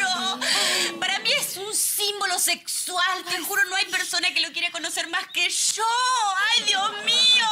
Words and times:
adoro. 0.01 0.99
Para 0.99 1.19
mí 1.19 1.31
es 1.31 1.57
un 1.57 1.73
símbolo 1.75 2.39
sexual. 2.39 3.23
Te 3.29 3.39
juro, 3.41 3.63
no 3.65 3.75
hay 3.75 3.85
persona 3.85 4.33
que 4.33 4.39
lo 4.41 4.51
quiera 4.51 4.71
conocer 4.71 5.07
más 5.09 5.27
que 5.27 5.49
yo. 5.49 5.85
¡Ay, 6.49 6.63
Dios 6.63 6.91
mío! 7.03 7.47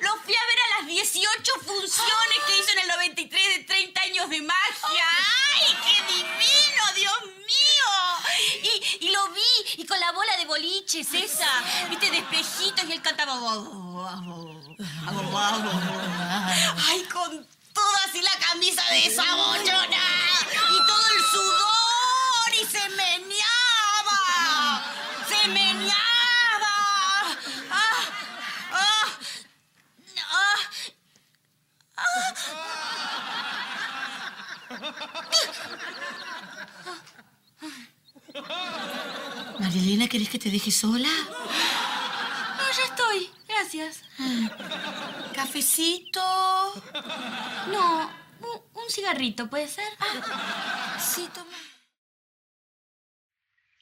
Lo 0.00 0.16
fui 0.22 0.34
a 0.34 0.46
ver 0.46 0.58
a 0.58 0.80
las 0.80 0.88
18 0.88 1.52
funciones 1.64 2.38
que 2.46 2.58
hizo 2.58 2.70
en 2.72 2.78
el 2.80 2.88
93 2.88 3.58
de 3.58 3.64
30 3.64 4.00
años 4.02 4.30
de 4.30 4.42
magia. 4.42 5.04
¡Ay, 5.54 5.76
qué 5.84 6.14
divino, 6.14 6.92
Dios 6.96 7.22
mío! 7.24 7.92
Y, 8.62 9.06
y 9.06 9.10
lo 9.10 9.28
vi, 9.30 9.82
y 9.82 9.86
con 9.86 9.98
la 10.00 10.12
bola 10.12 10.36
de 10.36 10.46
boliches 10.46 11.12
esa, 11.14 11.62
viste, 11.88 12.10
de 12.10 12.18
espejitos, 12.18 12.84
y 12.88 12.92
él 12.92 13.02
cantaba... 13.02 13.34
Ay, 16.88 17.02
con 17.12 17.46
toda 17.74 18.04
así 18.08 18.22
la 18.22 18.36
camisa 18.38 18.82
de 18.90 19.06
esa. 19.06 19.22
Y 19.22 20.78
todo 20.86 21.06
el 21.16 21.22
sudor. 21.32 22.48
Y 22.60 22.64
se 22.66 22.88
meneaba. 22.90 24.20
Se 25.28 25.48
meneaba. 25.48 26.74
Ah, 27.70 28.02
ah, 28.72 29.06
ah, 30.32 30.56
ah. 31.96 32.14
Marilena, 39.60 40.08
¿querés 40.08 40.28
que 40.28 40.38
te 40.38 40.50
deje 40.50 40.70
sola? 40.70 41.08
Gracias. 43.64 44.02
¿Cafecito? 45.34 46.20
No, 47.72 48.10
un, 48.40 48.82
un 48.82 48.90
cigarrito, 48.90 49.48
¿puede 49.48 49.68
ser? 49.68 49.86
Sí, 50.98 51.26
toma. 51.34 51.56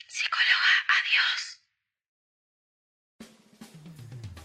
Psicóloga, 0.06 0.72
adiós. 1.00 1.58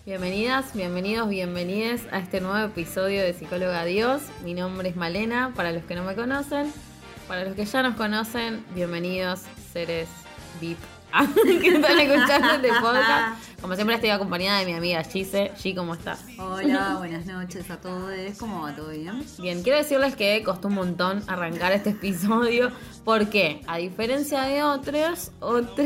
Bienvenidas, 0.06 0.74
bienvenidos, 0.74 1.30
bienvenides 1.30 2.02
a 2.12 2.18
este 2.18 2.42
nuevo 2.42 2.66
episodio 2.66 3.22
de 3.22 3.36
Psicóloga 3.36 3.86
Dios. 3.86 4.24
Mi 4.44 4.56
nombre 4.56 4.90
es 4.90 4.96
Malena, 4.96 5.54
para 5.56 5.72
los 5.72 5.84
que 5.84 5.94
no 5.94 6.04
me 6.04 6.16
conocen. 6.16 6.74
Para 7.28 7.44
los 7.44 7.56
que 7.56 7.66
ya 7.66 7.84
nos 7.84 7.96
conocen, 7.96 8.66
bienvenidos, 8.74 9.42
seres 9.72 10.10
VIP 10.60 10.80
que 11.62 11.68
están 11.70 12.00
escuchando 12.00 12.54
este 12.56 12.70
podcast. 12.80 13.44
Como 13.62 13.74
siempre 13.74 13.96
estoy 13.96 14.12
acompañada 14.12 14.60
de 14.60 14.66
mi 14.66 14.74
amiga 14.74 15.04
Gise. 15.04 15.52
G, 15.58 15.76
¿cómo 15.76 15.96
estás? 15.96 16.24
Hola, 16.38 16.96
buenas 16.98 17.26
noches 17.26 17.70
a 17.72 17.78
todos. 17.78 18.14
¿Cómo 18.38 18.62
va 18.62 18.76
todo 18.76 18.90
bien? 18.90 19.26
Bien, 19.40 19.64
quiero 19.64 19.80
decirles 19.80 20.16
que 20.16 20.44
costó 20.44 20.68
un 20.68 20.76
montón 20.76 21.24
arrancar 21.28 21.72
este 21.72 21.92
episodio. 21.92 22.72
porque 23.04 23.62
A 23.68 23.78
diferencia 23.78 24.44
de 24.44 24.64
otros, 24.64 25.32
otros 25.40 25.78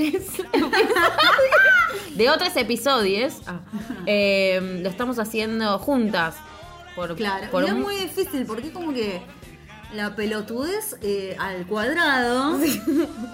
de 2.15 2.29
otros 2.29 2.55
episodios, 2.57 3.41
ah, 3.47 3.61
eh, 4.05 4.79
lo 4.81 4.89
estamos 4.89 5.17
haciendo 5.19 5.79
juntas. 5.79 6.35
Por, 6.95 7.15
claro, 7.15 7.49
por 7.51 7.63
es 7.63 7.73
muy 7.73 7.95
difícil 7.95 8.45
porque 8.45 8.71
como 8.71 8.93
que 8.93 9.21
la 9.93 10.15
pelotudez 10.15 10.95
eh, 11.01 11.35
al 11.39 11.65
cuadrado 11.65 12.59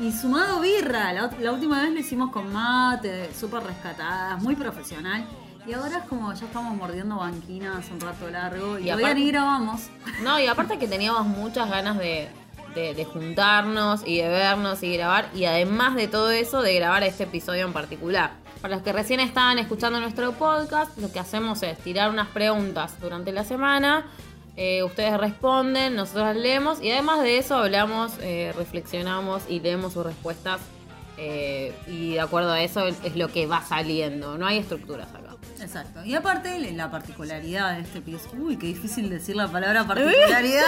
y 0.02 0.12
sumado 0.12 0.60
birra. 0.60 1.14
La, 1.14 1.52
última 1.52 1.82
vez 1.82 1.92
lo 1.92 2.00
hicimos 2.00 2.32
con 2.32 2.52
mate, 2.52 3.30
súper 3.34 3.64
rescatadas, 3.64 4.42
muy 4.42 4.56
profesional. 4.56 5.26
Y 5.68 5.74
ahora 5.74 5.98
es 5.98 6.04
como 6.06 6.34
ya 6.34 6.46
estamos 6.46 6.76
mordiendo 6.78 7.18
banquinas 7.18 7.90
un 7.92 8.00
rato 8.00 8.30
largo 8.30 8.80
y, 8.80 8.84
y 8.84 8.86
todavía 8.86 9.14
ni 9.14 9.28
grabamos. 9.28 9.90
No, 10.24 10.40
y 10.40 10.48
aparte 10.48 10.80
que 10.80 10.88
teníamos 10.88 11.26
muchas 11.28 11.70
ganas 11.70 11.98
de, 11.98 12.30
de, 12.74 13.06
juntarnos 13.06 14.02
y 14.06 14.18
de 14.18 14.28
vernos 14.30 14.84
y 14.84 14.94
grabar. 14.94 15.30
Y 15.34 15.46
además 15.46 15.96
de 15.96 16.08
todo 16.08 16.30
eso, 16.32 16.62
de 16.62 16.76
grabar 16.76 17.04
este 17.04 17.24
episodio 17.24 17.66
en 17.66 17.74
particular. 17.74 18.32
Para 18.62 18.76
los 18.76 18.84
que 18.84 18.94
recién 18.94 19.20
estaban 19.20 19.60
escuchando 19.60 20.00
nuestro 20.00 20.32
podcast, 20.34 20.98
lo 20.98 21.12
que 21.12 21.20
hacemos 21.20 21.62
es 21.64 21.78
tirar 21.80 22.10
unas 22.10 22.28
preguntas 22.30 23.00
durante 23.00 23.32
la 23.32 23.44
semana 23.44 24.06
eh, 24.58 24.84
ustedes 24.84 25.18
responden, 25.18 25.96
nosotros 25.96 26.36
leemos 26.36 26.82
y 26.82 26.92
además 26.92 27.22
de 27.22 27.38
eso 27.38 27.56
hablamos, 27.58 28.14
eh, 28.22 28.54
reflexionamos 28.58 29.44
y 29.48 29.60
leemos 29.60 29.94
sus 29.94 30.06
respuestas 30.06 30.60
eh, 31.18 31.74
y 31.88 32.14
de 32.14 32.22
acuerdo 32.22 32.52
a 32.52 32.62
eso 32.62 32.86
es 32.88 33.16
lo 33.16 33.28
que 33.30 33.46
va 33.46 33.64
saliendo, 33.64 34.38
no 34.38 34.48
hay 34.48 34.58
estructuras 34.58 35.10
acá. 35.10 35.28
Exacto. 35.60 36.04
Y 36.04 36.16
aparte 36.16 36.60
la 36.74 36.92
particularidad 36.92 37.76
de 37.76 37.82
este 37.82 38.00
episodio, 38.00 38.44
uy, 38.44 38.58
qué 38.58 38.68
difícil 38.68 39.10
decir 39.10 39.36
la 39.36 39.48
palabra 39.48 39.86
particularidad. 39.86 40.64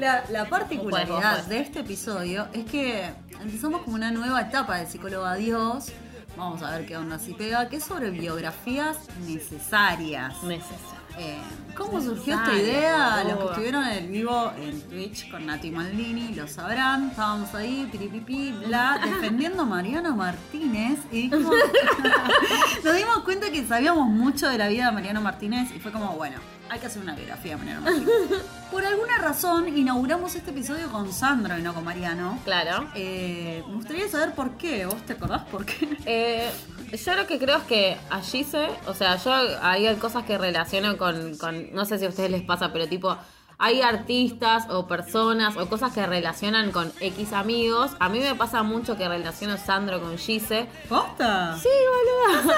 la, 0.30 0.44
particularidad 0.48 1.44
de 1.44 1.60
este 1.60 1.80
episodio 1.80 2.48
es 2.52 2.64
que 2.64 3.10
empezamos 3.40 3.82
como 3.82 3.96
una 3.96 4.10
nueva 4.10 4.42
etapa 4.42 4.78
de 4.78 4.86
psicólogo 4.86 5.30
Dios. 5.34 5.92
Vamos 6.36 6.62
a 6.62 6.76
ver 6.76 6.86
qué 6.86 6.96
onda 6.96 7.18
si 7.18 7.32
pega, 7.32 7.68
que 7.68 7.76
es 7.76 7.84
sobre 7.84 8.10
biografías 8.10 8.98
necesarias. 9.26 10.42
Necesarias. 10.42 10.95
Eh, 11.18 11.38
¿Cómo 11.74 12.00
surgió 12.00 12.34
esta 12.34 12.54
idea? 12.54 13.24
Los 13.24 13.38
que 13.38 13.44
estuvieron 13.44 13.84
en 13.84 14.04
el 14.04 14.08
vivo 14.08 14.52
en 14.58 14.80
Twitch 14.82 15.30
con 15.30 15.46
Nati 15.46 15.70
Maldini 15.70 16.34
lo 16.34 16.48
sabrán. 16.48 17.10
Estábamos 17.10 17.54
ahí, 17.54 17.88
piripipi, 17.92 18.52
bla, 18.52 19.00
defendiendo 19.04 19.62
a 19.62 19.66
Mariano 19.66 20.16
Martínez. 20.16 20.98
Y 21.12 21.28
nos 22.84 22.96
dimos 22.96 23.18
cuenta 23.24 23.50
que 23.50 23.66
sabíamos 23.66 24.08
mucho 24.08 24.48
de 24.48 24.58
la 24.58 24.68
vida 24.68 24.86
de 24.86 24.92
Mariano 24.92 25.20
Martínez 25.20 25.70
y 25.74 25.78
fue 25.78 25.92
como, 25.92 26.12
bueno, 26.12 26.38
hay 26.68 26.78
que 26.78 26.86
hacer 26.86 27.02
una 27.02 27.14
biografía 27.14 27.56
Martínez. 27.56 28.08
Por 28.70 28.84
alguna 28.84 29.18
razón 29.18 29.76
inauguramos 29.76 30.34
este 30.34 30.50
episodio 30.50 30.90
con 30.90 31.12
Sandro 31.12 31.58
y 31.58 31.62
no 31.62 31.72
con 31.72 31.84
Mariano. 31.84 32.38
Claro. 32.44 32.88
Eh, 32.94 33.62
me 33.68 33.74
gustaría 33.74 34.08
saber 34.08 34.34
por 34.34 34.56
qué. 34.56 34.86
¿Vos 34.86 35.00
te 35.06 35.12
acordás 35.12 35.44
por 35.44 35.64
qué? 35.64 35.88
Eh, 36.04 36.50
yo 36.92 37.14
lo 37.14 37.26
que 37.26 37.38
creo 37.38 37.58
es 37.58 37.64
que 37.64 37.96
allí 38.10 38.44
se, 38.44 38.68
o 38.86 38.94
sea, 38.94 39.16
yo 39.16 39.32
hay 39.62 39.94
cosas 39.96 40.24
que 40.24 40.36
relaciono 40.36 40.96
con, 40.96 41.36
con, 41.36 41.72
no 41.72 41.84
sé 41.84 41.98
si 41.98 42.06
a 42.06 42.08
ustedes 42.08 42.30
les 42.30 42.42
pasa, 42.42 42.72
pero 42.72 42.88
tipo, 42.88 43.16
hay 43.58 43.82
artistas 43.82 44.66
o 44.68 44.86
personas 44.86 45.56
o 45.56 45.68
cosas 45.68 45.92
que 45.92 46.06
relacionan 46.06 46.72
con 46.72 46.92
X 47.00 47.32
amigos. 47.32 47.92
A 47.98 48.08
mí 48.08 48.20
me 48.20 48.34
pasa 48.34 48.62
mucho 48.62 48.96
que 48.96 49.08
relaciono 49.08 49.56
Sandro 49.56 50.00
con 50.00 50.18
Gise. 50.18 50.68
¿Posta? 50.88 51.56
Sí, 51.58 51.68
boludo. 51.68 52.42
No 52.42 52.52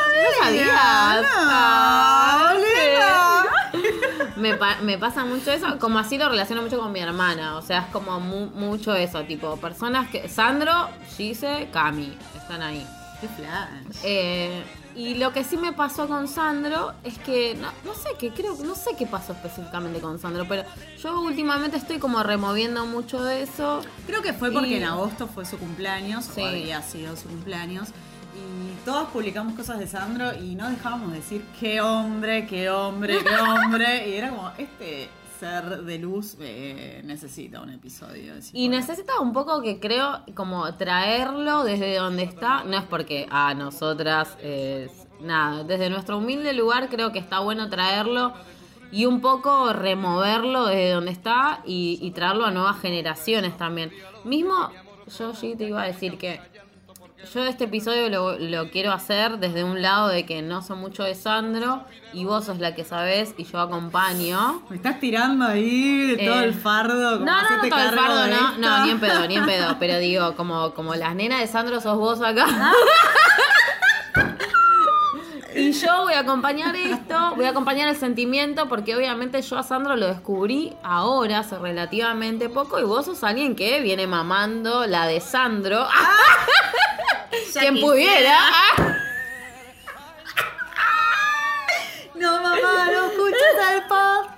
sabías. 0.44 1.26
me, 4.36 4.58
me, 4.82 4.98
pasa 4.98 5.24
mucho 5.24 5.52
eso, 5.52 5.78
como 5.78 5.98
así 5.98 6.18
lo 6.18 6.28
relaciono 6.28 6.62
mucho 6.62 6.78
con 6.78 6.92
mi 6.92 7.00
hermana, 7.00 7.56
o 7.56 7.62
sea, 7.62 7.80
es 7.80 7.86
como 7.86 8.20
mucho 8.20 8.94
eso, 8.94 9.22
tipo, 9.24 9.56
personas 9.56 10.08
que... 10.08 10.28
Sandro, 10.28 10.88
Gise, 11.16 11.68
Cami, 11.72 12.16
están 12.36 12.62
ahí. 12.62 12.86
Qué 13.20 13.28
flash. 13.28 14.04
Eh, 14.04 14.62
y 14.94 15.14
lo 15.14 15.32
que 15.32 15.44
sí 15.44 15.56
me 15.56 15.72
pasó 15.72 16.08
con 16.08 16.28
Sandro 16.28 16.92
es 17.04 17.18
que 17.18 17.54
no, 17.54 17.68
no, 17.84 17.94
sé 17.94 18.10
qué 18.18 18.30
creo 18.30 18.56
no 18.64 18.74
sé 18.74 18.90
qué 18.98 19.06
pasó 19.06 19.32
específicamente 19.32 20.00
con 20.00 20.18
Sandro, 20.18 20.46
pero 20.48 20.64
yo 21.00 21.20
últimamente 21.20 21.76
estoy 21.76 21.98
como 21.98 22.22
removiendo 22.22 22.84
mucho 22.86 23.22
de 23.22 23.42
eso. 23.42 23.80
Creo 24.06 24.22
que 24.22 24.32
fue 24.32 24.50
porque 24.50 24.76
en 24.76 24.84
agosto 24.84 25.26
fue 25.28 25.44
su 25.44 25.58
cumpleaños, 25.58 26.24
sí. 26.24 26.42
había 26.42 26.82
sido 26.82 27.16
su 27.16 27.28
cumpleaños. 27.28 27.90
Y 28.34 28.84
todos 28.84 29.08
publicamos 29.08 29.54
cosas 29.54 29.78
de 29.78 29.86
Sandro 29.86 30.32
y 30.34 30.54
no 30.54 30.68
dejábamos 30.68 31.10
de 31.12 31.18
decir 31.18 31.44
qué 31.58 31.80
hombre, 31.80 32.46
qué 32.46 32.70
hombre, 32.70 33.18
qué 33.22 33.36
hombre. 33.36 34.08
y 34.08 34.14
era 34.14 34.30
como, 34.30 34.52
este 34.58 35.08
ser 35.38 35.82
de 35.82 35.98
luz 35.98 36.36
eh, 36.40 37.02
necesita 37.04 37.60
un 37.60 37.70
episodio. 37.70 38.34
y 38.52 38.68
necesita 38.68 39.20
un 39.20 39.32
poco 39.32 39.62
que 39.62 39.78
creo 39.78 40.22
como 40.34 40.74
traerlo 40.74 41.64
desde 41.64 41.96
donde 41.96 42.24
está, 42.24 42.64
no 42.64 42.76
es 42.76 42.84
porque 42.84 43.26
a 43.30 43.54
nosotras, 43.54 44.36
nada, 45.20 45.64
desde 45.64 45.90
nuestro 45.90 46.18
humilde 46.18 46.52
lugar 46.52 46.88
creo 46.88 47.12
que 47.12 47.18
está 47.18 47.40
bueno 47.40 47.68
traerlo 47.68 48.32
y 48.90 49.06
un 49.06 49.20
poco 49.20 49.72
removerlo 49.72 50.66
desde 50.66 50.92
donde 50.92 51.10
está 51.10 51.62
y, 51.66 51.98
y 52.00 52.10
traerlo 52.12 52.44
a 52.46 52.50
nuevas 52.50 52.80
generaciones 52.80 53.56
también. 53.56 53.92
Mismo, 54.24 54.70
yo 55.18 55.34
sí 55.34 55.54
te 55.56 55.64
iba 55.64 55.82
a 55.82 55.86
decir 55.86 56.18
que 56.18 56.40
yo 57.32 57.44
este 57.44 57.64
episodio 57.64 58.08
lo, 58.38 58.70
quiero 58.70 58.92
hacer 58.92 59.38
desde 59.38 59.64
un 59.64 59.82
lado 59.82 60.08
de 60.08 60.24
que 60.24 60.40
no 60.40 60.62
soy 60.62 60.76
mucho 60.76 61.02
de 61.02 61.14
Sandro 61.14 61.84
y 62.12 62.24
vos 62.24 62.44
sos 62.46 62.58
la 62.58 62.74
que 62.74 62.84
sabés 62.84 63.34
y 63.36 63.44
yo 63.44 63.58
acompaño. 63.58 64.62
Me 64.70 64.76
estás 64.76 65.00
tirando 65.00 65.44
ahí 65.44 66.14
de 66.14 66.26
todo 66.26 66.40
el 66.40 66.50
eh, 66.50 66.54
fardo. 66.54 67.18
no, 67.18 67.24
no, 67.24 67.62
no 67.62 67.68
todo 67.68 67.80
el 67.80 67.94
fardo, 67.94 68.26
no, 68.28 68.58
no, 68.58 68.84
ni 68.84 68.90
en 68.92 69.00
pedo, 69.00 69.26
ni 69.26 69.36
en 69.36 69.46
pedo. 69.46 69.76
Pero 69.80 69.98
digo, 69.98 70.34
como, 70.36 70.72
como 70.74 70.94
las 70.94 71.14
nenas 71.14 71.40
de 71.40 71.46
Sandro 71.48 71.80
sos 71.80 71.98
vos 71.98 72.22
acá. 72.22 72.46
Y 75.58 75.72
yo 75.72 76.02
voy 76.02 76.12
a 76.14 76.20
acompañar 76.20 76.76
esto, 76.76 77.34
voy 77.34 77.44
a 77.44 77.48
acompañar 77.48 77.88
el 77.88 77.96
sentimiento, 77.96 78.68
porque 78.68 78.94
obviamente 78.94 79.42
yo 79.42 79.58
a 79.58 79.64
Sandro 79.64 79.96
lo 79.96 80.06
descubrí 80.06 80.72
ahora, 80.84 81.40
hace 81.40 81.58
relativamente 81.58 82.48
poco, 82.48 82.78
y 82.78 82.84
vos 82.84 83.06
sos 83.06 83.24
alguien 83.24 83.56
que 83.56 83.80
viene 83.80 84.06
mamando 84.06 84.86
la 84.86 85.06
de 85.06 85.20
Sandro. 85.20 85.80
Ah. 85.80 86.16
Quien 87.58 87.80
pudiera. 87.80 88.38
No, 92.14 92.42
mamá, 92.42 92.90
no 92.90 93.06
escuches 93.06 93.54
el 93.72 93.82
podcast. 93.84 94.28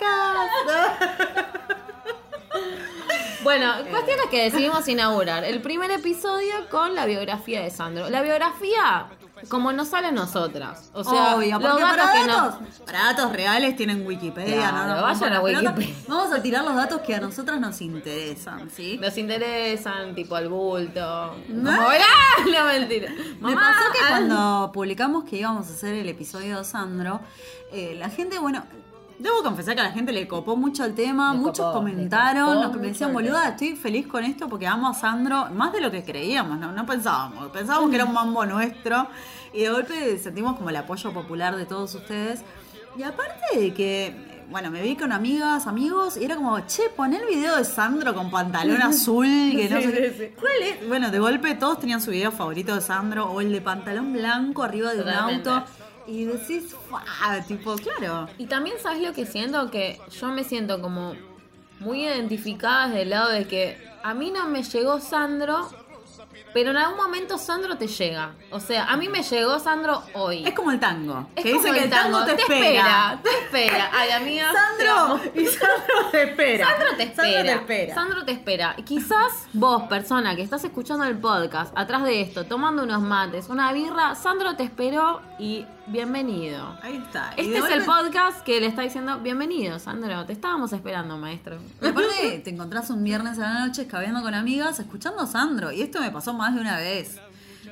Bueno, 3.42 3.72
cuestión 3.90 4.18
es 4.22 4.30
que 4.30 4.42
decidimos 4.44 4.86
inaugurar 4.86 5.44
el 5.44 5.62
primer 5.62 5.90
episodio 5.90 6.68
con 6.70 6.94
la 6.94 7.06
biografía 7.06 7.62
de 7.62 7.70
Sandro. 7.70 8.10
La 8.10 8.22
biografía, 8.22 9.06
como 9.48 9.72
nos 9.72 9.88
sale 9.88 10.08
a 10.08 10.12
nosotras. 10.12 10.90
O 10.92 11.04
sea, 11.04 11.36
Obvio, 11.36 11.58
los 11.58 11.62
porque 11.62 11.82
datos 11.82 11.96
para, 11.96 12.12
que 12.12 12.26
datos, 12.26 12.60
nos. 12.60 12.70
para 12.80 13.04
datos 13.04 13.32
reales 13.32 13.76
tienen 13.76 14.06
Wikipedia, 14.06 14.56
Claro, 14.56 14.88
no, 14.88 14.96
no, 14.96 15.02
vayan 15.02 15.32
a. 15.32 15.40
Wikipedia. 15.40 15.94
Vamos 16.08 16.32
a 16.32 16.42
tirar 16.42 16.64
los 16.64 16.74
datos 16.74 17.00
que 17.00 17.14
a 17.14 17.20
nosotras 17.20 17.60
nos 17.60 17.80
interesan, 17.80 18.70
¿sí? 18.70 18.98
Nos 19.00 19.16
interesan, 19.18 20.14
tipo 20.14 20.36
el 20.38 20.48
bulto. 20.48 21.36
¿No? 21.48 21.76
Como, 21.76 21.88
¡ah! 21.88 22.44
No, 22.50 22.64
mentira. 22.66 23.10
Me 23.10 23.54
Mamá, 23.54 23.72
pasó 23.76 23.92
que 23.92 23.98
cuando 24.08 24.70
publicamos 24.72 25.24
que 25.24 25.36
íbamos 25.36 25.68
a 25.68 25.70
hacer 25.70 25.94
el 25.94 26.08
episodio 26.08 26.58
de 26.58 26.64
Sandro, 26.64 27.20
eh, 27.72 27.94
la 27.98 28.08
gente, 28.10 28.38
bueno, 28.38 28.64
debo 29.20 29.42
confesar 29.42 29.74
que 29.74 29.80
a 29.80 29.84
la 29.84 29.92
gente 29.92 30.12
le 30.12 30.26
copó 30.26 30.56
mucho 30.56 30.84
el 30.84 30.94
tema, 30.94 31.32
Le 31.32 31.38
muchos 31.38 31.64
copó, 31.66 31.78
comentaron, 31.78 32.60
nos 32.60 32.74
me 32.76 32.88
decían, 32.88 33.12
boluda, 33.12 33.48
estoy 33.50 33.76
feliz 33.76 34.06
con 34.06 34.24
esto 34.24 34.48
porque 34.48 34.66
amo 34.66 34.88
a 34.88 34.94
Sandro, 34.94 35.48
más 35.54 35.72
de 35.72 35.80
lo 35.80 35.90
que 35.90 36.02
creíamos, 36.04 36.58
no, 36.58 36.72
no 36.72 36.86
pensábamos, 36.86 37.50
pensábamos 37.50 37.90
que 37.90 37.96
era 37.96 38.04
un 38.04 38.12
mambo 38.14 38.44
nuestro, 38.46 39.08
y 39.52 39.62
de 39.62 39.70
golpe 39.70 40.18
sentimos 40.18 40.56
como 40.56 40.70
el 40.70 40.76
apoyo 40.76 41.12
popular 41.12 41.56
de 41.56 41.66
todos 41.66 41.94
ustedes. 41.94 42.42
Y 42.96 43.02
aparte 43.04 43.58
de 43.58 43.72
que 43.74 44.30
bueno, 44.50 44.68
me 44.72 44.82
vi 44.82 44.96
con 44.96 45.12
amigas, 45.12 45.68
amigos, 45.68 46.16
y 46.16 46.24
era 46.24 46.34
como, 46.34 46.58
che, 46.66 46.82
pon 46.96 47.14
el 47.14 47.24
video 47.24 47.56
de 47.56 47.64
Sandro 47.64 48.12
con 48.14 48.32
pantalón 48.32 48.82
azul, 48.82 49.24
que 49.24 49.68
no 49.70 49.76
Sí, 49.80 49.86
sé 49.86 49.92
qué. 49.92 50.10
sí, 50.10 50.16
sí. 50.18 50.32
¿Cuál 50.40 50.52
es? 50.64 50.88
Bueno, 50.88 51.10
de 51.12 51.20
golpe 51.20 51.54
todos 51.54 51.78
tenían 51.78 52.00
su 52.00 52.10
video 52.10 52.32
favorito 52.32 52.74
de 52.74 52.80
Sandro, 52.80 53.30
o 53.30 53.40
el 53.40 53.52
de 53.52 53.60
pantalón 53.60 54.12
blanco 54.12 54.64
arriba 54.64 54.90
de 54.92 54.98
Totalmente. 55.04 55.48
un 55.50 55.54
auto. 55.56 55.70
Y 56.06 56.24
decís, 56.24 56.74
¡fua! 56.88 57.04
Tipo, 57.46 57.76
claro. 57.76 58.28
Y 58.38 58.46
también 58.46 58.76
sabes 58.80 59.02
lo 59.02 59.12
que 59.12 59.26
siento, 59.26 59.70
que 59.70 60.00
yo 60.10 60.28
me 60.28 60.44
siento 60.44 60.80
como 60.80 61.14
muy 61.78 62.04
identificada 62.04 62.88
desde 62.88 63.02
el 63.02 63.10
lado 63.10 63.30
de 63.30 63.46
que 63.46 63.90
a 64.02 64.14
mí 64.14 64.30
no 64.30 64.46
me 64.48 64.62
llegó 64.62 65.00
Sandro, 65.00 65.68
pero 66.52 66.70
en 66.70 66.76
algún 66.76 66.96
momento 66.96 67.38
Sandro 67.38 67.76
te 67.76 67.86
llega. 67.86 68.34
O 68.50 68.60
sea, 68.60 68.84
a 68.84 68.96
mí 68.96 69.08
me 69.08 69.22
llegó 69.22 69.58
Sandro 69.58 70.02
hoy. 70.14 70.44
Es 70.46 70.54
como 70.54 70.70
el 70.72 70.80
tango. 70.80 71.28
Es 71.36 71.44
que 71.44 71.52
como 71.52 71.62
dice 71.62 71.74
que 71.74 71.84
el 71.84 71.90
tango, 71.90 72.24
te, 72.24 72.32
espera. 72.32 73.20
Te 73.22 73.30
espera. 73.30 73.90
Ay, 73.92 74.10
amiga. 74.10 74.50
te 74.50 74.58
Sandro, 74.58 75.20
y 75.34 75.46
Sandro 75.46 76.10
te 76.10 76.22
espera. 76.22 76.66
Sandro 76.66 76.96
te 76.96 77.02
espera. 77.04 77.24
Sandro 77.24 77.44
te 77.44 77.52
espera. 77.52 77.94
Sandro 77.94 78.24
te 78.24 78.32
espera. 78.32 78.74
Y 78.78 78.82
Quizás 78.82 79.46
vos, 79.52 79.84
persona 79.84 80.34
que 80.34 80.42
estás 80.42 80.64
escuchando 80.64 81.04
el 81.04 81.18
podcast, 81.18 81.72
atrás 81.76 82.02
de 82.04 82.20
esto, 82.20 82.44
tomando 82.44 82.82
unos 82.82 83.00
mates, 83.00 83.48
una 83.48 83.72
birra, 83.72 84.14
Sandro 84.14 84.56
te 84.56 84.64
esperó 84.64 85.22
y 85.38 85.64
bienvenido. 85.90 86.76
Ahí 86.82 86.96
está. 86.96 87.30
Este 87.36 87.58
es 87.58 87.64
el 87.70 87.84
podcast 87.84 88.42
que 88.42 88.60
le 88.60 88.66
está 88.66 88.82
diciendo 88.82 89.18
bienvenido, 89.20 89.78
Sandro. 89.78 90.24
Te 90.24 90.32
estábamos 90.32 90.72
esperando, 90.72 91.16
maestro. 91.18 91.58
Y 91.82 91.86
aparte, 91.86 92.40
te 92.44 92.50
encontrás 92.50 92.90
un 92.90 93.02
viernes 93.02 93.38
a 93.38 93.42
la 93.42 93.66
noche 93.66 93.82
escabeando 93.82 94.22
con 94.22 94.34
amigas, 94.34 94.78
escuchando 94.78 95.20
a 95.22 95.26
Sandro. 95.26 95.72
Y 95.72 95.82
esto 95.82 96.00
me 96.00 96.10
pasó 96.10 96.32
más 96.32 96.54
de 96.54 96.60
una 96.60 96.76
vez. 96.76 97.18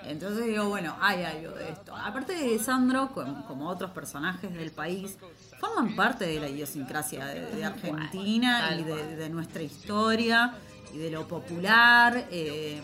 Entonces 0.05 0.47
digo, 0.47 0.69
bueno, 0.69 0.97
hay 1.01 1.23
algo 1.23 1.55
de 1.55 1.71
esto. 1.71 1.95
Aparte 1.95 2.35
de 2.35 2.59
Sandro, 2.59 3.11
como, 3.13 3.69
otros 3.69 3.91
personajes 3.93 4.53
del 4.53 4.71
país, 4.71 5.17
forman 5.61 5.95
parte 5.95 6.27
de 6.27 6.41
la 6.41 6.49
idiosincrasia 6.49 7.27
de, 7.27 7.47
de 7.55 7.65
Argentina 7.65 8.77
y 8.79 8.85
de 8.85 9.29
nuestra 9.29 9.63
historia 9.63 10.55
y 10.93 10.99
de 10.99 11.11
lo 11.11 11.29
popular. 11.29 12.27
eh, 12.31 12.81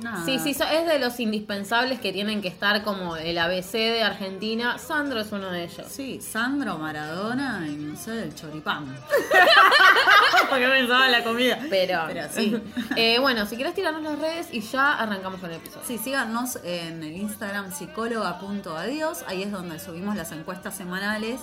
nada. 0.00 0.24
Sí, 0.24 0.38
sí, 0.38 0.50
es 0.50 0.86
de 0.86 0.98
los 0.98 1.18
indispensables 1.20 2.00
que 2.00 2.12
tienen 2.12 2.42
que 2.42 2.48
estar 2.48 2.82
como 2.82 3.16
el 3.16 3.38
ABC 3.38 3.72
de 3.72 4.02
Argentina. 4.02 4.78
Sandro 4.78 5.20
es 5.20 5.32
uno 5.32 5.50
de 5.50 5.64
ellos. 5.64 5.86
Sí, 5.88 6.20
Sandro 6.20 6.78
Maradona 6.78 7.66
y 7.68 7.76
no 7.76 7.96
sé, 7.96 8.22
el 8.22 8.34
choripán. 8.34 8.86
Porque 10.50 10.66
pensaba 10.66 11.06
en 11.06 11.12
la 11.12 11.24
comida. 11.24 11.58
Pero, 11.70 12.04
Pero 12.06 12.22
sí. 12.30 12.56
Eh, 12.96 13.18
bueno, 13.18 13.46
si 13.46 13.56
quieres 13.56 13.74
tirarnos 13.74 14.02
las 14.02 14.18
redes 14.18 14.48
y 14.52 14.60
ya 14.60 14.94
arrancamos 14.94 15.40
con 15.40 15.50
el 15.50 15.56
episodio. 15.56 15.82
Sí, 15.86 15.98
síganos 15.98 16.58
en 16.64 17.02
el 17.02 17.16
Instagram 17.16 17.72
psicóloga.adiós. 17.72 19.24
Ahí 19.26 19.42
es 19.42 19.50
donde 19.50 19.78
subimos 19.78 20.16
las 20.16 20.30
encuestas 20.32 20.76
semanales 20.76 21.40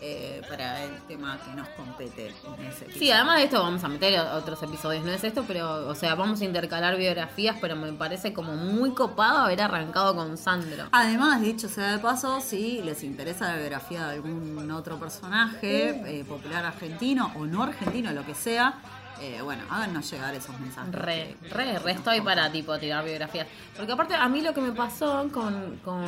eh, 0.00 0.42
para 0.48 0.84
el 0.84 0.96
tema 1.02 1.38
que 1.44 1.50
nos 1.56 1.68
compete 1.70 2.28
en 2.58 2.64
ese 2.66 2.90
Sí, 2.92 3.10
además 3.10 3.38
de 3.38 3.44
esto 3.44 3.62
vamos 3.62 3.82
a 3.84 3.88
meter 3.88 4.18
otros 4.20 4.62
episodios, 4.62 5.04
no 5.04 5.10
es 5.12 5.24
esto, 5.24 5.44
pero, 5.46 5.88
o 5.88 5.94
sea, 5.94 6.14
vamos 6.14 6.40
a 6.40 6.44
intercalar 6.44 6.96
biografías, 6.96 7.56
pero 7.60 7.74
me 7.76 7.92
parece 7.92 8.32
como 8.32 8.54
muy 8.54 8.92
copado 8.92 9.38
haber 9.38 9.60
arrancado 9.62 10.14
con 10.14 10.36
Sandro. 10.36 10.84
Además, 10.92 11.40
dicho 11.40 11.68
sea 11.68 11.92
de 11.92 11.98
paso, 11.98 12.40
si 12.40 12.80
les 12.82 13.02
interesa 13.02 13.48
la 13.48 13.56
biografía 13.56 14.06
de 14.06 14.14
algún 14.14 14.70
otro 14.70 14.98
personaje 14.98 15.90
eh, 16.20 16.24
popular 16.24 16.64
argentino 16.64 17.32
o 17.36 17.44
no 17.46 17.62
argentino, 17.64 18.12
lo 18.12 18.24
que 18.24 18.34
sea, 18.34 18.74
eh, 19.20 19.40
bueno, 19.42 19.64
háganos 19.68 20.08
llegar 20.10 20.32
esos 20.34 20.58
mensajes. 20.60 20.94
Re, 20.94 21.36
que- 21.42 21.48
re, 21.48 21.72
que 21.72 21.78
re 21.80 21.92
estoy 21.92 22.20
para 22.20 22.50
tipo 22.52 22.78
tirar 22.78 23.04
biografías. 23.04 23.46
Porque 23.76 23.92
aparte 23.92 24.14
a 24.14 24.28
mí 24.28 24.42
lo 24.42 24.54
que 24.54 24.60
me 24.60 24.70
pasó 24.72 25.28
con, 25.32 25.80
con 25.84 26.04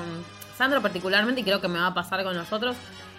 Sandro 0.56 0.81
particularmente, 0.81 1.40
y 1.40 1.44
creo 1.44 1.60
que 1.60 1.66
me 1.69 1.78
va 1.81 1.88
a 1.88 1.94
pasar 1.94 2.22
con 2.22 2.37
nosotros, 2.37 2.76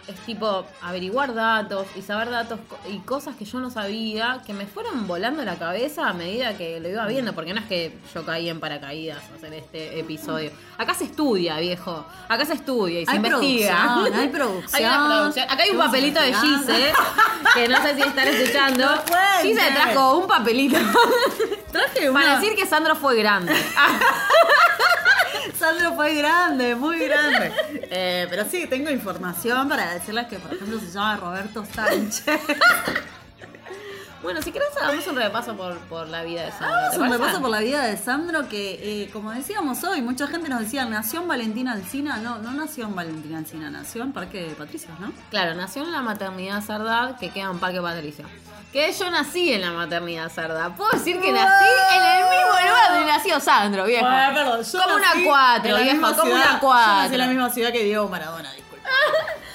es 0.07 0.15
tipo 0.25 0.65
averiguar 0.81 1.33
datos 1.33 1.85
y 1.95 2.01
saber 2.01 2.29
datos 2.29 2.59
y 2.89 2.97
cosas 2.99 3.35
que 3.35 3.45
yo 3.45 3.59
no 3.59 3.69
sabía, 3.69 4.41
que 4.45 4.53
me 4.53 4.65
fueron 4.65 5.07
volando 5.07 5.43
la 5.45 5.55
cabeza 5.55 6.07
a 6.09 6.13
medida 6.13 6.57
que 6.57 6.79
lo 6.79 6.89
iba 6.89 7.05
viendo, 7.07 7.33
porque 7.33 7.53
no 7.53 7.59
es 7.61 7.65
que 7.67 7.97
yo 8.13 8.25
caí 8.25 8.49
en 8.49 8.59
paracaídas 8.59 9.19
hacer 9.37 9.53
este 9.53 9.99
episodio. 9.99 10.51
Acá 10.77 10.93
se 10.93 11.05
estudia, 11.05 11.57
viejo. 11.59 12.05
Acá 12.27 12.45
se 12.45 12.53
estudia 12.53 13.01
y 13.01 13.05
se 13.05 13.11
Hay 13.11 13.17
investiga. 13.17 13.83
producción, 13.83 14.19
hay 14.19 14.27
producción. 14.29 14.71
Hay 14.75 14.85
una 14.85 15.05
producción. 15.07 15.45
Acá 15.49 15.63
hay 15.63 15.69
un 15.71 15.77
papelito 15.77 16.21
de. 16.21 16.33
Gise, 16.33 16.93
que 17.53 17.67
no 17.67 17.81
sé 17.81 17.95
si 17.95 18.01
están 18.01 18.27
escuchando. 18.29 18.85
No. 18.85 19.01
Gise 19.41 19.61
trajo 19.73 20.17
un 20.17 20.27
papelito. 20.27 20.77
Traje 21.71 22.11
Para 22.11 22.25
una- 22.25 22.39
decir 22.39 22.55
que 22.55 22.65
Sandro 22.65 22.95
fue 22.95 23.15
grande. 23.15 23.53
Sandro 25.61 25.93
fue 25.93 26.15
grande, 26.15 26.75
muy 26.75 26.99
grande. 27.05 27.51
Eh, 27.93 28.25
pero 28.29 28.45
sí, 28.49 28.67
tengo 28.67 28.89
información 28.89 29.67
para 29.67 29.93
decirles 29.93 30.27
que, 30.27 30.39
por 30.39 30.53
ejemplo, 30.53 30.79
se 30.79 30.91
llama 30.91 31.17
Roberto 31.17 31.65
Sánchez. 31.65 32.39
Bueno, 34.23 34.39
si 34.41 34.51
querés 34.51 34.69
hagamos 34.79 35.07
un 35.07 35.15
repaso 35.15 35.55
por, 35.55 35.77
por 35.79 36.07
la 36.07 36.23
vida 36.23 36.43
de 36.43 36.51
Sandro. 36.51 36.67
¿te 36.69 36.95
Hagamos 36.95 36.97
un 37.07 37.11
repaso 37.11 37.41
por 37.41 37.49
la 37.49 37.59
vida 37.59 37.83
de 37.83 37.97
Sandro 37.97 38.47
que, 38.47 39.03
eh, 39.03 39.09
como 39.11 39.31
decíamos 39.31 39.83
hoy, 39.83 40.01
mucha 40.01 40.27
gente 40.27 40.47
nos 40.47 40.59
decía, 40.59 40.85
nació 40.85 41.21
en 41.21 41.27
Valentina 41.27 41.71
Alcina. 41.71 42.17
No, 42.17 42.37
no 42.37 42.51
nació 42.51 42.85
en 42.85 42.95
Valentina 42.95 43.39
Alcina, 43.39 43.69
nació 43.71 44.03
en 44.03 44.13
Parque 44.13 44.43
de 44.43 44.53
Patricios, 44.55 44.91
¿no? 44.99 45.11
Claro, 45.31 45.55
nació 45.55 45.83
en 45.83 45.91
la 45.91 46.01
maternidad 46.01 46.63
Sardá, 46.63 47.17
que 47.19 47.29
queda 47.31 47.45
en 47.49 47.59
Parque 47.59 47.81
Patricio. 47.81 48.25
Que 48.71 48.93
yo 48.93 49.09
nací 49.11 49.51
en 49.53 49.61
la 49.61 49.71
maternidad 49.71 50.31
Sardá. 50.31 50.69
Puedo 50.75 50.91
decir 50.91 51.19
que 51.19 51.31
nací 51.31 51.65
en 51.95 52.03
el 52.03 52.23
mismo 52.29 52.51
lugar 52.51 52.91
donde 52.93 53.05
nació 53.11 53.39
Sandro, 53.39 53.85
viejo. 53.85 54.05
como 54.05 54.95
una 54.95 55.11
cuatro, 55.25 55.77
viejo, 55.77 56.15
como 56.15 56.31
una 56.31 56.43
Yo 56.43 56.45
nací 56.45 56.57
cuatro. 56.61 57.11
en 57.13 57.17
la 57.17 57.27
misma 57.27 57.49
ciudad 57.49 57.71
que 57.71 57.83
Diego 57.83 58.07
Maradona, 58.07 58.53
disculpa. 58.53 58.70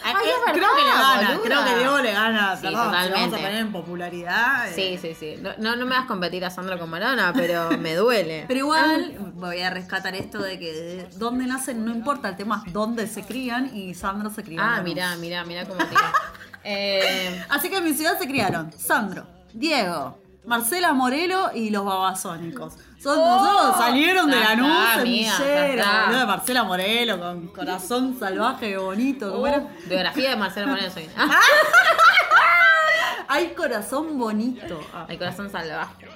Ay, 0.04 0.14
Eh, 0.14 0.52
creo 0.52 0.68
que 0.76 0.83
le 0.83 0.90
gana, 0.90 1.28
boluda. 1.30 1.42
creo 1.42 1.64
que 1.64 1.75
Diego 1.78 1.99
le 1.99 2.12
gana. 2.12 2.56
Sí, 2.56 2.62
perdón, 2.62 2.80
si 2.80 2.87
totalmente. 2.87 3.21
vamos 3.21 3.33
a 3.35 3.37
poner 3.37 3.54
en 3.61 3.73
popularidad. 3.73 4.68
eh. 4.68 4.73
Sí, 4.75 4.99
sí, 5.02 5.14
sí. 5.18 5.42
No, 5.59 5.75
no, 5.76 5.85
me 5.85 5.97
vas 5.97 6.04
a 6.04 6.06
competir 6.06 6.45
a 6.45 6.50
Sandro 6.50 6.78
con 6.78 6.88
Maradona, 6.90 7.33
pero 7.35 7.71
me 7.78 7.95
duele. 7.97 8.45
Pero 8.47 8.61
igual 8.61 9.16
voy 9.35 9.61
a 9.62 9.71
rescatar 9.71 10.14
esto 10.14 10.38
de 10.40 10.59
que 10.61 10.73
de 10.73 11.09
dónde 11.16 11.47
nacen 11.47 11.85
no 11.85 11.90
importa, 11.92 12.28
el 12.28 12.37
tema 12.37 12.62
es 12.66 12.73
dónde 12.73 13.09
se 13.09 13.23
crían 13.25 13.76
y 13.76 13.95
Sandro 13.95 14.30
se 14.30 14.45
crió. 14.45 14.61
en 14.61 14.66
Ah, 14.68 14.80
mirá, 14.83 15.16
mirá, 15.16 15.45
mirá 15.45 15.64
cómo 15.66 15.85
tira. 15.85 16.12
eh, 16.64 17.45
Así 17.49 17.68
que 17.68 17.78
en 17.78 17.85
mi 17.85 17.92
ciudad 17.95 18.16
se 18.18 18.26
criaron 18.28 18.73
Sandro, 18.78 19.26
Diego, 19.52 20.18
Marcela 20.47 20.93
Morelo 20.93 21.50
y 21.55 21.71
los 21.71 21.85
babasónicos. 21.85 22.75
Son, 22.99 23.19
nosotros 23.19 23.76
salieron 23.76 24.31
de 24.31 24.37
Oh, 24.37 24.41
la 24.41 26.07
nube 26.09 26.19
de 26.19 26.26
Marcela 26.26 26.65
Morelo 26.65 27.19
con 27.19 27.49
corazón 27.49 28.17
salvaje 28.19 28.76
bonito. 28.76 29.38
uh, 29.41 29.69
biografía 29.88 30.31
de 30.31 30.37
Marcelo 30.37 30.69
Moreno 30.69 30.91
soy. 30.91 31.09
Ah, 31.17 31.41
Hay 33.29 33.49
corazón 33.55 34.19
bonito. 34.19 34.81
Ah. 34.95 35.07
el 35.09 35.19
corazón 35.19 35.50
salvaje. 35.50 36.07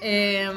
Eh, 0.00 0.50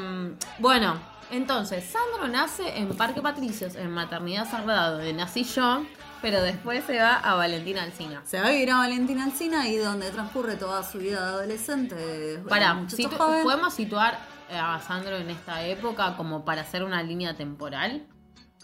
bueno, 0.58 0.98
entonces, 1.30 1.84
Sandro 1.84 2.28
nace 2.28 2.78
en 2.78 2.96
Parque 2.96 3.20
Patricios, 3.20 3.74
en 3.74 3.90
Maternidad 3.90 4.50
Sagrada, 4.50 4.92
donde 4.92 5.12
nací 5.12 5.44
yo, 5.44 5.82
pero 6.24 6.40
después 6.40 6.82
se 6.86 6.98
va 6.98 7.16
a 7.16 7.34
Valentina 7.34 7.82
Alcina. 7.82 8.22
Se 8.24 8.40
va 8.40 8.46
a 8.46 8.50
vivir 8.50 8.70
a 8.70 8.78
Valentina 8.78 9.24
Alcina 9.24 9.68
y 9.68 9.76
donde 9.76 10.10
transcurre 10.10 10.56
toda 10.56 10.82
su 10.82 10.96
vida 10.96 11.20
de 11.20 11.26
adolescente. 11.26 12.38
Para, 12.48 12.80
situ- 12.88 13.14
joven. 13.14 13.42
¿podemos 13.42 13.74
situar 13.74 14.18
a 14.50 14.80
Sandro 14.80 15.16
en 15.16 15.28
esta 15.28 15.62
época 15.66 16.16
como 16.16 16.42
para 16.42 16.62
hacer 16.62 16.82
una 16.82 17.02
línea 17.02 17.36
temporal? 17.36 18.06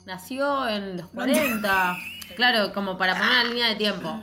Nació 0.06 0.66
en 0.68 0.96
los 0.96 1.08
40. 1.08 1.96
Claro, 2.34 2.72
como 2.72 2.96
para 2.96 3.12
poner 3.14 3.28
una 3.30 3.44
línea 3.44 3.68
de 3.68 3.74
tiempo. 3.76 4.22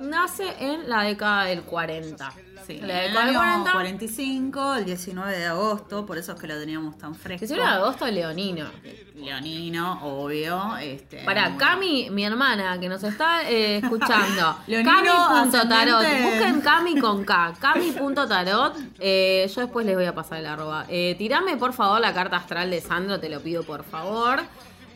nace 0.00 0.46
en 0.58 0.88
la 0.88 1.02
década 1.02 1.44
del 1.44 1.60
40. 1.64 2.32
Sí, 2.66 2.78
la 2.78 3.04
en 3.04 3.04
el 3.04 3.08
década 3.08 3.26
del 3.26 3.36
año 3.36 3.38
40. 3.38 3.72
45, 3.72 4.74
el 4.74 4.84
19 4.84 5.38
de 5.38 5.46
agosto, 5.46 6.06
por 6.06 6.18
eso 6.18 6.32
es 6.32 6.40
que 6.40 6.46
lo 6.46 6.58
teníamos 6.58 6.98
tan 6.98 7.14
fresco. 7.14 7.46
19 7.46 7.70
de 7.70 7.76
agosto, 7.76 8.06
Leonino. 8.06 8.66
Leonino, 9.14 10.00
obvio. 10.02 10.76
Este, 10.78 11.24
Para 11.24 11.42
bueno. 11.50 11.58
Cami, 11.58 12.10
mi 12.10 12.24
hermana, 12.24 12.78
que 12.78 12.88
nos 12.88 13.02
está 13.02 13.48
eh, 13.48 13.78
escuchando. 13.78 14.56
Leonino, 14.66 14.92
Cami.tarot. 14.92 16.04
Busquen 16.22 16.60
Cami 16.60 16.98
con 16.98 17.24
K. 17.24 17.54
Cami.tarot. 17.60 18.76
Eh, 18.98 19.50
yo 19.54 19.60
después 19.60 19.86
les 19.86 19.96
voy 19.96 20.06
a 20.06 20.14
pasar 20.14 20.38
el 20.38 20.46
arroba. 20.46 20.86
Eh, 20.88 21.14
tirame, 21.18 21.56
por 21.56 21.72
favor, 21.72 22.00
la 22.00 22.14
carta 22.14 22.36
astral 22.36 22.70
de 22.70 22.80
Sandro, 22.80 23.20
te 23.20 23.28
lo 23.28 23.40
pido, 23.40 23.62
por 23.62 23.84
favor. 23.84 24.40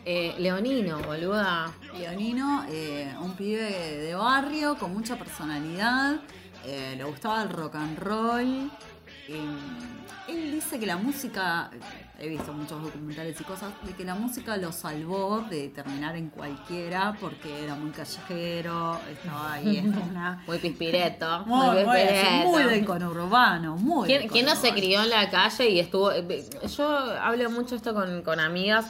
Eh, 0.07 0.35
Leonino, 0.37 0.99
boluda. 0.99 1.71
Leonino, 1.97 2.63
eh, 2.69 3.11
un 3.21 3.33
pibe 3.33 3.63
de 3.63 4.13
barrio 4.13 4.75
con 4.77 4.93
mucha 4.93 5.15
personalidad. 5.15 6.17
Eh, 6.65 6.95
le 6.97 7.03
gustaba 7.03 7.43
el 7.43 7.49
rock 7.49 7.75
and 7.75 7.97
roll. 7.99 8.71
eh, 9.27 9.35
él 10.27 10.51
dice 10.53 10.79
que 10.79 10.87
la 10.87 10.97
música, 10.97 11.69
he 12.19 12.27
visto 12.27 12.51
muchos 12.51 12.81
documentales 12.81 13.39
y 13.39 13.43
cosas, 13.43 13.71
de 13.83 13.93
que 13.93 14.03
la 14.03 14.15
música 14.15 14.57
lo 14.57 14.71
salvó 14.71 15.41
de 15.49 15.69
terminar 15.69 16.15
en 16.15 16.29
cualquiera 16.29 17.15
porque 17.19 17.63
era 17.63 17.75
muy 17.75 17.91
callejero, 17.91 18.99
estaba 19.11 19.53
ahí 19.53 19.77
en 19.77 19.95
una... 19.95 20.43
Muy 20.47 20.57
pispireto. 20.57 21.45
Muy, 21.45 21.67
muy, 21.67 21.77
pispireto. 21.83 22.47
muy 22.47 22.63
del 22.63 22.85
conurbano, 22.85 23.77
muy 23.77 24.07
¿Quién, 24.07 24.21
del 24.21 24.31
quién 24.31 24.45
no 24.47 24.55
se 24.55 24.71
crió 24.73 25.03
en 25.03 25.11
la 25.11 25.29
calle 25.29 25.69
y 25.69 25.79
estuvo... 25.79 26.11
eh, 26.11 26.49
Yo 26.75 26.87
hablo 27.21 27.49
mucho 27.51 27.75
esto 27.75 27.93
con, 27.93 28.23
con 28.23 28.39
amigas 28.39 28.87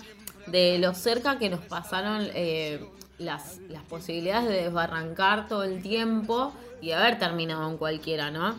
de 0.47 0.77
lo 0.79 0.93
cerca 0.93 1.37
que 1.37 1.49
nos 1.49 1.59
pasaron 1.61 2.27
eh, 2.33 2.79
las, 3.17 3.59
las 3.69 3.83
posibilidades 3.83 4.47
de 4.47 4.63
desbarrancar 4.63 5.47
todo 5.47 5.63
el 5.63 5.81
tiempo 5.81 6.53
y 6.81 6.91
haber 6.91 7.17
terminado 7.17 7.69
en 7.69 7.77
cualquiera, 7.77 8.31
¿no? 8.31 8.55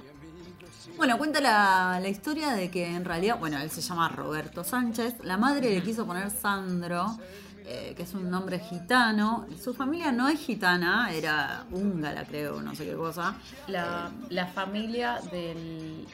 Bueno, 0.96 1.18
cuenta 1.18 1.40
la, 1.40 1.98
la 2.00 2.08
historia 2.08 2.52
de 2.52 2.70
que 2.70 2.86
en 2.86 3.04
realidad, 3.04 3.38
bueno, 3.38 3.58
él 3.58 3.70
se 3.70 3.82
llama 3.82 4.08
Roberto 4.08 4.64
Sánchez, 4.64 5.16
la 5.22 5.36
madre 5.36 5.70
le 5.70 5.82
quiso 5.82 6.06
poner 6.06 6.30
Sandro, 6.30 7.18
eh, 7.66 7.94
que 7.96 8.04
es 8.04 8.14
un 8.14 8.30
nombre 8.30 8.60
gitano, 8.60 9.46
su 9.60 9.74
familia 9.74 10.12
no 10.12 10.28
es 10.28 10.38
gitana, 10.38 11.12
era 11.12 11.66
húngara 11.72 12.24
creo, 12.24 12.62
no 12.62 12.74
sé 12.74 12.86
qué 12.86 12.94
cosa. 12.94 13.34
La, 13.66 14.10
la 14.30 14.46
familia 14.46 15.20
del, 15.30 16.06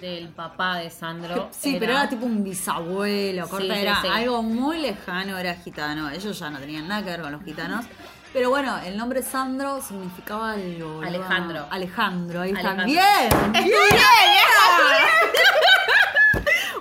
del 0.00 0.28
papá 0.28 0.76
de 0.78 0.90
Sandro. 0.90 1.48
Sí, 1.50 1.76
pero 1.78 1.92
era 1.92 2.08
tipo 2.08 2.26
un 2.26 2.42
bisabuelo, 2.44 3.48
corta, 3.48 3.66
Sí, 3.66 3.72
sí, 3.72 3.78
era 3.78 4.00
sí. 4.02 4.08
algo 4.08 4.42
muy 4.42 4.78
lejano, 4.78 5.38
era 5.38 5.54
gitano, 5.54 6.10
ellos 6.10 6.38
ya 6.38 6.50
no 6.50 6.58
tenían 6.58 6.86
nada 6.88 7.02
que 7.02 7.10
ver 7.10 7.22
con 7.22 7.32
los 7.32 7.42
gitanos. 7.42 7.84
Pero 8.32 8.50
bueno, 8.50 8.76
el 8.84 8.96
nombre 8.96 9.22
Sandro 9.22 9.80
significaba 9.80 10.52
algo. 10.52 10.98
¿verdad? 10.98 11.14
Alejandro. 11.14 11.66
Alejandro, 11.70 12.40
ahí 12.42 12.50
está. 12.52 12.72
Alejandro. 12.72 12.86
¡Bien! 12.86 13.64
¡Bien! 13.64 13.74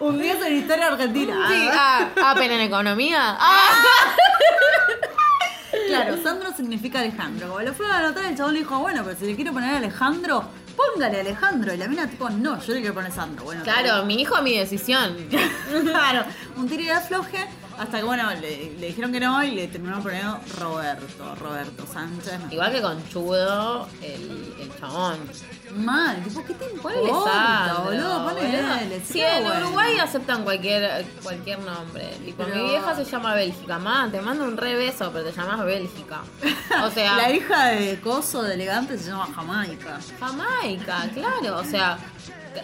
Un 0.01 0.21
10 0.21 0.45
en 0.45 0.55
historia 0.57 0.87
argentina. 0.87 1.47
Sí, 1.47 1.67
ah, 1.71 2.09
ah, 2.21 2.33
pero 2.37 2.53
en 2.53 2.61
economía. 2.61 3.37
Ah. 3.39 3.71
Claro, 5.87 6.17
Sandro 6.21 6.51
significa 6.53 6.99
Alejandro. 6.99 7.47
Como 7.47 7.61
lo 7.61 7.73
fue 7.73 7.85
a 7.89 7.99
anotar, 7.99 8.25
el 8.25 8.35
chabón 8.35 8.53
le 8.53 8.59
dijo, 8.59 8.77
bueno, 8.79 9.03
pero 9.03 9.17
si 9.17 9.25
le 9.25 9.35
quiero 9.35 9.53
poner 9.53 9.75
Alejandro, 9.75 10.43
póngale 10.75 11.19
Alejandro. 11.21 11.73
Y 11.73 11.77
la 11.77 11.87
mina 11.87 12.07
tipo, 12.07 12.29
no, 12.29 12.61
yo 12.61 12.73
le 12.73 12.79
quiero 12.79 12.93
poner 12.95 13.11
Sandro. 13.11 13.45
Bueno, 13.45 13.63
Claro, 13.63 14.05
mi 14.05 14.21
hijo, 14.21 14.41
mi 14.41 14.57
decisión. 14.57 15.15
claro, 15.83 16.25
un 16.57 16.67
tiro 16.67 16.83
y 16.83 16.89
afloje. 16.89 17.45
Hasta 17.77 17.97
que, 17.99 18.03
bueno, 18.03 18.29
le, 18.35 18.71
le 18.79 18.87
dijeron 18.87 19.11
que 19.11 19.19
no 19.19 19.43
y 19.43 19.51
le 19.51 19.67
terminaron 19.67 20.01
poniendo 20.03 20.39
Roberto, 20.59 21.35
Roberto 21.35 21.85
Sánchez. 21.91 22.39
Igual 22.51 22.71
que 22.71 22.81
conchudo 22.81 23.87
el, 24.01 24.55
el 24.59 24.79
chabón. 24.79 25.17
Mal, 25.75 26.23
tipo, 26.23 26.43
¿qué 26.45 26.53
te 26.53 26.65
importa, 26.71 27.81
boludo? 27.83 28.29
Si 29.05 29.13
queda 29.19 29.37
en 29.37 29.43
bueno. 29.43 29.65
Uruguay 29.67 29.97
aceptan 29.99 30.43
cualquier 30.43 31.05
cualquier 31.21 31.59
nombre. 31.59 32.07
Tipo, 32.23 32.43
Pero- 32.43 32.55
mi 32.63 32.69
vieja 32.69 32.95
se 32.95 33.03
llama 33.05 33.33
Bélgica. 33.35 33.77
Mamá, 33.77 34.09
te 34.11 34.21
mando 34.21 34.45
un 34.45 34.55
re 34.57 34.75
beso, 34.75 35.11
pero 35.11 35.25
te 35.25 35.31
llamas 35.35 35.65
Bélgica. 35.65 36.21
O 36.83 36.89
sea, 36.91 37.15
La 37.17 37.31
hija 37.31 37.65
de 37.67 37.99
Coso, 37.99 38.41
de 38.43 38.53
elegante, 38.53 38.97
se 38.97 39.09
llama 39.09 39.27
Jamaica. 39.35 39.99
Jamaica, 40.19 41.09
claro. 41.13 41.57
O 41.59 41.63
sea, 41.63 41.97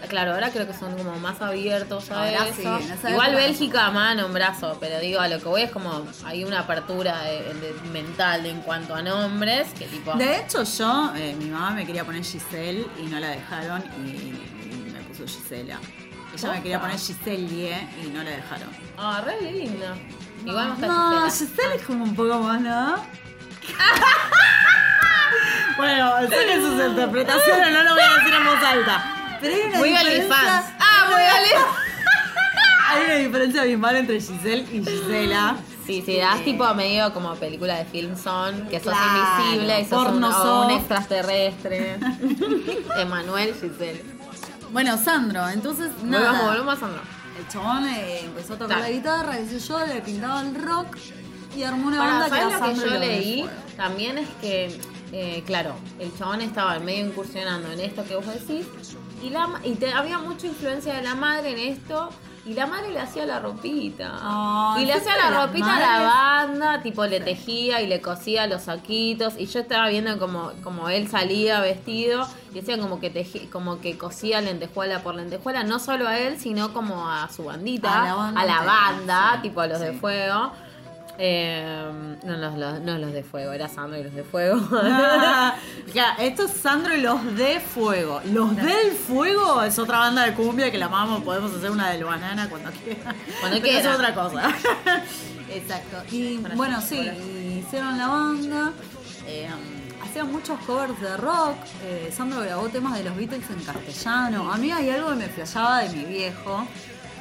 claro, 0.08 0.32
ahora 0.34 0.50
creo 0.50 0.66
que 0.66 0.74
son 0.74 0.96
como 0.96 1.18
más 1.18 1.40
abiertos 1.42 2.10
a 2.10 2.24
Ahora 2.24 2.48
eso. 2.48 2.78
sí, 2.78 3.08
Igual 3.08 3.34
Bélgica, 3.34 3.90
mano, 3.90 4.26
un 4.26 4.32
brazo. 4.32 4.76
Pero 4.80 4.98
digo, 5.00 5.20
a 5.20 5.28
lo 5.28 5.38
que 5.38 5.44
voy 5.48 5.62
es 5.62 5.70
como 5.70 6.06
hay 6.24 6.44
una 6.44 6.60
apertura 6.60 7.22
de- 7.22 7.54
de- 7.54 7.74
mental 7.92 8.46
en 8.46 8.60
cuanto 8.62 8.94
a 8.94 9.02
nombres 9.02 9.68
que 9.78 9.86
tipo. 9.86 10.14
De 10.14 10.38
hecho, 10.40 10.64
yo, 10.64 11.12
eh, 11.16 11.34
mi 11.38 11.46
mamá 11.46 11.70
me 11.70 11.86
quería 11.86 12.04
poner 12.04 12.24
Giselle 12.24 12.86
y 12.98 13.02
no 13.06 13.18
la 13.20 13.28
dejaron 13.30 13.82
y, 14.04 14.10
y 14.10 14.90
me 14.92 15.00
puso 15.02 15.24
Gisela. 15.26 15.78
Ella 16.34 16.50
me 16.52 16.62
quería 16.62 16.80
poner 16.80 16.98
Giselie 16.98 17.76
y 18.02 18.06
no 18.08 18.22
la 18.22 18.30
dejaron. 18.30 18.68
Ah, 18.96 19.22
re 19.24 19.40
linda. 19.52 19.94
Igual 20.46 20.68
no 20.68 20.74
está 20.74 20.86
No, 20.86 21.30
Gisela. 21.30 21.50
Giselle 21.52 21.74
es 21.76 21.82
como 21.82 22.04
un 22.04 22.14
poco 22.16 22.38
más, 22.38 22.60
¿no? 22.60 22.96
bueno, 25.76 26.12
sé 26.28 26.46
que 26.46 26.56
sus 26.60 26.86
interpretaciones 26.88 27.72
no 27.72 27.82
lo 27.82 27.94
voy 27.94 28.02
a 28.02 28.14
decir 28.18 28.34
en 28.34 28.44
voz 28.44 28.62
alta. 28.64 29.16
Pero 29.42 29.54
hay 29.54 29.62
una 29.68 29.78
Muy 29.78 29.88
diferencia. 29.90 30.74
Ah, 30.78 31.06
muy. 31.10 31.22
Hay 32.94 33.04
una 33.04 33.14
diferencia 33.14 33.62
abismal 33.62 33.96
entre 33.96 34.20
Giselle 34.20 34.66
y 34.70 34.84
Gisela. 34.84 35.56
Sí, 35.86 36.02
sí, 36.04 36.16
das 36.18 36.44
tipo 36.44 36.72
medio 36.74 37.12
como 37.14 37.34
película 37.36 37.76
de 37.78 37.86
film 37.86 38.16
son, 38.16 38.66
que 38.68 38.78
sos 38.80 38.92
Claro, 38.92 39.42
invisible 39.44 39.80
y 39.80 39.84
sos 39.86 39.98
un, 39.98 40.04
porno 40.04 40.28
o 40.28 40.32
soft. 40.32 40.64
un 40.66 40.70
extraterrestre. 40.72 41.98
Emanuel 42.98 43.54
Giselle. 43.54 44.04
Bueno, 44.72 44.96
Sandro, 44.98 45.48
entonces 45.48 45.88
Volvamos, 46.02 46.32
nada. 46.32 46.48
volvamos 46.50 46.74
a 46.74 46.80
Sandro. 46.80 47.00
El 47.38 47.48
chabón 47.48 47.88
eh, 47.88 48.20
empezó 48.24 48.54
a 48.54 48.58
tocar 48.58 48.78
la 48.80 48.90
guitarra, 48.90 49.36
qué 49.38 49.46
sé 49.46 49.58
yo, 49.58 49.86
le 49.86 50.00
pintaba 50.02 50.42
el 50.42 50.54
rock 50.54 50.96
y 51.56 51.62
armó 51.62 51.88
una 51.88 51.98
Para, 51.98 52.10
banda 52.10 52.24
que 52.26 52.30
¿sabes 52.30 52.44
era 52.46 52.58
lo 52.58 52.64
que 52.66 52.76
Sandro 52.76 52.86
y 52.86 52.90
yo 52.90 52.98
los 52.98 53.00
leí? 53.08 53.46
También 53.76 54.18
es 54.18 54.28
que, 54.40 54.78
eh, 55.12 55.42
claro, 55.46 55.74
el 55.98 56.16
chabón 56.16 56.42
estaba 56.42 56.78
medio 56.78 57.06
incursionando 57.06 57.72
en 57.72 57.80
esto 57.80 58.04
que 58.04 58.14
vos 58.16 58.26
decís 58.26 58.66
y, 59.22 59.30
la, 59.30 59.48
y 59.64 59.74
te- 59.74 59.92
había 59.92 60.18
mucha 60.18 60.46
influencia 60.46 60.94
de 60.94 61.02
la 61.02 61.14
madre 61.14 61.52
en 61.52 61.72
esto 61.74 62.10
y 62.44 62.54
la 62.54 62.66
madre 62.66 62.90
le 62.90 62.98
hacía 63.00 63.24
la 63.24 63.38
ropita. 63.38 64.18
Y 64.80 64.84
le 64.84 64.94
hacía 64.94 65.12
la 65.16 65.46
ropita 65.46 65.76
a 65.76 65.80
la 65.80 66.02
banda, 66.02 66.82
tipo 66.82 67.06
le 67.06 67.20
tejía 67.20 67.80
y 67.82 67.86
le 67.86 68.00
cosía 68.00 68.46
los 68.48 68.62
saquitos 68.62 69.34
y 69.38 69.46
yo 69.46 69.60
estaba 69.60 69.88
viendo 69.88 70.18
como, 70.18 70.50
como 70.64 70.88
él 70.88 71.08
salía 71.08 71.60
vestido 71.60 72.26
y 72.50 72.54
decía 72.54 72.78
como 72.80 72.98
que 72.98 73.14
tejí- 73.14 73.48
como 73.48 73.80
que 73.80 73.96
cosía 73.96 74.40
lentejuela 74.40 75.04
por 75.04 75.14
lentejuela, 75.14 75.62
no 75.62 75.78
solo 75.78 76.08
a 76.08 76.18
él, 76.18 76.38
sino 76.40 76.72
como 76.72 77.08
a 77.08 77.28
su 77.28 77.44
bandita, 77.44 78.02
A 78.02 78.04
la 78.06 78.14
banda 78.14 78.40
a 78.40 78.44
la 78.44 78.52
entera, 78.54 78.72
banda, 78.72 79.30
sí, 79.36 79.42
tipo 79.42 79.60
a 79.60 79.66
los 79.68 79.78
de 79.80 79.92
fuego. 79.92 80.52
Eh, 81.18 82.16
no, 82.24 82.36
los, 82.36 82.56
los- 82.58 82.80
no 82.80 82.98
los 82.98 83.12
de 83.12 83.22
fuego, 83.22 83.52
era 83.52 83.68
Sandro 83.68 83.98
y 83.98 84.02
los 84.04 84.14
de 84.14 84.24
fuego. 84.24 84.60
Ah, 84.72 85.54
ya, 85.94 86.14
esto 86.14 86.44
es 86.46 86.52
Sandro 86.52 86.94
y 86.94 87.00
los 87.02 87.36
de 87.36 87.60
Fuego. 87.60 88.20
Los 88.32 88.56
del 88.56 88.92
Fuego 88.92 89.62
es 89.62 89.78
otra 89.78 89.98
banda 89.98 90.24
de 90.24 90.34
cumbia 90.34 90.70
que 90.70 90.78
la 90.78 90.86
amamos. 90.86 91.22
Podemos 91.22 91.54
hacer 91.54 91.70
una 91.70 91.90
del 91.90 92.04
banana 92.04 92.48
cuando 92.48 92.70
quieran. 92.72 93.14
Cuando 93.40 93.60
Pero 93.60 93.62
quieran. 93.62 93.86
Es 93.92 93.94
otra 93.94 94.14
cosa. 94.14 94.42
Exacto. 95.50 96.02
Y 96.10 96.38
bueno, 96.56 96.80
sí, 96.80 96.98
hicieron 97.66 97.98
la 97.98 98.08
banda. 98.08 98.72
eh, 99.26 99.48
hacían 100.02 100.32
muchos 100.32 100.58
covers 100.60 100.98
de 101.00 101.16
rock. 101.18 101.56
eh, 101.84 102.12
Sandro 102.16 102.40
grabó 102.40 102.68
temas 102.68 102.96
de 102.96 103.04
los 103.04 103.14
Beatles 103.16 103.44
en 103.50 103.60
castellano. 103.62 104.50
A 104.52 104.56
mí 104.56 104.72
hay 104.72 104.88
algo 104.90 105.10
que 105.10 105.16
me 105.16 105.28
flashaba 105.28 105.80
de 105.80 105.90
mi 105.90 106.04
viejo. 106.04 106.66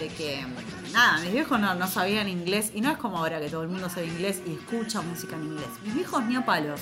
De 0.01 0.07
que, 0.07 0.43
nada, 0.91 1.19
mis 1.21 1.31
viejos 1.31 1.59
no, 1.59 1.75
no 1.75 1.87
sabían 1.87 2.27
inglés. 2.27 2.71
Y 2.73 2.81
no 2.81 2.89
es 2.89 2.97
como 2.97 3.19
ahora 3.19 3.39
que 3.39 3.49
todo 3.49 3.61
el 3.61 3.69
mundo 3.69 3.87
sabe 3.87 4.07
inglés 4.07 4.41
y 4.47 4.53
escucha 4.53 5.01
música 5.01 5.35
en 5.35 5.43
inglés. 5.43 5.67
Mis 5.85 5.93
viejos 5.93 6.23
ni 6.25 6.35
a 6.35 6.43
palos. 6.43 6.81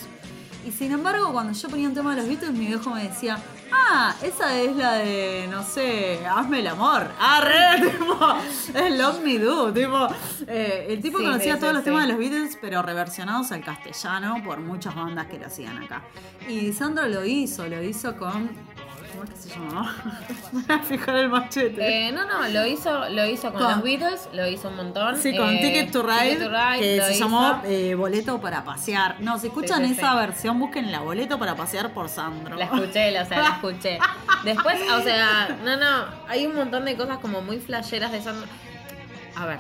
Y 0.66 0.72
sin 0.72 0.92
embargo, 0.92 1.32
cuando 1.34 1.52
yo 1.54 1.68
ponía 1.70 1.88
un 1.88 1.94
tema 1.94 2.12
de 2.16 2.22
los 2.22 2.30
Beatles, 2.30 2.52
mi 2.52 2.68
viejo 2.68 2.90
me 2.92 3.04
decía, 3.04 3.38
ah, 3.74 4.14
esa 4.22 4.58
es 4.60 4.76
la 4.76 4.94
de, 4.96 5.48
no 5.50 5.64
sé, 5.64 6.20
hazme 6.28 6.60
el 6.60 6.68
amor. 6.68 7.10
Ah, 7.20 7.42
re, 7.42 7.90
tipo, 7.92 8.18
es 8.78 8.98
Love 8.98 9.22
Me 9.24 9.38
Do, 9.40 9.74
tipo. 9.74 10.08
eh, 10.48 10.88
el 10.90 11.02
tipo 11.02 11.18
Sí, 11.20 11.24
conocía 11.26 11.54
sí, 11.56 11.60
todos 11.62 11.72
sí, 11.72 11.76
los 11.76 11.84
temas 11.86 12.04
de 12.04 12.10
los 12.14 12.20
Beatles, 12.20 12.58
pero 12.62 12.82
reversionados 12.82 13.52
al 13.54 13.64
castellano 13.64 14.42
por 14.46 14.60
muchas 14.60 14.96
bandas 14.96 15.28
que 15.28 15.40
lo 15.40 15.48
hacían 15.48 15.78
acá. 15.82 16.04
Y 16.48 16.72
Sandro 16.74 17.08
lo 17.08 17.26
hizo, 17.26 17.68
lo 17.68 17.82
hizo 17.84 18.16
con. 18.18 18.50
¿Cómo 19.12 19.24
es 19.24 19.30
que 19.32 19.36
se 19.38 19.50
llamaba? 19.50 19.96
Voy 20.52 20.64
a 20.70 20.80
fijar 20.80 21.16
el 21.16 21.30
machete. 21.30 22.08
Eh, 22.08 22.12
no, 22.12 22.26
no, 22.26 22.48
lo 22.48 22.66
hizo, 22.66 23.10
lo 23.10 23.26
hizo 23.26 23.52
con, 23.52 23.62
Con- 23.64 23.72
los 23.72 23.84
Beatles, 23.84 24.30
lo 24.34 24.48
hizo 24.48 24.70
un 24.70 24.76
montón. 24.76 25.22
Sí, 25.22 25.36
con 25.36 25.50
Eh, 25.50 25.60
Ticket 25.62 25.92
to 25.92 26.04
Ride, 26.04 26.32
Ticket 26.36 26.44
to 26.44 26.50
Ride, 26.50 26.80
que 26.80 26.98
lo 26.98 27.06
se 27.06 27.12
hizo. 27.14 27.24
llamó 27.26 27.62
eh, 27.66 27.96
Boleto 27.96 28.40
para 28.40 28.64
Pasear. 28.64 29.18
No, 29.20 29.38
si 29.40 29.48
escuchan 29.48 29.82
Sí, 29.82 29.94
sí, 29.94 30.00
esa 30.00 30.16
versión, 30.16 30.60
busquen 30.60 30.92
la 30.92 31.00
Boleto 31.00 31.38
para 31.40 31.56
Pasear 31.56 31.92
por 31.94 32.10
Sandro. 32.10 32.56
La 32.56 32.66
escuché, 32.66 33.20
o 33.20 33.26
sea, 33.26 33.42
la 33.42 33.50
escuché. 33.50 34.00
Después, 34.44 34.78
o 34.92 35.02
sea, 35.02 35.58
no, 35.64 35.76
no, 35.78 36.06
hay 36.28 36.46
un 36.46 36.56
montón 36.56 36.86
de 36.86 36.96
cosas 36.96 37.18
como 37.18 37.42
muy 37.42 37.60
flasheras 37.60 38.12
de 38.12 38.22
Sandro. 38.22 38.48
A 39.36 39.46
ver, 39.46 39.60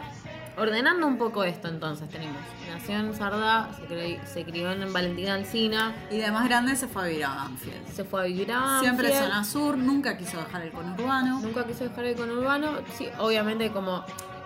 ordenando 0.59 1.07
un 1.07 1.17
poco 1.17 1.43
esto 1.43 1.67
entonces 1.67 2.09
tenemos. 2.09 2.37
Nació 2.71 2.97
en 2.97 3.13
Sardá, 3.13 3.69
se, 3.87 4.19
se 4.25 4.43
crió 4.43 4.71
en 4.71 4.91
Valentina 4.91 5.35
Alcina, 5.35 5.95
Y 6.11 6.17
de 6.17 6.31
más 6.31 6.47
grande 6.47 6.75
se 6.75 6.87
fue 6.87 7.03
a 7.03 7.05
vivir 7.07 7.25
a 7.25 7.35
Banfield. 7.35 7.87
se 7.87 8.03
fue 8.03 8.21
a 8.21 8.23
vivir 8.25 8.51
a 8.51 8.79
Siempre 8.79 9.17
zona 9.17 9.43
sur, 9.43 9.77
nunca 9.77 10.17
quiso 10.17 10.37
dejar 10.37 10.61
el 10.63 10.71
conurbano. 10.71 11.39
Nunca 11.41 11.65
quiso 11.65 11.83
dejar 11.85 12.05
el 12.05 12.15
conurbano. 12.15 12.79
Sí, 12.97 13.07
obviamente 13.17 13.71
como 13.71 14.03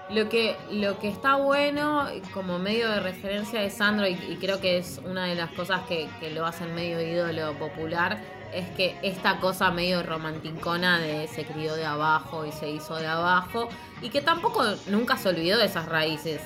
lo 0.09 0.29
que, 0.29 0.55
lo 0.71 0.99
que 0.99 1.09
está 1.09 1.35
bueno 1.35 2.07
como 2.33 2.59
medio 2.59 2.89
de 2.89 2.99
referencia 2.99 3.61
de 3.61 3.69
Sandro, 3.69 4.07
y, 4.07 4.13
y 4.13 4.37
creo 4.39 4.59
que 4.59 4.77
es 4.77 5.01
una 5.03 5.25
de 5.25 5.35
las 5.35 5.51
cosas 5.51 5.81
que, 5.87 6.09
que 6.19 6.29
lo 6.29 6.45
hacen 6.45 6.75
medio 6.75 7.01
ídolo 7.01 7.57
popular, 7.57 8.19
es 8.53 8.67
que 8.77 8.95
esta 9.01 9.39
cosa 9.39 9.71
medio 9.71 10.03
romanticona 10.03 10.99
de 10.99 11.27
se 11.27 11.45
crió 11.45 11.75
de 11.75 11.85
abajo 11.85 12.45
y 12.45 12.51
se 12.51 12.69
hizo 12.69 12.95
de 12.95 13.07
abajo, 13.07 13.69
y 14.01 14.09
que 14.09 14.21
tampoco 14.21 14.63
nunca 14.87 15.17
se 15.17 15.29
olvidó 15.29 15.57
de 15.57 15.65
esas 15.65 15.85
raíces. 15.87 16.41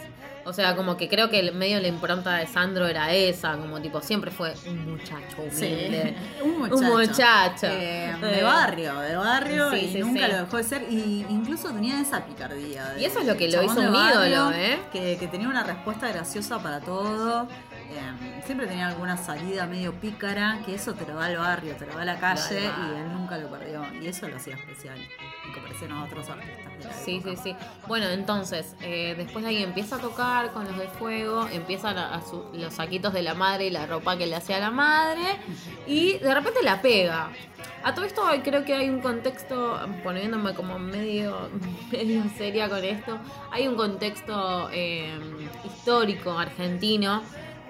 O 0.45 0.53
sea, 0.53 0.77
como 0.77 0.95
que 0.95 1.09
creo 1.09 1.29
que 1.29 1.39
el 1.41 1.53
medio 1.53 1.81
la 1.81 1.89
impronta 1.89 2.35
de 2.37 2.47
Sandro 2.47 2.87
era 2.87 3.11
esa, 3.13 3.57
como 3.57 3.81
tipo, 3.81 3.99
siempre 3.99 4.31
fue 4.31 4.53
un 4.65 4.91
muchacho 4.91 5.35
humilde. 5.39 6.15
un 6.41 6.59
muchacho. 6.59 6.77
Un 6.77 6.89
muchacho. 6.89 7.67
Eh, 7.67 8.11
Eh. 8.11 8.25
de 8.25 8.43
barrio, 8.43 8.97
de 9.01 9.15
barrio, 9.17 9.69
Sí, 9.71 9.77
y 9.77 9.91
sí, 9.91 9.99
nunca 9.99 10.25
lo 10.29 10.37
dejó 10.37 10.55
de 10.55 10.63
ser. 10.63 10.85
Y 10.89 11.25
incluso 11.27 11.69
tenía 11.73 11.99
esa 11.99 12.25
picardía. 12.25 12.91
de- 12.91 13.01
Y 13.01 13.05
eso 13.05 13.19
es 13.19 13.25
lo 13.25 13.35
que 13.35 13.49
lo 13.49 13.61
hizo 13.61 13.77
un 13.77 13.91
barrio, 13.91 14.25
ídolo, 14.25 14.51
¿eh? 14.53 14.79
Que, 14.93 15.17
que 15.17 15.27
tenía 15.27 15.49
una 15.49 15.63
respuesta 15.65 16.07
graciosa 16.07 16.59
para 16.59 16.79
todo. 16.79 17.49
Eh, 17.89 18.41
siempre 18.45 18.67
tenía 18.67 18.87
alguna 18.87 19.15
salida 19.17 19.65
medio 19.65 19.93
pícara, 19.93 20.59
que 20.65 20.75
eso 20.75 20.93
te 20.93 21.05
lo 21.07 21.15
da 21.15 21.25
al 21.27 21.37
barrio, 21.37 21.75
te 21.75 21.85
lo 21.85 21.95
da 21.95 22.01
a 22.01 22.05
la 22.05 22.19
calle, 22.19 22.61
y 22.61 22.97
él 22.99 23.13
nunca 23.13 23.37
lo 23.37 23.49
perdió. 23.49 23.83
Y 24.01 24.07
eso 24.07 24.27
lo 24.27 24.35
hacía 24.35 24.55
especial, 24.55 24.97
en 25.45 25.53
comparación 25.53 25.91
a 25.93 26.03
otros 26.03 26.29
artistas 26.29 26.77
de 26.79 26.83
la 26.85 26.93
Sí, 26.93 27.21
sí, 27.23 27.29
época. 27.29 27.43
sí. 27.43 27.55
Bueno, 27.87 28.07
entonces, 28.07 28.75
eh, 28.81 29.15
después 29.17 29.43
de 29.43 29.51
ahí 29.51 29.63
empieza 29.63 29.95
a 29.95 29.99
tocar 29.99 30.51
con 30.51 30.65
los 30.65 30.77
de 30.77 30.87
fuego, 30.87 31.47
empiezan 31.51 31.97
a, 31.97 32.13
a 32.15 32.21
su- 32.21 32.45
los 32.53 32.73
saquitos 32.73 33.13
de 33.13 33.21
la 33.21 33.33
madre 33.33 33.67
y 33.67 33.69
la 33.69 33.85
ropa 33.85 34.17
que 34.17 34.27
le 34.27 34.35
hacía 34.35 34.59
la 34.59 34.71
madre, 34.71 35.23
y 35.87 36.17
de 36.19 36.33
repente 36.33 36.59
la 36.63 36.81
pega. 36.81 37.29
A 37.83 37.93
todo 37.93 38.03
esto 38.05 38.21
creo 38.43 38.65
que 38.65 38.73
hay 38.75 38.89
un 38.89 38.99
contexto, 38.99 39.79
poniéndome 40.03 40.53
como 40.55 40.77
medio, 40.77 41.49
medio 41.91 42.23
seria 42.37 42.67
con 42.67 42.83
esto, 42.83 43.17
hay 43.51 43.67
un 43.67 43.75
contexto 43.75 44.69
eh, 44.73 45.17
histórico 45.65 46.37
argentino 46.37 47.21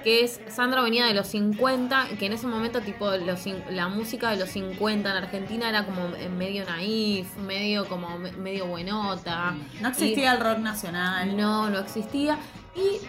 que 0.03 0.23
es 0.23 0.39
Sandro 0.47 0.83
venía 0.83 1.05
de 1.05 1.13
los 1.13 1.27
50, 1.27 2.07
que 2.19 2.27
en 2.27 2.33
ese 2.33 2.47
momento 2.47 2.81
tipo 2.81 3.09
los, 3.11 3.45
la 3.71 3.87
música 3.89 4.29
de 4.31 4.37
los 4.37 4.49
50 4.49 5.09
en 5.11 5.17
Argentina 5.17 5.69
era 5.69 5.85
como 5.85 6.07
medio 6.37 6.65
naif, 6.65 7.35
medio 7.37 7.85
como 7.87 8.17
me- 8.17 8.31
medio 8.33 8.67
buenota. 8.67 9.55
No 9.81 9.89
Y- 9.89 9.91
existía 9.91 10.33
el 10.33 10.39
rock 10.39 10.59
nacional. 10.59 11.35
no, 11.35 11.69
no 11.69 11.79
existía. 11.79 12.37
Y 12.75 12.99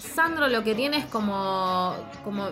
Sandro 0.00 0.48
lo 0.48 0.62
que 0.62 0.74
tiene 0.74 0.98
es 0.98 1.06
como. 1.06 1.96
como 2.24 2.48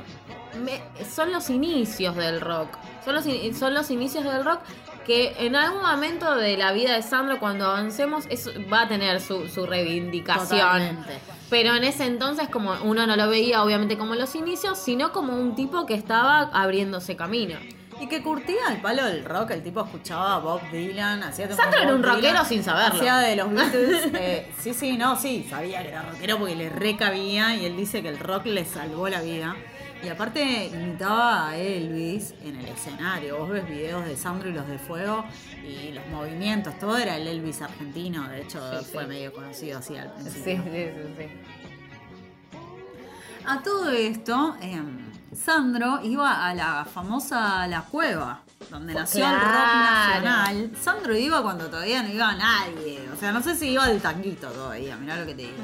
me- 0.64 0.82
son 1.08 1.32
los 1.32 1.48
inicios 1.50 2.16
del 2.16 2.40
rock. 2.40 2.70
Son 3.04 3.14
los, 3.14 3.26
in- 3.26 3.54
son 3.54 3.72
los 3.74 3.90
inicios 3.90 4.24
del 4.24 4.44
rock 4.44 4.60
que 5.06 5.36
en 5.38 5.54
algún 5.54 5.82
momento 5.82 6.34
de 6.34 6.56
la 6.56 6.72
vida 6.72 6.94
de 6.94 7.02
Sandro, 7.02 7.38
cuando 7.38 7.66
avancemos, 7.66 8.24
eso 8.28 8.50
va 8.72 8.82
a 8.82 8.88
tener 8.88 9.20
su, 9.20 9.46
su 9.48 9.64
reivindicación. 9.64 10.48
Totalmente. 10.48 11.18
Pero 11.48 11.74
en 11.76 11.84
ese 11.84 12.06
entonces, 12.06 12.48
como 12.48 12.74
uno 12.82 13.06
no 13.06 13.16
lo 13.16 13.28
veía 13.28 13.62
obviamente 13.62 13.96
como 13.96 14.14
los 14.14 14.34
inicios, 14.34 14.78
sino 14.78 15.12
como 15.12 15.34
un 15.36 15.54
tipo 15.54 15.86
que 15.86 15.94
estaba 15.94 16.40
abriéndose 16.52 17.16
camino. 17.16 17.56
Y 18.00 18.08
que 18.08 18.22
curtía 18.22 18.72
el 18.72 18.80
palo 18.82 19.04
del 19.06 19.24
rock, 19.24 19.52
el 19.52 19.62
tipo 19.62 19.80
escuchaba 19.82 20.34
a 20.34 20.38
Bob 20.38 20.60
Dylan, 20.70 21.22
hacía 21.22 21.50
Sandro 21.50 21.78
de 21.78 21.84
era 21.86 21.94
un 21.94 22.02
rockero 22.02 22.28
Dylan, 22.28 22.46
sin 22.46 22.62
saberlo. 22.62 22.96
Hacía 22.96 23.16
de 23.18 23.36
los 23.36 23.50
Beatles. 23.52 24.10
eh, 24.14 24.52
sí, 24.58 24.74
sí, 24.74 24.98
no, 24.98 25.16
sí, 25.16 25.46
sabía 25.48 25.82
que 25.82 25.88
era 25.88 26.02
rockero 26.02 26.38
porque 26.38 26.56
le 26.56 26.68
recabía 26.68 27.54
y 27.56 27.64
él 27.64 27.76
dice 27.76 28.02
que 28.02 28.08
el 28.08 28.18
rock 28.18 28.46
le 28.46 28.64
salvó 28.66 29.08
la 29.08 29.22
vida. 29.22 29.56
Y 30.06 30.08
aparte 30.08 30.66
imitaba 30.72 31.48
a 31.48 31.56
Elvis 31.56 32.32
en 32.44 32.54
el 32.54 32.66
escenario. 32.66 33.38
Vos 33.38 33.50
ves 33.50 33.66
videos 33.68 34.06
de 34.06 34.16
Sandro 34.16 34.48
y 34.48 34.52
los 34.52 34.68
de 34.68 34.78
Fuego 34.78 35.24
y 35.66 35.90
los 35.90 36.06
movimientos, 36.06 36.78
todo 36.78 36.96
era 36.96 37.16
el 37.16 37.26
Elvis 37.26 37.60
argentino. 37.60 38.28
De 38.28 38.42
hecho, 38.42 38.60
Sí, 38.84 38.86
fue 38.92 39.02
sí. 39.02 39.08
medio 39.08 39.32
conocido 39.32 39.78
así 39.80 39.96
al 39.96 40.12
Sí, 40.18 40.22
principio. 40.30 40.62
sí, 40.62 40.90
sí, 40.94 41.14
sí. 41.18 42.58
A 43.46 43.60
todo 43.64 43.90
esto, 43.90 44.56
em, 44.60 45.10
Sandro 45.34 45.98
iba 46.04 46.46
a 46.46 46.54
la 46.54 46.84
famosa 46.84 47.66
La 47.66 47.80
Cueva, 47.82 48.42
donde 48.70 48.94
nació 48.94 49.26
el 49.26 49.34
rock 49.34 49.42
nacional. 49.42 50.70
Sandro 50.80 51.16
iba 51.16 51.42
cuando 51.42 51.66
todavía 51.68 52.04
no 52.04 52.10
iba 52.10 52.32
nadie. 52.36 53.08
O 53.12 53.16
sea, 53.16 53.32
no 53.32 53.42
sé 53.42 53.56
si 53.56 53.70
iba 53.70 53.82
al 53.84 54.00
tanguito 54.00 54.46
todavía, 54.52 54.96
mirá 54.98 55.16
lo 55.16 55.26
que 55.26 55.34
te 55.34 55.42
digo. 55.42 55.54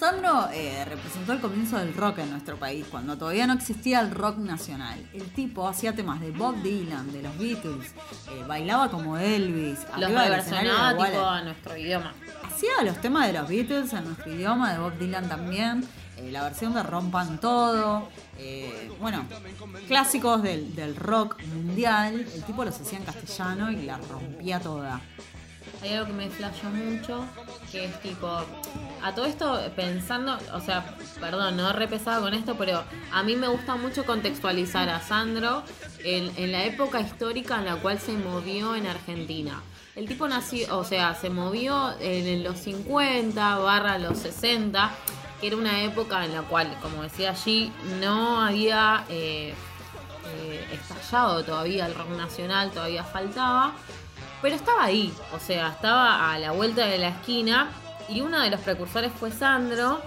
Sandro 0.00 0.48
eh, 0.50 0.82
representó 0.86 1.34
el 1.34 1.40
comienzo 1.40 1.76
del 1.76 1.92
rock 1.92 2.20
en 2.20 2.30
nuestro 2.30 2.56
país, 2.56 2.86
cuando 2.90 3.18
todavía 3.18 3.46
no 3.46 3.52
existía 3.52 4.00
el 4.00 4.10
rock 4.10 4.38
nacional. 4.38 4.98
El 5.12 5.30
tipo 5.34 5.68
hacía 5.68 5.94
temas 5.94 6.22
de 6.22 6.30
Bob 6.30 6.56
Dylan, 6.62 7.12
de 7.12 7.20
los 7.20 7.36
Beatles, 7.36 7.92
eh, 8.30 8.42
bailaba 8.48 8.90
como 8.90 9.18
Elvis, 9.18 9.80
Los 9.98 10.10
reversionaba 10.10 10.96
tipo 11.04 11.20
a 11.20 11.42
nuestro 11.42 11.76
idioma. 11.76 12.14
Hacía 12.42 12.82
los 12.82 12.98
temas 13.02 13.26
de 13.26 13.34
los 13.34 13.46
Beatles 13.46 13.92
en 13.92 14.04
nuestro 14.06 14.32
idioma, 14.32 14.72
de 14.72 14.78
Bob 14.78 14.98
Dylan 14.98 15.28
también, 15.28 15.86
eh, 16.16 16.30
la 16.32 16.44
versión 16.44 16.72
de 16.72 16.82
Rompan 16.82 17.38
Todo, 17.38 18.08
bueno, 19.00 19.26
clásicos 19.86 20.42
del, 20.42 20.74
del 20.74 20.96
rock 20.96 21.42
mundial, 21.44 22.26
el 22.34 22.42
tipo 22.44 22.64
los 22.64 22.80
hacía 22.80 23.00
en 23.00 23.04
castellano 23.04 23.70
y 23.70 23.82
la 23.82 23.98
rompía 23.98 24.60
toda. 24.60 24.98
Hay 25.82 25.92
algo 25.92 26.06
que 26.06 26.12
me 26.12 26.30
flashó 26.30 26.70
mucho, 26.70 27.24
que 27.70 27.84
es 27.84 28.00
tipo, 28.00 28.28
a 29.02 29.14
todo 29.14 29.26
esto 29.26 29.60
pensando, 29.76 30.36
o 30.52 30.60
sea, 30.60 30.96
perdón, 31.20 31.56
no 31.56 31.72
repesado 31.72 32.22
con 32.22 32.34
esto, 32.34 32.56
pero 32.56 32.82
a 33.12 33.22
mí 33.22 33.36
me 33.36 33.48
gusta 33.48 33.76
mucho 33.76 34.04
contextualizar 34.04 34.88
a 34.88 35.00
Sandro 35.00 35.62
en, 36.04 36.32
en 36.36 36.52
la 36.52 36.64
época 36.64 37.00
histórica 37.00 37.58
en 37.58 37.66
la 37.66 37.76
cual 37.76 37.98
se 37.98 38.12
movió 38.12 38.74
en 38.74 38.86
Argentina. 38.86 39.62
El 39.96 40.06
tipo 40.06 40.28
nació, 40.28 40.78
o 40.78 40.84
sea, 40.84 41.14
se 41.14 41.30
movió 41.30 41.94
en 42.00 42.42
los 42.44 42.58
50 42.58 43.58
barra 43.58 43.98
los 43.98 44.18
60, 44.18 44.90
que 45.40 45.48
era 45.48 45.56
una 45.56 45.82
época 45.82 46.24
en 46.24 46.32
la 46.32 46.42
cual, 46.42 46.76
como 46.80 47.02
decía 47.02 47.30
allí, 47.30 47.72
no 48.00 48.40
había 48.40 49.04
eh, 49.08 49.52
eh, 50.36 50.64
estallado 50.72 51.42
todavía 51.44 51.86
el 51.86 51.94
rock 51.94 52.10
nacional, 52.10 52.70
todavía 52.70 53.02
faltaba. 53.02 53.74
Pero 54.42 54.56
estaba 54.56 54.84
ahí, 54.84 55.12
o 55.34 55.38
sea, 55.38 55.68
estaba 55.68 56.32
a 56.32 56.38
la 56.38 56.52
vuelta 56.52 56.86
de 56.86 56.98
la 56.98 57.08
esquina 57.08 57.68
y 58.08 58.20
uno 58.22 58.40
de 58.40 58.50
los 58.50 58.60
precursores 58.60 59.12
fue 59.18 59.30
Sandro. 59.30 60.00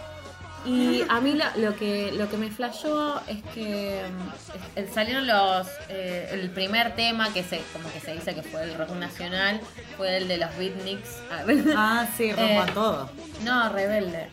Y 0.65 1.01
a 1.09 1.19
mí 1.19 1.37
lo, 1.57 1.75
que, 1.75 2.13
lo 2.13 2.29
que 2.29 2.37
me 2.37 2.49
flashó 2.49 3.19
es 3.27 3.43
que 3.53 4.01
mm, 4.09 4.79
es- 4.79 4.93
salieron 4.93 5.27
los. 5.27 5.67
eh, 5.89 6.29
el 6.31 6.49
primer 6.51 6.95
tema 6.95 7.33
que 7.33 7.43
se 7.43 7.61
como 7.73 7.91
que 7.91 7.99
se 7.99 8.13
dice 8.13 8.33
que 8.33 8.43
fue 8.43 8.63
el 8.63 8.73
rock 8.75 8.91
nacional 8.91 9.59
fue 9.97 10.15
el 10.17 10.29
de 10.29 10.37
los 10.37 10.55
beatniks. 10.57 11.09
Ah, 11.77 12.07
sí, 12.15 12.31
rompan 12.31 12.69
Eh, 12.69 12.71
todo. 12.73 13.09
No, 13.43 13.67
rebelde. 13.73 14.29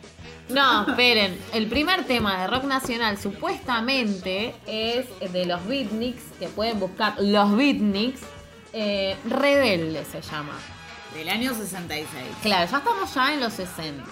No, 0.50 0.86
esperen. 0.88 1.36
El 1.52 1.66
primer 1.66 2.04
tema 2.04 2.40
de 2.42 2.46
rock 2.46 2.62
nacional 2.64 3.18
supuestamente 3.18 4.54
es 4.66 5.06
de 5.32 5.46
los 5.46 5.64
beatniks, 5.66 6.22
que 6.38 6.46
pueden 6.48 6.78
buscar 6.78 7.14
los 7.20 7.56
beatniks. 7.56 8.20
Eh, 8.72 9.16
rebelde 9.24 10.04
se 10.04 10.20
llama. 10.22 10.52
Del 11.14 11.28
año 11.28 11.52
66. 11.52 12.08
Claro, 12.42 12.70
ya 12.70 12.78
estamos 12.78 13.14
ya 13.14 13.34
en 13.34 13.40
los 13.40 13.52
60. 13.52 14.04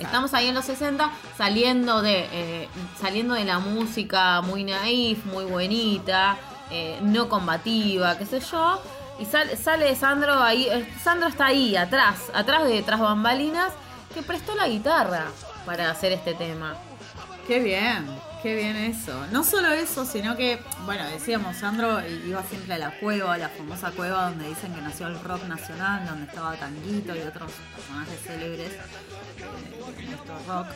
Estamos 0.00 0.34
ahí 0.34 0.48
en 0.48 0.54
los 0.54 0.64
60 0.64 1.10
saliendo 1.38 2.02
de 2.02 2.26
eh, 2.32 2.68
saliendo 3.00 3.34
de 3.34 3.44
la 3.44 3.60
música 3.60 4.40
muy 4.40 4.64
naif, 4.64 5.24
muy 5.26 5.44
buenita, 5.44 6.36
eh, 6.70 6.98
no 7.02 7.28
combativa, 7.28 8.18
qué 8.18 8.26
sé 8.26 8.40
yo. 8.40 8.82
Y 9.20 9.26
sal- 9.26 9.56
sale 9.56 9.94
Sandro 9.94 10.42
ahí, 10.42 10.66
Sandro 11.02 11.28
está 11.28 11.46
ahí 11.46 11.76
atrás, 11.76 12.16
atrás 12.34 12.64
de 12.64 12.82
tras 12.82 12.98
bambalinas, 13.00 13.72
que 14.12 14.22
prestó 14.22 14.54
la 14.56 14.66
guitarra 14.66 15.26
para 15.64 15.90
hacer 15.90 16.10
este 16.12 16.34
tema. 16.34 16.74
Qué 17.46 17.60
bien, 17.60 18.06
qué 18.42 18.54
bien 18.54 18.76
eso. 18.76 19.26
No 19.32 19.44
solo 19.44 19.70
eso, 19.72 20.04
sino 20.04 20.36
que, 20.36 20.58
bueno, 20.84 21.06
decíamos, 21.08 21.56
Sandro 21.56 22.00
iba 22.26 22.42
siempre 22.44 22.74
a 22.74 22.78
la 22.78 22.98
cueva, 22.98 23.36
la 23.36 23.48
famosa 23.48 23.90
cueva 23.92 24.30
donde 24.30 24.48
dicen 24.48 24.74
que 24.74 24.80
nació 24.80 25.08
el 25.08 25.20
rock 25.20 25.44
nacional, 25.44 26.06
donde 26.06 26.26
estaba 26.26 26.56
Tanguito 26.56 27.14
y 27.14 27.20
otros 27.20 27.52
personajes 27.74 28.20
célebres 28.20 28.72
eh, 28.72 29.96
de 29.96 30.06
nuestro 30.06 30.38
rock. 30.48 30.66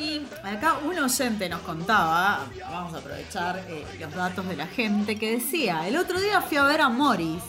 Y 0.00 0.24
acá 0.44 0.76
un 0.86 0.96
oyente 0.96 1.48
nos 1.48 1.60
contaba, 1.62 2.46
vamos 2.70 2.94
a 2.94 2.98
aprovechar 2.98 3.64
eh, 3.68 3.84
los 3.98 4.14
datos 4.14 4.46
de 4.48 4.56
la 4.56 4.66
gente, 4.66 5.18
que 5.18 5.32
decía, 5.32 5.88
el 5.88 5.96
otro 5.96 6.20
día 6.20 6.40
fui 6.40 6.56
a 6.56 6.64
ver 6.64 6.80
a 6.80 6.88
Morris 6.88 7.42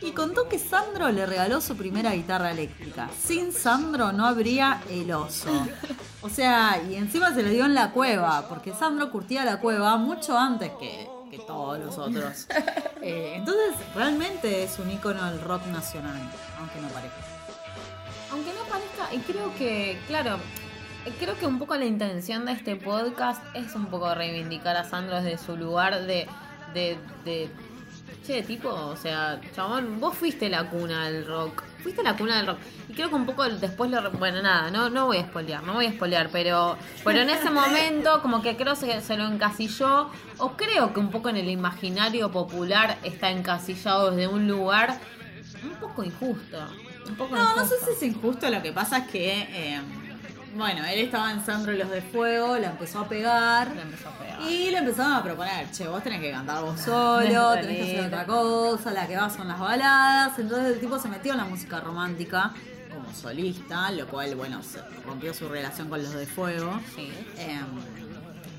y 0.00 0.10
contó 0.10 0.48
que 0.48 0.58
Sandro 0.58 1.10
le 1.12 1.24
regaló 1.24 1.60
su 1.60 1.76
primera 1.76 2.12
guitarra 2.12 2.50
eléctrica. 2.50 3.08
Sin 3.22 3.52
Sandro 3.52 4.12
no 4.12 4.26
habría 4.26 4.80
el 4.90 5.12
oso. 5.12 5.66
O 6.20 6.28
sea, 6.28 6.82
y 6.88 6.96
encima 6.96 7.32
se 7.32 7.42
le 7.42 7.50
dio 7.50 7.64
en 7.64 7.74
la 7.74 7.92
cueva, 7.92 8.48
porque 8.48 8.72
Sandro 8.72 9.10
curtía 9.12 9.44
la 9.44 9.60
cueva 9.60 9.96
mucho 9.96 10.36
antes 10.36 10.72
que, 10.80 11.08
que 11.30 11.38
todos 11.38 11.78
los 11.78 11.96
otros. 11.98 12.46
Eh, 13.02 13.34
entonces, 13.36 13.74
realmente 13.94 14.64
es 14.64 14.78
un 14.78 14.90
ícono 14.90 15.30
del 15.30 15.38
rock 15.42 15.66
nacional, 15.66 16.18
aunque 16.58 16.80
no 16.80 16.88
parezca. 16.88 17.20
Aunque 18.32 18.50
no 18.54 18.64
parezca, 18.64 19.14
y 19.14 19.18
creo 19.18 19.54
que, 19.56 20.00
claro, 20.06 20.38
creo 21.12 21.38
que 21.38 21.46
un 21.46 21.58
poco 21.58 21.76
la 21.76 21.84
intención 21.84 22.44
de 22.44 22.52
este 22.52 22.76
podcast 22.76 23.42
es 23.54 23.74
un 23.74 23.86
poco 23.86 24.14
reivindicar 24.14 24.76
a 24.76 24.84
Sandro 24.84 25.22
desde 25.22 25.38
su 25.38 25.56
lugar 25.56 26.06
de, 26.06 26.26
de, 26.72 26.96
de 27.24 27.50
che, 28.26 28.42
tipo, 28.42 28.70
o 28.70 28.96
sea, 28.96 29.40
chabón, 29.54 30.00
vos 30.00 30.16
fuiste 30.16 30.48
la 30.48 30.68
cuna 30.70 31.06
del 31.08 31.26
rock, 31.26 31.62
fuiste 31.82 32.02
la 32.02 32.16
cuna 32.16 32.38
del 32.38 32.46
rock. 32.46 32.58
Y 32.88 32.94
creo 32.94 33.08
que 33.10 33.14
un 33.14 33.26
poco 33.26 33.44
después 33.44 33.90
lo, 33.90 34.10
bueno, 34.12 34.42
nada, 34.42 34.70
no, 34.70 34.88
no 34.88 35.06
voy 35.06 35.18
a 35.18 35.26
spoilear, 35.26 35.62
no 35.62 35.74
voy 35.74 35.86
a 35.86 35.92
spoilear, 35.92 36.30
pero, 36.30 36.76
pero 37.04 37.20
en 37.20 37.30
ese 37.30 37.50
momento 37.50 38.22
como 38.22 38.42
que 38.42 38.56
creo 38.56 38.74
que 38.74 39.00
se 39.00 39.16
lo 39.16 39.26
encasilló, 39.26 40.10
o 40.38 40.52
creo 40.52 40.92
que 40.92 41.00
un 41.00 41.10
poco 41.10 41.28
en 41.28 41.36
el 41.36 41.50
imaginario 41.50 42.30
popular 42.30 42.96
está 43.02 43.30
encasillado 43.30 44.10
desde 44.10 44.26
un 44.26 44.48
lugar 44.48 44.98
un 45.62 45.74
poco 45.80 46.02
injusto. 46.02 46.58
Un 47.06 47.16
poco 47.16 47.36
No, 47.36 47.56
no 47.56 47.66
sé 47.66 47.74
si 47.84 47.90
es 47.90 48.02
injusto, 48.14 48.48
lo 48.48 48.62
que 48.62 48.72
pasa 48.72 48.98
es 48.98 49.08
que, 49.08 49.40
eh, 49.42 49.80
bueno, 50.56 50.84
él 50.84 51.00
estaba 51.00 51.32
en 51.32 51.44
Sandro 51.44 51.72
y 51.72 51.78
los 51.78 51.90
de 51.90 52.00
Fuego, 52.00 52.56
la 52.56 52.70
empezó 52.70 53.00
a 53.00 53.08
pegar. 53.08 53.74
Le 53.74 53.82
empezó 53.82 54.08
a 54.08 54.12
pegar. 54.12 54.40
Y 54.42 54.70
le 54.70 54.78
empezaron 54.78 55.12
a 55.12 55.22
proponer, 55.22 55.70
che, 55.70 55.88
vos 55.88 56.02
tenés 56.02 56.20
que 56.20 56.30
cantar 56.30 56.62
vos 56.62 56.80
solo, 56.84 57.54
tenés 57.54 57.76
que 57.76 57.82
hacer 57.82 58.06
otra 58.06 58.26
cosa, 58.26 58.92
la 58.92 59.06
que 59.06 59.16
va 59.16 59.30
son 59.30 59.48
las 59.48 59.58
baladas. 59.58 60.38
Entonces 60.38 60.74
el 60.74 60.80
tipo 60.80 60.98
se 60.98 61.08
metió 61.08 61.32
en 61.32 61.38
la 61.38 61.44
música 61.44 61.80
romántica 61.80 62.52
como 62.92 63.12
solista, 63.12 63.90
lo 63.90 64.06
cual, 64.06 64.34
bueno, 64.36 64.62
se 64.62 64.80
rompió 65.04 65.34
su 65.34 65.48
relación 65.48 65.88
con 65.88 66.02
los 66.02 66.14
de 66.14 66.26
Fuego. 66.26 66.80
Sí. 66.94 67.12
Eh, 67.38 67.60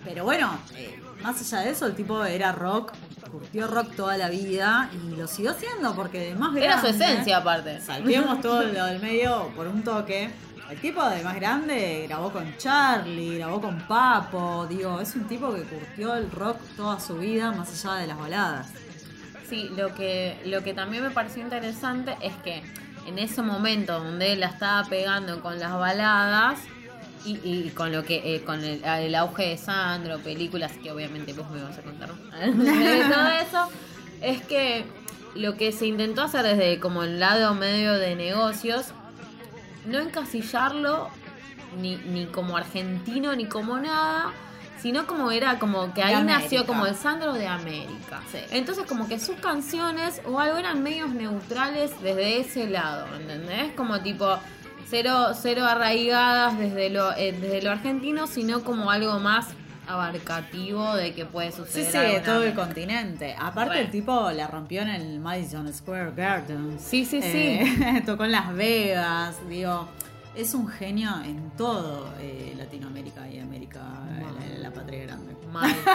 pero 0.03 0.23
bueno, 0.23 0.60
eh, 0.75 0.99
más 1.23 1.41
allá 1.41 1.65
de 1.65 1.71
eso, 1.71 1.88
el 1.88 1.95
tipo 1.95 2.23
era 2.25 2.51
rock, 2.51 2.93
curtió 3.31 3.67
rock 3.67 3.95
toda 3.95 4.17
la 4.17 4.29
vida 4.29 4.89
y 4.93 5.15
lo 5.15 5.27
siguió 5.27 5.51
haciendo 5.51 5.95
porque 5.95 6.36
más 6.36 6.55
Era 6.55 6.79
su 6.79 6.88
esencia 6.88 7.38
aparte. 7.38 7.81
Salteamos 7.81 8.41
todo 8.41 8.62
lo 8.63 8.86
del 8.86 9.01
medio 9.01 9.51
por 9.55 9.67
un 9.67 9.84
toque. 9.84 10.29
El 10.69 10.80
tipo 10.80 11.08
de 11.08 11.23
más 11.23 11.36
grande 11.36 12.06
grabó 12.08 12.32
con 12.32 12.58
Charlie, 12.58 13.38
grabó 13.38 13.62
con 13.62 13.80
Papo, 13.82 14.65
digo, 14.67 14.99
es 14.99 15.15
un 15.15 15.25
tipo 15.25 15.54
que 15.54 15.62
curtió 15.62 16.15
el 16.15 16.32
rock 16.32 16.58
toda 16.75 16.99
su 16.99 17.17
vida 17.17 17.51
más 17.51 17.86
allá 17.86 18.01
de 18.01 18.08
las 18.08 18.17
baladas. 18.17 18.67
Sí, 19.47 19.69
lo 19.78 19.93
que, 19.93 20.39
lo 20.45 20.63
que 20.63 20.73
también 20.73 21.04
me 21.04 21.12
pareció 21.12 21.43
interesante 21.43 22.17
es 22.19 22.34
que 22.38 22.63
en 23.06 23.19
ese 23.19 23.43
momento 23.43 23.99
donde 23.99 24.34
él 24.34 24.39
la 24.39 24.47
estaba 24.47 24.88
pegando 24.89 25.39
con 25.41 25.60
las 25.60 25.71
baladas 25.73 26.60
y, 27.25 27.39
y 27.43 27.69
con 27.75 27.91
lo 27.91 28.04
que 28.04 28.36
eh, 28.36 28.43
con 28.43 28.63
el, 28.63 28.84
el 28.84 29.15
auge 29.15 29.49
de 29.49 29.58
Sandro, 29.58 30.17
películas 30.19 30.71
que 30.82 30.91
obviamente 30.91 31.34
vos 31.34 31.49
me 31.51 31.62
vas 31.62 31.78
a 31.78 31.82
contar 31.84 32.10
todo 32.10 32.17
eso, 33.41 33.69
es 34.21 34.41
que 34.41 34.86
lo 35.36 35.58
que 35.58 35.71
se 35.71 35.86
intentó 35.86 36.23
hacer 36.23 36.43
desde 36.43 36.80
como 36.80 37.04
el 37.04 37.19
lado 37.19 37.54
medio 37.54 37.93
de 37.93 38.15
negocios, 38.15 38.88
no 39.87 39.99
encasillarlo 39.99 41.09
ni, 41.79 41.97
ni 41.97 42.25
como 42.27 42.57
argentino 42.57 43.35
ni 43.35 43.45
como 43.45 43.77
nada, 43.77 44.31
sino 44.81 45.07
como 45.07 45.31
era 45.31 45.57
como 45.59 45.93
que 45.93 46.01
De 46.01 46.07
ahí 46.07 46.13
América. 46.13 46.39
nació 46.41 46.65
como 46.65 46.85
el 46.85 46.95
Sandro 46.95 47.33
de 47.33 47.47
América. 47.47 48.21
Sí. 48.31 48.39
Entonces 48.51 48.85
como 48.85 49.07
que 49.07 49.19
sus 49.19 49.35
canciones 49.37 50.21
o 50.25 50.39
algo 50.39 50.57
eran 50.57 50.83
medios 50.83 51.09
neutrales 51.09 51.91
desde 52.01 52.39
ese 52.39 52.67
lado, 52.69 53.07
¿entendés? 53.15 53.73
Como 53.73 53.99
tipo 54.01 54.37
cero, 54.89 55.31
cero 55.33 55.65
arraigadas 55.65 56.57
desde 56.57 56.89
lo, 56.89 57.11
eh, 57.13 57.31
desde 57.31 57.61
lo 57.61 57.71
argentino, 57.71 58.27
sino 58.27 58.63
como 58.63 58.91
algo 58.91 59.19
más 59.19 59.47
abarcativo 59.87 60.95
de 60.95 61.13
que 61.13 61.25
puede 61.25 61.51
Sí, 61.51 61.57
suceder. 61.57 61.91
sí, 61.91 61.97
algo 61.97 62.13
de 62.13 62.19
todo 62.21 62.43
el 62.43 62.53
continente. 62.53 63.35
Aparte 63.39 63.69
Bueno. 63.71 63.81
el 63.85 63.91
tipo 63.91 64.31
la 64.31 64.47
rompió 64.47 64.81
en 64.81 64.89
el 64.89 65.19
Madison 65.19 65.71
Square 65.73 66.11
Garden. 66.15 66.77
Sí, 66.79 67.05
sí, 67.05 67.21
sí. 67.21 67.27
Eh, 67.59 68.01
tocó 68.05 68.25
en 68.25 68.31
Las 68.31 68.53
Vegas, 68.53 69.35
digo, 69.49 69.87
es 70.35 70.53
un 70.53 70.67
genio 70.67 71.09
en 71.23 71.51
todo 71.51 72.09
eh, 72.19 72.53
Latinoamérica 72.57 73.27
y 73.29 73.39
América, 73.39 73.81
la, 73.81 74.59
la 74.59 74.71
patria 74.71 75.03
grande. 75.05 75.35
Mal. 75.51 75.73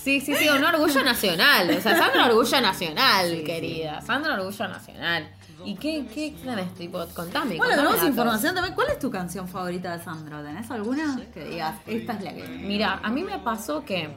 Sí, 0.00 0.18
sí, 0.22 0.34
sí, 0.34 0.48
un 0.48 0.64
orgullo 0.64 1.02
nacional. 1.02 1.68
O 1.76 1.80
sea, 1.82 1.94
Sandra 1.94 2.24
Orgullo 2.24 2.58
Nacional, 2.62 3.42
querida. 3.44 4.00
Sandra 4.00 4.32
Orgullo 4.32 4.66
Nacional. 4.66 5.28
¿Y 5.64 5.74
qué, 5.74 6.06
qué 6.12 6.34
tenés? 6.42 6.74
Tipo, 6.74 7.04
contame. 7.14 7.56
Bueno, 7.56 7.74
tenemos 7.74 8.02
información 8.04 8.54
también. 8.54 8.74
¿Cuál 8.74 8.88
es 8.90 8.98
tu 8.98 9.10
canción 9.10 9.48
favorita 9.48 9.96
de 9.96 10.02
Sandro? 10.02 10.42
¿Tenés 10.42 10.70
alguna? 10.70 11.20
Que 11.32 11.44
digas, 11.44 11.76
esta 11.86 12.14
es 12.14 12.22
la 12.22 12.34
que... 12.34 12.48
Mira, 12.48 13.00
a 13.02 13.10
mí 13.10 13.22
me 13.22 13.38
pasó 13.38 13.84
que 13.84 14.10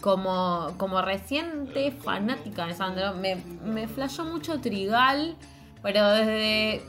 como, 0.00 0.74
como 0.78 1.02
reciente 1.02 1.90
fanática 1.92 2.66
de 2.66 2.74
Sandro, 2.74 3.14
me, 3.14 3.36
me 3.64 3.88
flashó 3.88 4.24
mucho 4.24 4.60
Trigal, 4.60 5.36
pero 5.82 6.08
desde, 6.10 6.82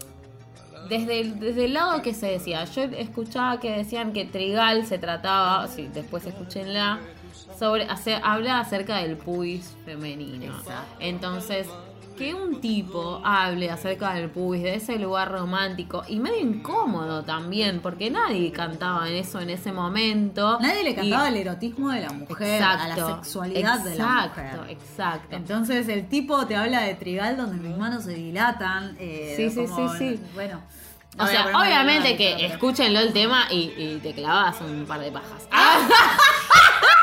desde, 0.89 1.19
el, 1.21 1.39
desde 1.39 1.65
el 1.65 1.73
lado 1.73 2.01
que 2.01 2.13
se 2.13 2.27
decía. 2.27 2.65
Yo 2.65 2.83
escuchaba 2.83 3.59
que 3.59 3.71
decían 3.71 4.13
que 4.13 4.25
Trigal 4.25 4.85
se 4.85 4.97
trataba, 4.97 5.67
sí, 5.67 5.89
después 5.93 6.25
escúchenla, 6.25 6.99
sobre 7.57 7.83
hacer, 7.85 8.19
habla 8.23 8.59
acerca 8.59 8.97
del 8.97 9.17
pubis 9.17 9.75
femenino. 9.85 10.53
Entonces, 10.99 11.67
que 12.15 12.33
un 12.33 12.61
tipo 12.61 13.21
hable 13.23 13.69
acerca 13.71 14.13
del 14.13 14.29
pubis, 14.29 14.63
de 14.63 14.75
ese 14.75 14.97
lugar 14.99 15.31
romántico 15.31 16.03
y 16.07 16.19
medio 16.19 16.39
incómodo 16.39 17.23
también, 17.23 17.79
porque 17.81 18.09
nadie 18.11 18.51
cantaba 18.51 19.07
en 19.09 19.15
eso 19.15 19.39
en 19.39 19.49
ese 19.49 19.71
momento. 19.71 20.59
Nadie 20.59 20.83
le 20.83 20.91
Y- 20.91 20.95
cantaba 20.95 21.27
el 21.29 21.37
erotismo 21.37 21.89
de 21.89 22.01
la 22.01 22.11
mujer, 22.11 22.61
a 22.63 22.87
la 22.87 22.95
sexualidad 23.15 23.79
de 23.79 23.95
la 23.95 24.05
mujer. 24.05 24.45
Exacto, 24.45 24.65
exacto. 24.69 25.35
Entonces 25.35 25.87
el 25.87 26.07
tipo 26.07 26.45
te 26.45 26.55
habla 26.55 26.81
de 26.81 26.95
trigal 26.95 27.37
donde 27.37 27.57
mis 27.57 27.77
manos 27.77 28.03
se 28.03 28.13
dilatan. 28.13 28.95
eh, 28.99 29.33
Sí, 29.35 29.49
sí, 29.49 29.65
como, 29.67 29.93
sí, 29.93 30.15
sí. 30.17 30.23
Bueno. 30.33 30.61
O 31.19 31.27
sea, 31.27 31.45
obviamente 31.55 32.17
que 32.17 32.45
escúchenlo 32.47 32.99
el 32.99 33.13
tema 33.13 33.45
y, 33.51 33.71
y 33.77 33.99
te 34.01 34.13
clavas 34.13 34.59
un 34.61 34.85
par 34.87 34.99
de 34.99 35.11
pajas. 35.11 35.47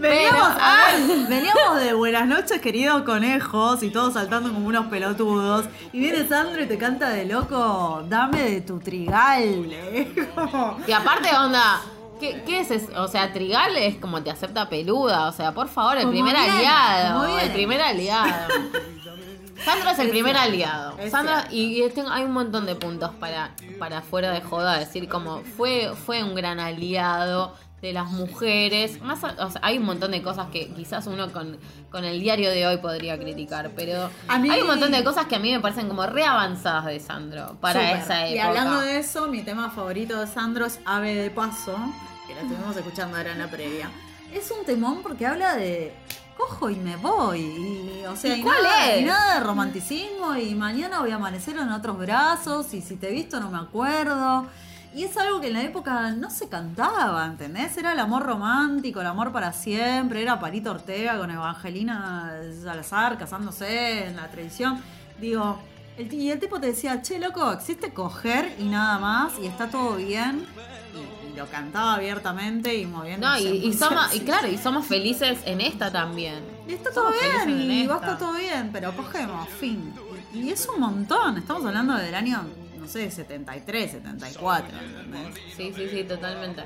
Veníamos, 0.00 0.48
Pero- 0.54 0.64
a 0.64 0.76
ver, 0.96 1.28
veníamos 1.28 1.80
de 1.82 1.92
buenas 1.92 2.26
noches, 2.26 2.60
queridos 2.60 3.02
conejos, 3.02 3.82
y 3.82 3.90
todos 3.90 4.14
saltando 4.14 4.52
como 4.52 4.66
unos 4.66 4.86
pelotudos. 4.86 5.66
Y 5.92 6.00
viene 6.00 6.26
Sandro 6.26 6.62
y 6.62 6.66
te 6.66 6.78
canta 6.78 7.10
de 7.10 7.26
loco, 7.26 8.02
dame 8.08 8.42
de 8.42 8.60
tu 8.62 8.78
trigal. 8.78 9.42
eh. 9.44 10.28
Como- 10.34 10.78
Y 10.86 10.92
aparte, 10.92 11.28
onda, 11.36 11.80
¿qué, 12.18 12.42
qué 12.46 12.60
es 12.60 12.70
eso? 12.70 12.88
O 13.02 13.08
sea, 13.08 13.32
Trigal 13.32 13.76
es 13.76 13.96
como 13.96 14.22
te 14.22 14.30
acepta 14.30 14.68
peluda. 14.68 15.28
O 15.28 15.32
sea, 15.32 15.52
por 15.52 15.68
favor, 15.68 15.98
el 15.98 16.08
primer 16.08 16.34
bien, 16.36 16.50
aliado. 16.50 17.38
El 17.38 17.50
primer 17.52 17.80
aliado. 17.82 18.48
Sandro 19.64 19.90
es 19.90 19.98
el 19.98 20.08
primer 20.08 20.36
aliado. 20.38 20.96
cierto. 20.96 21.30
y, 21.50 21.82
y 21.84 21.90
tengo- 21.90 22.08
hay 22.10 22.24
un 22.24 22.32
montón 22.32 22.64
de 22.64 22.74
puntos 22.76 23.10
para, 23.20 23.50
para 23.78 24.00
fuera 24.00 24.30
de 24.30 24.40
joda, 24.40 24.78
decir 24.78 25.06
como 25.08 25.42
fue, 25.56 25.92
fue 26.06 26.22
un 26.24 26.34
gran 26.34 26.58
aliado 26.60 27.54
de 27.82 27.92
las 27.92 28.10
mujeres. 28.10 29.00
Más, 29.02 29.20
o 29.24 29.50
sea, 29.50 29.60
hay 29.64 29.78
un 29.78 29.84
montón 29.84 30.10
de 30.10 30.22
cosas 30.22 30.48
que 30.52 30.68
quizás 30.74 31.06
uno 31.06 31.32
con, 31.32 31.56
con 31.90 32.04
el 32.04 32.20
diario 32.20 32.50
de 32.50 32.66
hoy 32.66 32.76
podría 32.78 33.18
criticar, 33.18 33.70
pero 33.74 34.10
mí- 34.40 34.50
hay 34.50 34.60
un 34.60 34.66
montón 34.66 34.92
de 34.92 35.02
cosas 35.02 35.26
que 35.26 35.36
a 35.36 35.38
mí 35.38 35.50
me 35.52 35.60
parecen 35.60 35.88
como 35.88 36.04
re 36.06 36.24
avanzadas 36.24 36.84
de 36.86 37.00
Sandro 37.00 37.56
para 37.60 37.92
esa 37.92 38.26
época. 38.26 38.34
Y 38.36 38.38
hablando 38.38 38.80
de 38.80 38.98
eso, 38.98 39.28
mi 39.28 39.42
tema 39.42 39.70
favorito 39.70 40.18
de 40.20 40.26
Sandro 40.26 40.66
es 40.66 40.78
Ave 40.84 41.14
de 41.14 41.30
Paso, 41.30 41.76
que 42.26 42.34
la 42.34 42.42
estuvimos 42.42 42.76
escuchando 42.76 43.16
ahora 43.16 43.32
en 43.32 43.38
la 43.38 43.48
previa. 43.50 43.90
Es 44.32 44.50
un 44.50 44.64
temón 44.64 45.00
porque 45.02 45.26
habla 45.26 45.56
de 45.56 45.92
cojo 46.36 46.70
y 46.70 46.76
me 46.76 46.96
voy. 46.96 47.40
Y, 47.40 48.04
o 48.06 48.14
sea, 48.14 48.36
¿Y 48.36 48.40
y 48.40 48.42
cuál 48.42 48.62
nada, 48.62 48.92
es? 48.94 49.00
y 49.00 49.04
nada 49.04 49.34
de 49.34 49.40
romanticismo 49.40 50.36
y 50.36 50.54
mañana 50.54 51.00
voy 51.00 51.10
a 51.10 51.16
amanecer 51.16 51.56
en 51.56 51.70
otros 51.70 51.98
brazos 51.98 52.72
y 52.74 52.80
si 52.82 52.96
te 52.96 53.08
he 53.08 53.12
visto 53.12 53.40
no 53.40 53.50
me 53.50 53.58
acuerdo. 53.58 54.46
Y 54.92 55.04
es 55.04 55.16
algo 55.16 55.40
que 55.40 55.46
en 55.46 55.52
la 55.52 55.62
época 55.62 56.10
no 56.10 56.30
se 56.30 56.48
cantaba, 56.48 57.24
¿entendés? 57.24 57.76
Era 57.76 57.92
el 57.92 58.00
amor 58.00 58.24
romántico, 58.24 59.00
el 59.00 59.06
amor 59.06 59.30
para 59.30 59.52
siempre, 59.52 60.20
era 60.20 60.40
Parito 60.40 60.72
Ortega 60.72 61.16
con 61.16 61.30
Evangelina 61.30 62.32
Salazar 62.60 63.16
casándose 63.16 64.06
en 64.08 64.16
la 64.16 64.26
televisión. 64.26 64.82
Digo, 65.20 65.60
el, 65.96 66.12
y 66.12 66.32
el 66.32 66.40
tipo 66.40 66.58
te 66.58 66.68
decía, 66.68 67.02
che, 67.02 67.20
loco, 67.20 67.52
existe 67.52 67.92
coger 67.94 68.56
y 68.58 68.64
nada 68.64 68.98
más, 68.98 69.32
y 69.40 69.46
está 69.46 69.68
todo 69.68 69.94
bien. 69.94 70.44
Y, 70.92 71.32
y 71.32 71.36
lo 71.36 71.46
cantaba 71.46 71.94
abiertamente 71.94 72.74
y 72.74 72.84
moviendo. 72.84 73.28
No, 73.28 73.38
y, 73.38 73.46
y 73.46 73.72
somos, 73.72 74.12
y 74.12 74.20
claro, 74.20 74.48
y 74.48 74.58
somos 74.58 74.86
felices 74.86 75.38
en 75.44 75.60
esta 75.60 75.92
también. 75.92 76.42
Y 76.66 76.72
está 76.72 76.90
todo 76.90 77.12
somos 77.12 77.46
bien, 77.46 77.60
en 77.60 77.70
y 77.70 77.86
va 77.86 77.94
a 77.94 77.98
estar 77.98 78.18
todo 78.18 78.32
bien, 78.32 78.70
pero 78.72 78.92
cogemos, 78.96 79.48
fin. 79.50 79.94
Y, 80.34 80.40
y 80.40 80.50
es 80.50 80.66
un 80.66 80.80
montón, 80.80 81.38
estamos 81.38 81.64
hablando 81.64 81.94
del 81.94 82.14
año, 82.16 82.42
no 82.80 82.88
sé, 82.88 83.10
73, 83.10 83.90
74, 83.92 84.78
¿entendés? 84.78 85.34
Sí, 85.56 85.72
sí, 85.74 85.88
sí, 85.90 86.04
totalmente. 86.04 86.62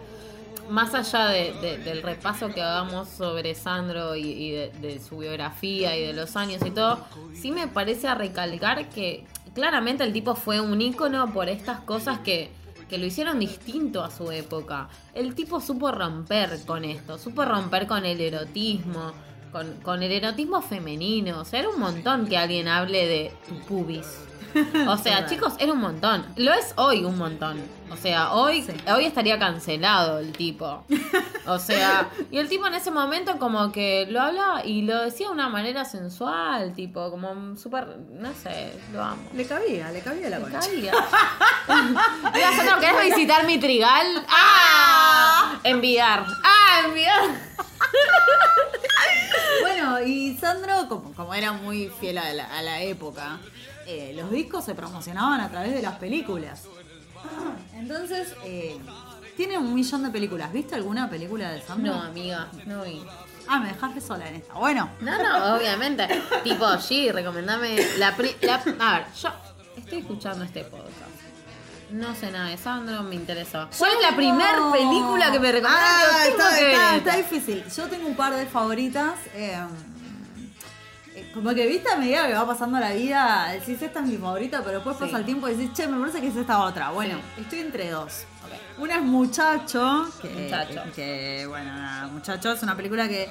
Más 0.70 0.94
allá 0.94 1.26
de- 1.28 1.52
de- 1.60 1.78
del 1.78 2.02
repaso 2.02 2.48
que 2.54 2.62
hagamos 2.62 3.08
sobre 3.08 3.54
Sandro 3.54 4.16
y, 4.16 4.22
y 4.26 4.50
de, 4.52 4.70
de 4.80 5.00
su 5.00 5.18
biografía 5.18 5.96
y 5.96 6.06
de 6.06 6.12
los 6.14 6.36
años 6.36 6.62
y 6.64 6.70
todo, 6.70 7.04
sí 7.34 7.50
me 7.52 7.68
parece 7.68 8.08
a 8.08 8.14
recalcar 8.14 8.88
que 8.88 9.24
claramente 9.54 10.04
el 10.04 10.12
tipo 10.12 10.34
fue 10.34 10.60
un 10.60 10.80
ícono 10.80 11.32
por 11.34 11.48
estas 11.50 11.80
cosas 11.80 12.20
que, 12.20 12.50
que 12.88 12.96
lo 12.96 13.04
hicieron 13.04 13.38
distinto 13.40 14.02
a 14.02 14.10
su 14.10 14.30
época. 14.30 14.88
El 15.14 15.34
tipo 15.34 15.60
supo 15.60 15.90
romper 15.92 16.58
con 16.66 16.84
esto, 16.86 17.18
supo 17.18 17.44
romper 17.44 17.86
con 17.86 18.06
el 18.06 18.18
erotismo, 18.22 19.12
con, 19.52 19.74
con 19.82 20.02
el 20.02 20.12
erotismo 20.12 20.62
femenino. 20.62 21.40
O 21.40 21.44
sea, 21.44 21.60
era 21.60 21.68
un 21.68 21.78
montón 21.78 22.26
que 22.26 22.38
alguien 22.38 22.68
hable 22.68 23.06
de 23.06 23.32
tu 23.46 23.58
pubis. 23.66 24.06
O 24.88 24.96
sea, 24.96 25.26
chicos, 25.26 25.54
era 25.58 25.72
un 25.72 25.80
montón. 25.80 26.24
Lo 26.36 26.52
es 26.52 26.72
hoy 26.76 27.04
un 27.04 27.16
montón. 27.18 27.60
O 27.90 27.96
sea, 27.96 28.32
hoy, 28.32 28.62
Sí. 28.62 28.72
hoy 28.92 29.04
estaría 29.04 29.38
cancelado 29.38 30.18
el 30.18 30.32
tipo. 30.32 30.84
O 31.46 31.58
sea, 31.58 32.08
y 32.30 32.38
el 32.38 32.48
tipo 32.48 32.66
en 32.66 32.74
ese 32.74 32.90
momento 32.90 33.38
como 33.38 33.70
que 33.72 34.06
lo 34.10 34.20
hablaba 34.20 34.64
y 34.64 34.82
lo 34.82 35.02
decía 35.02 35.28
de 35.28 35.32
una 35.34 35.48
manera 35.48 35.84
sensual, 35.84 36.72
tipo, 36.74 37.10
como 37.10 37.56
súper, 37.56 37.86
no 38.10 38.32
sé, 38.34 38.72
lo 38.92 39.02
amo. 39.02 39.22
Le 39.34 39.46
cabía, 39.46 39.90
le 39.90 40.00
cabía 40.00 40.30
la 40.30 40.40
concha. 40.40 40.60
cabía. 40.60 40.92
Mira, 42.34 42.56
Sandro, 42.56 42.80
¿querés 42.80 43.14
visitar 43.14 43.46
mi 43.46 43.58
trigal? 43.58 44.06
¡Ah! 44.28 45.60
Enviar. 45.62 46.24
¡Ah, 46.42 46.82
enviar! 46.86 47.20
Bueno, 49.60 50.00
y 50.02 50.36
Sandro, 50.38 50.88
como, 50.88 51.12
como 51.14 51.34
era 51.34 51.52
muy 51.52 51.88
fiel 52.00 52.18
a 52.18 52.32
la, 52.32 52.44
a 52.58 52.62
la 52.62 52.82
época, 52.82 53.38
eh, 53.86 54.12
los 54.16 54.30
discos 54.30 54.64
se 54.64 54.74
promocionaban 54.74 55.40
a 55.40 55.48
través 55.50 55.72
de 55.74 55.82
las 55.82 55.94
películas. 55.96 56.62
Entonces, 57.74 58.34
eh, 58.44 58.78
tiene 59.36 59.58
un 59.58 59.74
millón 59.74 60.02
de 60.02 60.10
películas. 60.10 60.52
¿Viste 60.52 60.74
alguna 60.74 61.08
película 61.10 61.50
de 61.50 61.60
Sandro? 61.62 61.94
No, 61.94 62.02
amiga, 62.02 62.48
no 62.66 62.82
vi. 62.84 63.02
Ah, 63.48 63.58
me 63.60 63.68
dejaste 63.68 64.00
sola 64.00 64.28
en 64.28 64.36
esta. 64.36 64.54
Bueno, 64.54 64.88
No, 65.00 65.22
no, 65.22 65.56
obviamente. 65.56 66.06
tipo, 66.44 66.64
G, 66.66 67.12
recomendame 67.12 67.76
la, 67.98 68.16
pri- 68.16 68.36
la- 68.42 68.62
A 68.80 68.92
ver, 68.98 69.06
yo 69.20 69.28
estoy 69.76 69.98
escuchando 69.98 70.44
este 70.44 70.64
podcast. 70.64 71.10
No 71.90 72.14
sé 72.14 72.30
nada 72.30 72.48
de 72.48 72.56
Sandro, 72.56 73.02
me 73.02 73.14
interesó. 73.14 73.68
¿Cuál 73.78 73.92
es 73.92 74.00
la 74.02 74.10
Yo 74.10 74.16
primer 74.16 74.54
tengo- 74.54 74.72
película 74.72 75.30
que 75.30 75.38
me 75.40 75.52
recomendaste? 75.52 76.10
Ah, 76.10 76.26
está, 76.26 76.58
está- 76.60 76.96
está 76.96 77.16
difícil. 77.16 77.64
Yo 77.76 77.86
tengo 77.88 78.08
un 78.08 78.16
par 78.16 78.34
de 78.34 78.46
favoritas. 78.46 79.14
eh, 79.34 79.58
como 81.34 81.50
que 81.54 81.66
viste 81.66 81.90
a 81.90 81.96
medida 81.96 82.26
que 82.26 82.34
va 82.34 82.46
pasando 82.46 82.78
la 82.78 82.92
vida, 82.92 83.48
decís 83.52 83.82
esta 83.82 84.00
es 84.00 84.06
mi 84.06 84.16
favorita, 84.16 84.60
pero 84.62 84.76
después 84.76 84.96
Sí. 84.96 85.04
pasa 85.04 85.18
el 85.18 85.24
tiempo 85.24 85.48
y 85.48 85.54
decís, 85.54 85.72
che, 85.74 85.86
me 85.88 85.98
parece 85.98 86.20
que 86.20 86.28
es 86.28 86.36
esta 86.36 86.60
otra. 86.60 86.90
Bueno, 86.90 87.18
Sí. 87.34 87.42
estoy 87.42 87.58
entre 87.60 87.90
dos. 87.90 88.24
Una 88.78 88.96
es 88.96 89.02
Muchacho, 89.02 90.06
que, 90.22 90.28
Muchacho. 90.28 90.82
que, 90.94 91.44
bueno, 91.48 91.72
nada, 91.74 92.06
Muchacho 92.08 92.52
es 92.52 92.62
una 92.62 92.76
película 92.76 93.08
que 93.08 93.28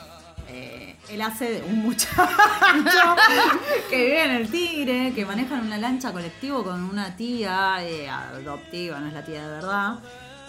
eh, 0.49 0.95
él 1.09 1.21
hace 1.21 1.51
de 1.59 1.61
un 1.63 1.79
muchacho 1.79 2.11
que 3.89 3.95
vive 4.05 4.23
en 4.25 4.31
el 4.31 4.49
Tigre, 4.51 5.13
que 5.13 5.25
maneja 5.25 5.55
en 5.55 5.61
una 5.67 5.77
lancha 5.77 6.11
colectivo 6.11 6.63
con 6.63 6.83
una 6.83 7.15
tía 7.15 7.77
eh, 7.81 8.09
adoptiva, 8.09 8.99
no 8.99 9.07
es 9.07 9.13
la 9.13 9.23
tía 9.23 9.43
de 9.43 9.49
verdad, 9.55 9.95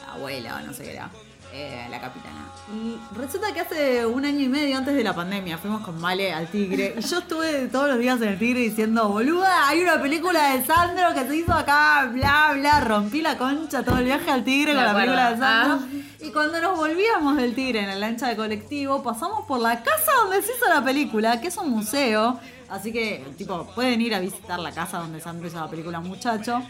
la 0.07 0.13
abuela 0.15 0.57
o 0.57 0.67
no 0.67 0.73
sé 0.73 0.85
qué 0.85 0.93
era, 0.95 1.11
eh, 1.57 1.87
la 1.89 2.01
capitana. 2.01 2.49
Y 2.75 2.99
resulta 3.17 3.55
que 3.55 3.61
hace 3.61 4.05
un 4.07 4.25
año 4.25 4.41
y 4.41 4.49
medio 4.49 4.77
antes 4.77 4.93
de 4.93 5.05
la 5.05 5.15
pandemia 5.15 5.57
fuimos 5.57 5.83
con 5.83 6.01
Male 6.01 6.33
al 6.33 6.49
Tigre 6.49 6.97
y 6.99 7.01
yo 7.01 7.19
estuve 7.19 7.69
todos 7.69 7.89
los 7.91 7.99
días 8.01 8.21
en 8.23 8.31
el 8.31 8.39
Tigre 8.41 8.59
diciendo, 8.61 9.09
boluda, 9.09 9.69
hay 9.69 9.83
una 9.83 10.03
película 10.03 10.57
de 10.57 10.65
Sandro 10.65 11.15
que 11.15 11.29
se 11.29 11.37
hizo 11.37 11.53
acá, 11.53 12.11
bla, 12.13 12.55
bla, 12.55 12.81
rompí 12.81 13.23
la 13.23 13.39
concha 13.39 13.85
todo 13.85 13.99
el 13.99 14.05
viaje 14.07 14.33
al 14.33 14.43
Tigre 14.43 14.75
con 14.75 14.83
la 14.83 14.95
película 14.95 15.31
de 15.31 15.39
Sandro. 15.39 15.87
Ah. 15.87 16.25
Y 16.27 16.31
cuando 16.33 16.61
nos 16.61 16.77
volvíamos 16.77 17.37
del 17.37 17.55
Tigre 17.55 17.81
en 17.83 17.87
la 17.87 17.95
lancha 17.95 18.29
de 18.29 18.35
colectivo, 18.35 19.05
pasamos 19.05 19.47
por 19.47 19.61
la 19.61 19.81
casa 19.81 20.11
donde 20.23 20.43
se 20.43 20.53
hizo 20.57 20.67
la 20.69 20.83
película, 20.83 21.41
que 21.41 21.49
es 21.49 21.57
un 21.57 21.71
museo. 21.71 22.41
Así 22.69 22.93
que, 22.93 23.25
tipo, 23.39 23.65
pueden 23.77 24.01
ir 24.01 24.13
a 24.15 24.19
visitar 24.19 24.59
la 24.59 24.73
casa 24.73 24.99
donde 24.99 25.21
Sandro 25.21 25.47
hizo 25.47 25.61
la 25.61 25.69
película 25.69 26.01
Muchacho. 26.01 26.63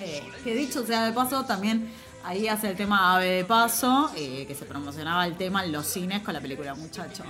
Eh, 0.00 0.22
que 0.44 0.54
dicho 0.54 0.86
sea 0.86 1.04
de 1.04 1.12
paso, 1.12 1.44
también 1.44 1.90
ahí 2.24 2.48
hace 2.48 2.70
el 2.70 2.76
tema 2.76 3.14
Ave 3.14 3.26
de 3.36 3.44
Paso, 3.44 4.10
eh, 4.16 4.44
que 4.46 4.54
se 4.54 4.64
promocionaba 4.64 5.26
el 5.26 5.36
tema 5.36 5.64
en 5.64 5.72
los 5.72 5.86
cines 5.86 6.22
con 6.22 6.34
la 6.34 6.40
película 6.40 6.74
Muchacho. 6.74 7.24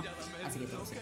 Así 0.45 0.59
que 0.59 0.65
todo 0.65 0.85
sí. 0.85 0.95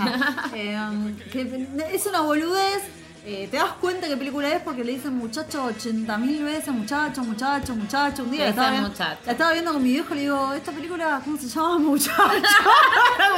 Ah, 0.00 0.48
eh, 0.54 1.14
que 1.32 1.66
es 1.94 2.06
una 2.06 2.20
boludez. 2.22 2.82
eh, 3.26 3.46
te 3.50 3.56
das 3.56 3.72
cuenta 3.80 4.08
qué 4.08 4.16
película 4.16 4.48
es 4.48 4.62
porque 4.62 4.82
le 4.84 4.92
dicen 4.92 5.14
muchacho 5.14 5.64
80 5.64 6.16
mil 6.18 6.42
veces, 6.42 6.68
muchacho, 6.68 7.22
muchacho, 7.22 7.74
muchacho. 7.76 8.22
Un 8.24 8.30
día 8.30 8.44
la 8.44 8.50
estaba, 8.50 8.70
viendo, 8.70 8.88
muchacho. 8.88 9.20
la 9.26 9.32
estaba 9.32 9.52
viendo 9.52 9.72
con 9.72 9.82
mi 9.82 9.90
viejo 9.92 10.12
y 10.12 10.16
le 10.16 10.22
digo, 10.22 10.52
¿esta 10.54 10.72
película 10.72 11.20
cómo 11.22 11.36
se 11.36 11.48
llama? 11.48 11.78
Muchacho. 11.78 12.12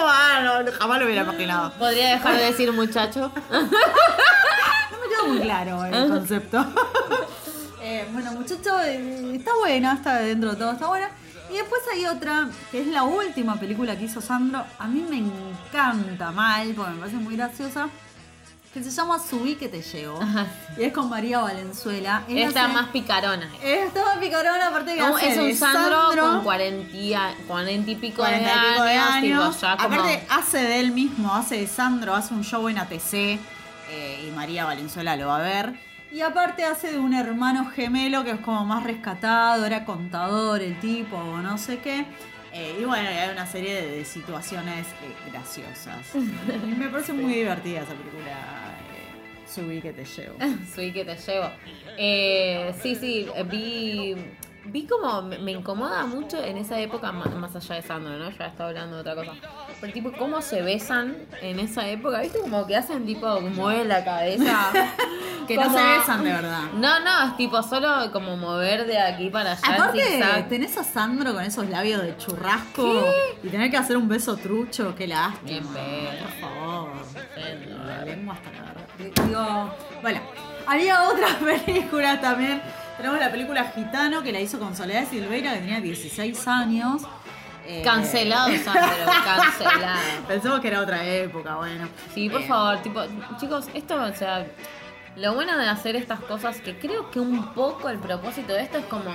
Ah, 0.07 0.41
no, 0.65 0.73
jamás 0.73 0.99
lo 0.99 1.07
hubiera 1.07 1.23
imaginado. 1.23 1.73
¿Podría 1.79 2.11
dejar 2.11 2.37
de 2.37 2.45
decir 2.45 2.73
muchacho? 2.73 3.33
No 3.51 4.99
me 5.01 5.09
quedó 5.09 5.27
muy 5.29 5.41
claro 5.41 5.85
el 5.85 6.09
concepto. 6.09 6.67
Eh, 7.87 8.09
bueno, 8.13 8.33
muchacho, 8.33 8.81
eh, 8.83 9.37
está 9.37 9.51
buena, 9.61 9.93
está 9.93 10.17
dentro 10.21 10.53
de 10.53 10.57
todo, 10.57 10.73
está 10.73 10.87
buena. 10.89 11.11
Y 11.51 11.57
después 11.57 11.83
hay 11.93 12.07
otra, 12.07 12.49
que 12.71 12.81
es 12.81 12.87
la 12.87 13.03
última 13.03 13.57
película 13.61 13.95
que 13.97 14.05
hizo 14.05 14.23
Sandro. 14.23 14.65
A 14.79 14.87
mí 14.89 15.05
me 15.09 15.19
encanta 15.19 16.31
mal, 16.33 16.73
porque 16.75 16.93
me 16.93 16.99
parece 17.01 17.17
muy 17.19 17.37
graciosa. 17.37 17.89
Que 18.73 18.83
se 18.83 18.91
llama 18.91 19.19
Subí 19.21 19.55
que 19.55 19.69
te 19.69 19.83
llevo. 19.83 20.19
Y 20.79 20.83
es 20.85 20.93
con 20.95 21.09
María 21.11 21.41
Valenzuela. 21.41 22.23
Él 22.27 22.39
Esta 22.39 22.65
hace- 22.65 22.73
más 22.73 22.89
picarona. 22.89 23.49
Esta 23.63 24.05
más 24.05 24.17
picarona, 24.17 24.67
aparte 24.69 24.95
que 24.95 25.01
No, 25.01 25.17
hace 25.17 25.33
es 25.33 25.39
un 25.39 25.55
Sandro, 25.55 26.09
con 26.19 26.43
40, 26.43 26.97
y 26.97 27.13
a- 27.15 27.35
40 27.47 27.91
y 27.91 27.97
pico, 27.97 28.17
40 28.23 28.49
de, 28.49 28.71
pico 28.73 28.83
de 28.85 28.97
años, 28.97 29.59
tipo, 29.59 29.67
como... 29.79 29.97
Aparte, 29.97 30.27
hace 30.31 30.59
de 30.59 30.81
él 30.81 30.91
mismo, 30.91 31.33
hace 31.35 31.59
de 31.59 31.67
Sandro, 31.69 32.15
hace 32.17 32.33
un 32.35 32.43
show 32.43 32.67
en 32.69 32.79
ATC 32.79 33.39
eh, 33.91 34.27
y 34.27 34.31
María 34.35 34.65
Valenzuela 34.65 35.15
lo 35.17 35.29
va 35.29 35.37
a 35.37 35.41
ver. 35.43 35.75
Y 36.15 36.21
aparte 36.21 36.63
hace 36.65 36.93
de 36.93 36.99
un 36.99 37.13
hermano 37.13 37.67
gemelo 37.67 38.23
que 38.23 38.31
es 38.31 38.39
como 38.39 38.65
más 38.65 38.85
rescatado, 38.85 39.67
era 39.67 39.85
contador 39.85 40.63
el 40.63 40.79
tipo 40.79 41.17
o 41.17 41.39
no 41.39 41.59
sé 41.59 41.79
qué. 41.81 42.07
Eh, 42.53 42.79
y 42.81 42.85
bueno, 42.85 43.09
hay 43.09 43.31
una 43.33 43.47
serie 43.47 43.75
de, 43.83 43.97
de 43.97 44.05
situaciones 44.05 44.87
eh, 44.87 45.31
graciosas. 45.33 46.15
y 46.15 46.67
me 46.79 46.89
parece 46.89 47.13
muy 47.13 47.35
divertida 47.35 47.81
esa 47.81 47.95
película. 47.95 48.31
eh, 48.31 49.49
Subí 49.53 49.81
que 49.81 49.93
te 49.93 50.05
llevo. 50.05 50.37
Sí, 50.73 50.93
que 50.93 51.05
te 51.05 51.17
llevo. 51.17 51.51
Eh, 51.99 52.73
sí, 52.81 52.95
sí, 52.95 53.27
vi, 53.51 54.15
vi 54.67 54.87
como 54.87 55.23
me, 55.23 55.39
me 55.39 55.53
incomoda 55.53 56.05
mucho 56.07 56.43
en 56.43 56.57
esa 56.59 56.79
época, 56.81 57.13
ma- 57.13 57.25
más 57.27 57.55
allá 57.57 57.75
de 57.77 57.83
Sandro, 57.83 58.17
¿no? 58.19 58.31
Ya 58.31 58.47
estaba 58.47 58.71
hablando 58.71 58.97
de 58.97 59.01
otra 59.03 59.15
cosa. 59.15 59.33
Pero 59.81 59.93
tipo, 59.93 60.13
cómo 60.13 60.41
se 60.43 60.63
besan 60.63 61.17
en 61.43 61.59
esa 61.61 61.87
época, 61.89 62.21
¿viste? 62.21 62.39
Como 62.41 62.67
que 62.67 62.77
hacen 62.77 63.05
tipo, 63.07 63.41
mueven 63.41 63.89
la 63.89 64.05
cabeza. 64.05 64.71
Que 65.47 65.57
no 65.59 65.65
se 65.71 65.77
besan 65.85 66.25
de 66.25 66.33
verdad. 66.33 66.61
No, 66.73 67.01
no, 67.01 67.27
es 67.29 67.37
tipo 67.37 67.63
solo 67.63 68.11
como 68.13 68.35
mover 68.35 68.87
de 68.87 68.99
aquí 68.99 69.29
para 69.29 69.53
allá. 69.53 69.75
Aparte, 69.75 70.47
tenés 70.49 70.79
a 70.79 70.85
Sandro 70.85 71.35
con 71.35 71.45
esos 71.45 71.69
labios 71.69 72.01
de 72.01 72.17
churrasco 72.17 73.05
y 73.43 73.49
tener 73.49 73.71
que 73.71 73.77
hacer 73.77 73.99
un 73.99 74.09
beso 74.09 74.37
trucho, 74.39 74.95
qué 74.97 75.07
lástima. 75.07 75.43
Bien 75.47 75.67
pedo. 75.67 76.11
Por 76.19 76.41
favor. 76.41 76.89
La 77.87 78.05
lengua 78.07 78.35
hasta 78.37 78.51
la 78.53 78.59
garganta. 78.73 79.23
Digo, 79.27 79.75
bueno, 80.01 80.21
había 80.67 81.03
otras 81.11 81.35
películas 81.67 82.21
también. 82.23 82.63
Tenemos 82.97 83.19
la 83.19 83.31
película 83.31 83.65
Gitano 83.75 84.23
que 84.23 84.33
la 84.33 84.41
hizo 84.41 84.59
con 84.59 84.75
Soledad 84.77 85.09
Silveira, 85.09 85.53
que 85.55 85.59
tenía 85.61 85.81
16 85.81 86.47
años. 86.49 87.03
Eh, 87.67 87.81
Cancelado, 87.85 88.51
Sandro, 88.65 88.83
cancelado. 89.25 89.99
Pensamos 90.29 90.61
que 90.61 90.69
era 90.69 90.81
otra 90.81 91.05
época, 91.05 91.57
bueno. 91.57 91.89
Sí, 92.15 92.29
por 92.29 92.43
Eh, 92.43 92.47
favor, 92.47 92.79
tipo, 92.83 93.01
chicos, 93.41 93.69
esto, 93.75 93.97
o 94.03 94.13
sea, 94.15 94.47
lo 95.17 95.35
bueno 95.35 95.57
de 95.57 95.67
hacer 95.67 95.97
estas 95.97 96.21
cosas, 96.21 96.61
que 96.61 96.79
creo 96.79 97.11
que 97.11 97.21
un 97.21 97.53
poco 97.55 97.89
el 97.89 97.99
propósito 97.99 98.53
de 98.53 98.63
esto 98.63 98.79
es 98.79 98.85
como 98.85 99.11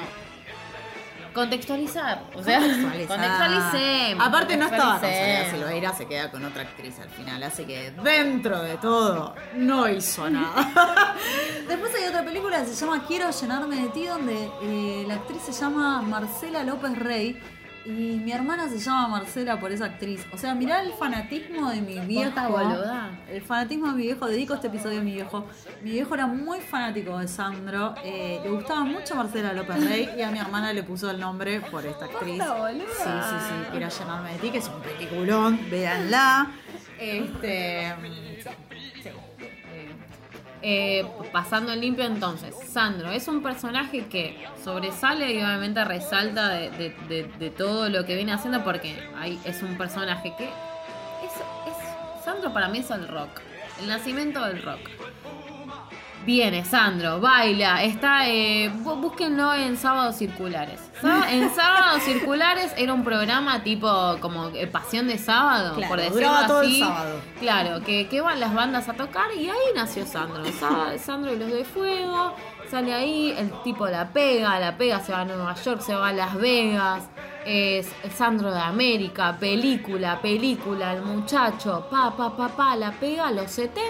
contextualizar. 1.33 2.23
O 2.35 2.43
sea, 2.43 2.59
contextualicemos. 2.59 4.27
Aparte 4.27 4.57
no 4.57 4.65
estaba 4.65 4.99
contextualicemos. 4.99 5.51
Silveira, 5.51 5.93
se 5.93 6.07
queda 6.07 6.31
con 6.31 6.45
otra 6.45 6.63
actriz 6.63 6.99
al 6.99 7.09
final, 7.09 7.41
así 7.43 7.65
que 7.65 7.91
dentro 8.03 8.61
de 8.61 8.77
todo 8.77 9.35
no 9.55 9.87
hizo 9.87 10.29
nada. 10.29 11.15
Después 11.67 11.93
hay 11.95 12.07
otra 12.07 12.23
película 12.23 12.59
que 12.59 12.67
se 12.67 12.75
llama 12.75 13.03
Quiero 13.07 13.29
llenarme 13.29 13.75
de 13.75 13.89
ti, 13.89 14.05
donde 14.05 14.49
eh, 14.61 15.05
la 15.07 15.15
actriz 15.15 15.41
se 15.43 15.51
llama 15.51 16.01
Marcela 16.01 16.63
López 16.63 16.97
Rey. 16.97 17.41
Y 17.85 17.91
mi 18.23 18.31
hermana 18.31 18.67
se 18.69 18.77
llama 18.77 19.07
Marcela 19.07 19.59
por 19.59 19.71
esa 19.71 19.85
actriz. 19.85 20.25
O 20.33 20.37
sea, 20.37 20.53
mirá 20.53 20.81
el 20.81 20.93
fanatismo 20.93 21.69
de 21.69 21.81
mi 21.81 21.97
viejo. 21.99 22.31
El 23.31 23.41
fanatismo 23.41 23.87
de 23.87 23.93
mi 23.93 24.01
viejo. 24.03 24.27
Dedico 24.27 24.53
este 24.53 24.67
episodio 24.67 24.99
a 24.99 25.03
mi 25.03 25.13
viejo. 25.13 25.47
Mi 25.81 25.91
viejo 25.91 26.13
era 26.13 26.27
muy 26.27 26.59
fanático 26.59 27.17
de 27.17 27.27
Sandro. 27.27 27.95
eh, 28.03 28.39
le 28.43 28.49
gustaba 28.49 28.81
mucho 28.83 29.15
Marcela 29.15 29.53
López 29.53 29.83
Rey. 29.87 30.09
Y 30.17 30.21
a 30.21 30.29
mi 30.29 30.39
hermana 30.39 30.73
le 30.73 30.83
puso 30.83 31.09
el 31.09 31.19
nombre 31.19 31.61
por 31.61 31.85
esta 31.85 32.05
actriz. 32.05 32.41
Sí, 32.43 33.03
sí, 33.03 33.35
sí. 33.47 33.55
Quiero 33.71 33.87
llenarme 33.89 34.33
de 34.33 34.37
ti, 34.39 34.49
que 34.51 34.57
es 34.59 34.67
un 34.67 34.81
peliculón. 34.81 35.59
Véanla. 35.71 36.51
Este. 36.99 37.93
Eh, 40.61 41.05
pasando 41.31 41.71
en 41.71 41.79
limpio 41.79 42.03
entonces, 42.03 42.53
Sandro 42.69 43.11
es 43.11 43.27
un 43.29 43.41
personaje 43.41 44.07
que 44.07 44.45
sobresale 44.61 45.31
y 45.31 45.37
obviamente 45.37 45.83
resalta 45.85 46.49
de, 46.49 47.53
todo 47.57 47.87
lo 47.87 48.05
que 48.05 48.15
viene 48.15 48.33
haciendo 48.33 48.63
porque 48.63 48.93
hay, 49.17 49.39
es 49.45 49.63
un 49.63 49.77
personaje 49.77 50.33
que 50.37 50.43
es, 50.45 50.51
es- 51.67 52.23
Sandro 52.25 52.51
para 52.53 52.67
mí 52.67 52.79
es 52.79 52.91
el 52.91 53.07
rock, 53.07 53.29
el 53.81 53.87
nacimiento 53.87 54.43
del 54.45 54.61
rock. 54.61 54.79
Viene 56.25 56.63
Sandro, 56.65 57.19
baila, 57.19 57.81
está, 57.83 58.27
eh, 58.27 58.69
bú- 58.83 58.99
búsquenlo 59.01 59.53
en 59.53 59.77
Sábados 59.77 60.17
Circulares. 60.17 60.79
Sá- 61.01 61.31
En 61.31 61.49
Sábados 61.55 62.03
Circulares 62.03 62.71
era 62.77 62.93
un 62.93 63.03
programa 63.03 63.63
tipo 63.63 63.89
como 64.19 64.49
eh, 64.49 64.67
Pasión 64.67 65.07
de 65.07 65.17
Sábado, 65.17 65.73
Claro, 65.75 65.89
por 65.89 65.97
decirlo 65.99 66.19
duraba 66.27 66.47
todo 66.47 66.61
el 66.61 66.67
así. 66.67 66.79
sábado. 66.81 67.21
Claro, 67.39 67.81
que, 67.83 68.07
que 68.09 68.21
van 68.21 68.39
las 68.39 68.53
bandas 68.53 68.87
a 68.89 68.93
tocar 68.93 69.31
y 69.35 69.49
ahí 69.49 69.57
nació 69.75 70.05
Sandro. 70.05 70.43
Sa- 70.51 70.97
Sandro 70.99 71.33
y 71.33 71.37
los 71.37 71.51
de 71.51 71.63
Fuego, 71.65 72.33
sale 72.69 72.93
ahí, 72.93 73.33
el 73.37 73.49
tipo 73.63 73.87
la 73.87 74.09
pega, 74.09 74.59
la 74.59 74.77
pega, 74.77 74.99
se 74.99 75.13
va 75.13 75.21
a 75.21 75.25
Nueva 75.25 75.55
York, 75.55 75.81
se 75.81 75.95
va 75.95 76.09
a 76.09 76.13
Las 76.13 76.35
Vegas. 76.35 77.07
Es 77.45 77.89
Sandro 78.15 78.51
de 78.51 78.59
América, 78.59 79.37
película, 79.39 80.19
película, 80.21 80.93
el 80.93 81.01
muchacho, 81.01 81.87
pa, 81.89 82.11
pa, 82.15 82.35
pa, 82.35 82.49
pa, 82.49 82.75
la 82.75 82.91
pega 82.91 83.27
a 83.27 83.31
los 83.31 83.49
70 83.49 83.81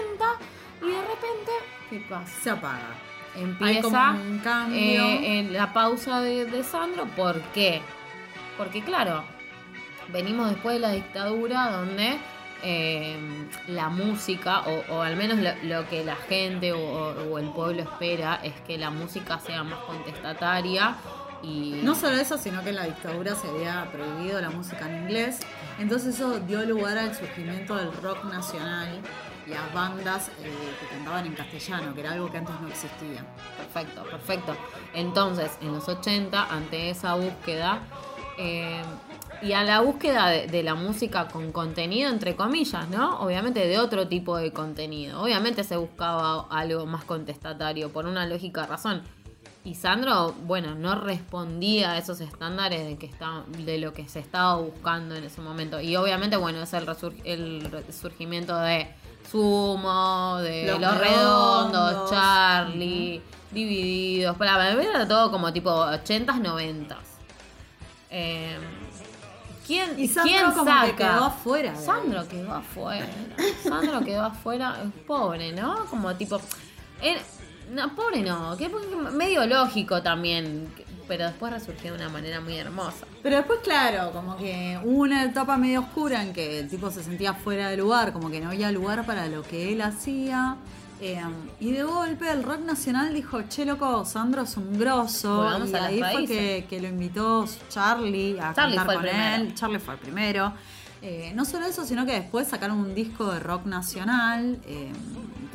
y 0.80 0.86
de 0.86 1.00
repente, 1.02 1.50
¿qué 1.90 1.98
pasa? 2.08 2.32
Se 2.42 2.50
apaga. 2.50 2.94
Empieza 3.36 4.10
un 4.12 4.38
cambio. 4.38 4.78
eh, 4.80 5.38
en 5.40 5.52
la 5.52 5.72
pausa 5.72 6.20
de, 6.20 6.46
de 6.46 6.64
Sandro. 6.64 7.04
¿Por 7.16 7.40
qué? 7.52 7.80
Porque 8.56 8.82
claro, 8.82 9.22
venimos 10.12 10.50
después 10.50 10.74
de 10.76 10.80
la 10.80 10.90
dictadura 10.92 11.70
donde 11.70 12.18
eh, 12.62 13.16
la 13.68 13.88
música, 13.88 14.60
o, 14.62 14.84
o 14.96 15.02
al 15.02 15.16
menos 15.16 15.38
lo, 15.38 15.50
lo 15.62 15.88
que 15.88 16.04
la 16.04 16.16
gente 16.16 16.72
o- 16.72 16.78
o 17.32 17.38
el 17.38 17.48
pueblo 17.50 17.82
espera, 17.82 18.40
es 18.42 18.52
que 18.66 18.76
la 18.78 18.90
música 18.90 19.38
sea 19.38 19.62
más 19.62 19.78
contestataria 19.80 20.96
y... 21.42 21.80
No 21.82 21.94
solo 21.94 22.16
eso, 22.16 22.36
sino 22.36 22.62
que 22.62 22.68
en 22.70 22.76
la 22.76 22.84
dictadura 22.84 23.34
se 23.34 23.48
había 23.48 23.88
prohibido 23.90 24.40
la 24.42 24.50
música 24.50 24.86
en 24.90 25.04
inglés. 25.04 25.38
Entonces 25.78 26.16
eso 26.16 26.38
dio 26.40 26.62
lugar 26.66 26.98
al 26.98 27.14
surgimiento 27.14 27.76
del 27.76 27.90
rock 28.02 28.24
nacional 28.24 28.88
a 29.54 29.68
bandas 29.74 30.28
eh, 30.42 30.52
que 30.80 30.86
cantaban 30.96 31.26
en 31.26 31.34
castellano, 31.34 31.94
que 31.94 32.00
era 32.00 32.12
algo 32.12 32.30
que 32.30 32.38
antes 32.38 32.54
no 32.60 32.68
existía. 32.68 33.24
Perfecto, 33.56 34.02
perfecto. 34.04 34.56
Entonces, 34.94 35.52
en 35.60 35.72
los 35.72 35.88
80, 35.88 36.44
ante 36.54 36.90
esa 36.90 37.14
búsqueda, 37.14 37.80
eh, 38.38 38.82
y 39.42 39.52
a 39.52 39.62
la 39.64 39.80
búsqueda 39.80 40.28
de, 40.28 40.46
de 40.48 40.62
la 40.62 40.74
música 40.74 41.28
con 41.28 41.50
contenido, 41.52 42.10
entre 42.10 42.36
comillas, 42.36 42.88
¿no? 42.90 43.20
Obviamente 43.20 43.66
de 43.66 43.78
otro 43.78 44.06
tipo 44.06 44.36
de 44.36 44.52
contenido. 44.52 45.22
Obviamente 45.22 45.64
se 45.64 45.76
buscaba 45.78 46.46
algo 46.50 46.84
más 46.86 47.04
contestatario, 47.04 47.90
por 47.90 48.04
una 48.06 48.26
lógica 48.26 48.66
razón. 48.66 49.02
Y 49.62 49.74
Sandro, 49.74 50.32
bueno, 50.46 50.74
no 50.74 50.94
respondía 50.94 51.92
a 51.92 51.98
esos 51.98 52.20
estándares 52.22 52.86
de, 52.86 52.96
que 52.96 53.04
está, 53.06 53.44
de 53.48 53.76
lo 53.78 53.92
que 53.92 54.08
se 54.08 54.18
estaba 54.18 54.56
buscando 54.56 55.14
en 55.14 55.24
ese 55.24 55.42
momento. 55.42 55.80
Y 55.82 55.96
obviamente, 55.96 56.36
bueno, 56.38 56.62
es 56.62 56.72
el, 56.72 56.86
resur- 56.86 57.20
el 57.24 57.70
resurgimiento 57.70 58.58
de 58.58 58.88
Sumo, 59.30 60.38
de 60.38 60.66
Los 60.66 60.80
Los, 60.80 60.98
Redondos, 60.98 61.90
Redondos. 61.92 62.10
Charlie, 62.10 63.22
Divididos. 63.50 64.36
Para 64.36 64.74
mí 64.76 64.84
era 64.84 65.06
todo 65.08 65.30
como 65.30 65.52
tipo 65.52 65.70
80s, 65.70 66.40
90s. 66.40 66.96
Eh, 68.10 68.56
¿Quién, 69.66 69.98
Y 69.98 70.08
Sandro 70.08 70.32
¿quién 70.32 70.50
como 70.52 70.64
saca? 70.64 70.86
que 70.86 70.94
quedó 70.96 71.24
afuera. 71.24 71.76
Sandro 71.76 72.28
quedó 72.28 72.54
afuera. 72.54 73.06
Sandro 73.62 74.00
quedó 74.00 74.22
afuera. 74.24 74.76
Pobre, 75.06 75.52
¿no? 75.52 75.86
Como 75.86 76.14
tipo. 76.16 76.40
era- 77.00 77.20
no, 77.70 77.94
pobre 77.94 78.22
no. 78.22 78.56
Que 78.56 78.68
medio 79.12 79.46
lógico 79.46 80.02
también. 80.02 80.72
Pero 81.10 81.24
después 81.24 81.52
resurgió 81.52 81.90
de 81.90 81.96
una 81.98 82.08
manera 82.08 82.40
muy 82.40 82.56
hermosa. 82.56 83.04
Pero 83.20 83.38
después, 83.38 83.58
claro, 83.64 84.12
como 84.12 84.36
que 84.36 84.78
hubo 84.84 85.00
una 85.02 85.24
etapa 85.24 85.56
medio 85.56 85.80
oscura 85.80 86.22
en 86.22 86.32
que 86.32 86.60
el 86.60 86.68
tipo 86.68 86.88
se 86.92 87.02
sentía 87.02 87.34
fuera 87.34 87.68
de 87.68 87.76
lugar, 87.76 88.12
como 88.12 88.30
que 88.30 88.38
no 88.38 88.50
había 88.50 88.70
lugar 88.70 89.04
para 89.04 89.26
lo 89.26 89.42
que 89.42 89.72
él 89.72 89.82
hacía. 89.82 90.54
eh, 91.00 91.20
y 91.58 91.72
de 91.72 91.82
golpe 91.82 92.30
el 92.30 92.44
rock 92.44 92.60
nacional 92.60 93.12
dijo, 93.12 93.42
che 93.48 93.64
loco, 93.64 94.04
Sandro 94.04 94.42
es 94.42 94.56
un 94.56 94.78
grosso. 94.78 95.38
Volvamos 95.38 95.70
y 95.70 95.74
a 95.74 95.84
ahí 95.86 95.98
fue 95.98 96.26
que, 96.26 96.66
que 96.70 96.80
lo 96.80 96.86
invitó 96.86 97.44
Charlie 97.68 98.38
a 98.38 98.54
Charlie 98.54 98.76
cantar 98.76 98.96
con 98.96 99.06
él. 99.08 99.54
Charlie 99.56 99.80
fue 99.80 99.94
el 99.94 100.00
primero. 100.00 100.52
Eh, 101.02 101.32
no 101.34 101.44
solo 101.44 101.66
eso, 101.66 101.84
sino 101.84 102.06
que 102.06 102.12
después 102.12 102.46
sacaron 102.46 102.78
un 102.78 102.94
disco 102.94 103.32
de 103.32 103.40
rock 103.40 103.64
nacional, 103.66 104.60
eh, 104.64 104.92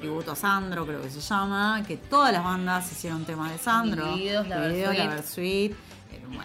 tributo 0.05 0.33
a 0.33 0.35
Sandro 0.35 0.85
creo 0.85 1.01
que 1.01 1.09
se 1.09 1.19
llama, 1.19 1.81
que 1.87 1.97
todas 1.97 2.31
las 2.31 2.43
bandas 2.43 2.91
hicieron 2.91 3.25
temas 3.25 3.51
de 3.51 3.57
Sandro. 3.57 4.05
Divididos, 4.13 4.47
La 4.47 4.67
Divididos. 4.67 4.95
La 4.97 5.07
Versuit. 5.07 5.71
Eh, 6.11 6.23
bueno, 6.27 6.43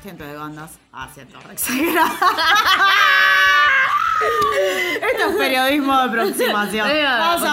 cientos 0.00 0.26
de 0.28 0.36
bandas. 0.36 0.70
Ah, 0.92 1.08
re 1.16 1.52
exagerado. 1.52 2.08
Esto 5.12 5.24
es 5.30 5.36
periodismo 5.36 5.96
de 5.96 6.02
aproximación. 6.04 6.86
Menos. 6.86 7.42
eh, 7.42 7.46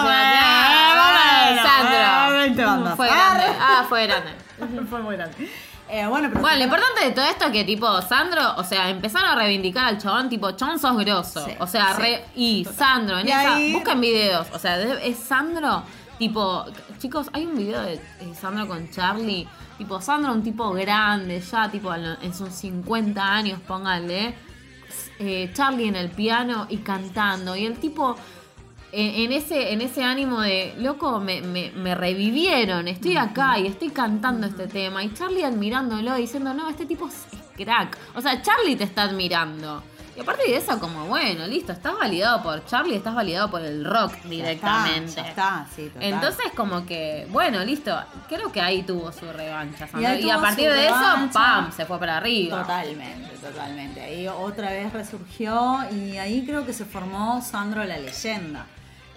Bueno, 1.52 1.62
Sandro. 1.62 2.34
eh, 2.36 2.38
20 2.40 2.64
bandas. 2.64 2.96
Fue 2.96 3.08
Ah, 3.10 3.34
grande. 3.34 3.58
Ah, 3.60 3.84
fue 3.88 4.06
grande. 4.06 4.30
Fue 4.90 5.02
muy 5.02 5.16
grande. 5.16 5.50
Eh, 5.90 6.06
bueno, 6.06 6.28
pero 6.28 6.40
Bueno, 6.42 6.58
lo 6.58 6.64
importante 6.64 7.04
de 7.06 7.10
todo 7.12 7.24
esto 7.24 7.46
es 7.46 7.52
que, 7.52 7.64
tipo, 7.64 8.02
Sandro, 8.02 8.56
o 8.56 8.64
sea, 8.64 8.90
empezaron 8.90 9.30
a 9.30 9.34
reivindicar 9.34 9.86
al 9.86 9.98
chabón, 9.98 10.28
tipo, 10.28 10.50
chabón 10.52 10.78
sos 10.78 10.96
grosso. 10.98 11.44
Sí, 11.46 11.52
o 11.58 11.66
sea, 11.66 11.94
sí. 11.96 12.02
re- 12.02 12.24
y 12.34 12.64
Sandro, 12.66 13.18
en 13.18 13.26
Y 13.26 13.30
esa, 13.30 13.54
ahí- 13.56 13.72
busquen 13.72 14.00
videos. 14.00 14.46
O 14.52 14.58
sea, 14.58 14.78
es 14.82 15.18
Sandro, 15.18 15.82
tipo, 16.18 16.66
chicos, 16.98 17.28
hay 17.32 17.46
un 17.46 17.56
video 17.56 17.80
de 17.80 18.00
Sandro 18.38 18.68
con 18.68 18.90
Charlie. 18.90 19.48
Tipo, 19.78 20.00
Sandro, 20.00 20.32
un 20.32 20.42
tipo 20.42 20.72
grande, 20.72 21.40
ya, 21.40 21.70
tipo, 21.70 21.94
en 21.94 22.34
sus 22.34 22.50
50 22.50 23.22
años, 23.24 23.60
póngale. 23.66 24.34
eh, 25.20 25.50
Charlie 25.52 25.88
en 25.88 25.96
el 25.96 26.10
piano 26.10 26.66
y 26.68 26.78
cantando. 26.78 27.54
Y 27.56 27.66
el 27.66 27.78
tipo. 27.78 28.16
En, 28.90 29.24
en 29.24 29.32
ese, 29.32 29.72
en 29.72 29.82
ese 29.82 30.02
ánimo 30.02 30.40
de, 30.40 30.74
loco, 30.78 31.20
me, 31.20 31.42
me, 31.42 31.70
me 31.72 31.94
revivieron, 31.94 32.88
estoy 32.88 33.16
acá 33.18 33.58
y 33.58 33.66
estoy 33.66 33.90
cantando 33.90 34.46
este 34.46 34.66
tema. 34.66 35.04
Y 35.04 35.12
Charlie 35.12 35.44
admirándolo, 35.44 36.14
diciendo, 36.16 36.54
no, 36.54 36.68
este 36.68 36.86
tipo 36.86 37.06
es 37.06 37.26
crack. 37.56 37.98
O 38.14 38.20
sea, 38.20 38.40
Charlie 38.40 38.76
te 38.76 38.84
está 38.84 39.02
admirando. 39.02 39.82
Y 40.18 40.20
aparte 40.20 40.50
de 40.50 40.56
eso, 40.56 40.80
como, 40.80 41.06
bueno, 41.06 41.46
listo, 41.46 41.70
estás 41.70 41.96
validado 41.96 42.42
por 42.42 42.66
Charlie, 42.66 42.96
estás 42.96 43.14
validado 43.14 43.52
por 43.52 43.62
el 43.62 43.84
rock 43.84 44.14
directamente. 44.24 45.12
Ya 45.14 45.28
está, 45.28 45.66
sí, 45.72 45.86
total. 45.86 46.02
Entonces, 46.02 46.46
como 46.56 46.84
que, 46.84 47.28
bueno, 47.30 47.64
listo, 47.64 47.96
creo 48.28 48.50
que 48.50 48.60
ahí 48.60 48.82
tuvo 48.82 49.12
su 49.12 49.30
revancha. 49.30 49.86
Y 49.96 50.26
Y, 50.26 50.30
a 50.30 50.40
partir 50.40 50.72
de 50.72 50.86
eso. 50.86 51.28
¡pam! 51.32 51.70
Se 51.70 51.86
fue 51.86 52.00
para 52.00 52.16
arriba. 52.16 52.62
Totalmente, 52.62 53.30
totalmente. 53.36 54.00
Ahí 54.00 54.26
otra 54.26 54.70
vez 54.72 54.92
resurgió 54.92 55.78
y 55.92 56.16
ahí 56.16 56.44
creo 56.44 56.66
que 56.66 56.72
se 56.72 56.84
formó 56.84 57.40
Sandro 57.40 57.84
la 57.84 57.98
leyenda. 57.98 58.66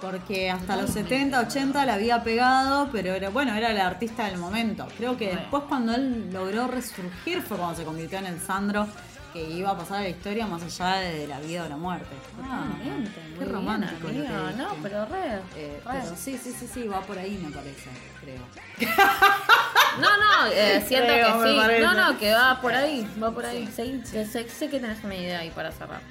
Porque 0.02 0.50
hasta 0.50 0.76
los 0.78 0.90
70, 0.90 1.40
80 1.42 1.86
la 1.86 1.94
había 1.94 2.24
pegado, 2.24 2.90
pero 2.92 3.14
era, 3.14 3.30
bueno, 3.30 3.54
era 3.54 3.70
el 3.70 3.80
artista 3.80 4.26
del 4.26 4.38
momento. 4.38 4.88
Creo 4.98 5.16
que 5.16 5.28
después 5.36 5.64
cuando 5.70 5.94
él 5.94 6.32
logró 6.34 6.68
resurgir 6.68 7.42
fue 7.44 7.58
cuando 7.58 7.76
se 7.78 7.84
convirtió 7.84 8.18
en 8.18 8.26
el 8.26 8.40
Sandro 8.42 8.88
que 9.32 9.42
iba 9.50 9.70
a 9.70 9.78
pasar 9.78 10.00
a 10.00 10.02
la 10.02 10.10
historia 10.10 10.46
más 10.48 10.62
allá 10.64 11.00
de 11.00 11.26
la 11.28 11.40
vida 11.40 11.64
o 11.66 11.70
la 11.70 11.78
muerte. 11.78 12.10
Ah, 12.44 12.66
bien, 12.84 13.04
qué 13.14 13.22
muy 13.30 13.40
bien, 13.40 13.50
romántico 13.54 13.94
lo 14.02 14.10
que 14.10 14.18
amiga. 14.28 14.40
dijiste. 14.42 14.58
No, 14.64 14.76
pero 14.82 15.06
re, 15.06 15.36
Eh, 15.56 15.82
re. 15.86 15.92
pero 16.02 16.16
sí, 16.18 16.38
sí, 16.44 16.52
sí, 16.60 16.68
sí, 16.74 16.88
va 16.88 17.00
por 17.02 17.18
ahí 17.18 17.40
me 17.42 17.50
parece, 17.52 17.90
creo. 18.20 18.42
No, 20.02 20.10
no, 20.18 20.52
eh, 20.52 20.84
siento 20.88 21.08
Creo, 21.14 21.42
que 21.44 21.50
sí. 21.50 21.82
No, 21.82 21.94
no, 21.94 22.18
que 22.20 22.34
va 22.34 22.60
por 22.60 22.74
ahí, 22.74 23.08
va 23.24 23.32
por 23.32 23.46
ahí. 23.46 23.68
Sé, 23.68 24.02
sé- 24.06 24.26
sé- 24.26 24.50
sé 24.50 24.70
que 24.70 24.80
tenés 24.80 25.02
una 25.04 25.16
idea 25.16 25.40
ahí 25.40 25.50
para 25.52 25.72
cerrar. 25.72 26.02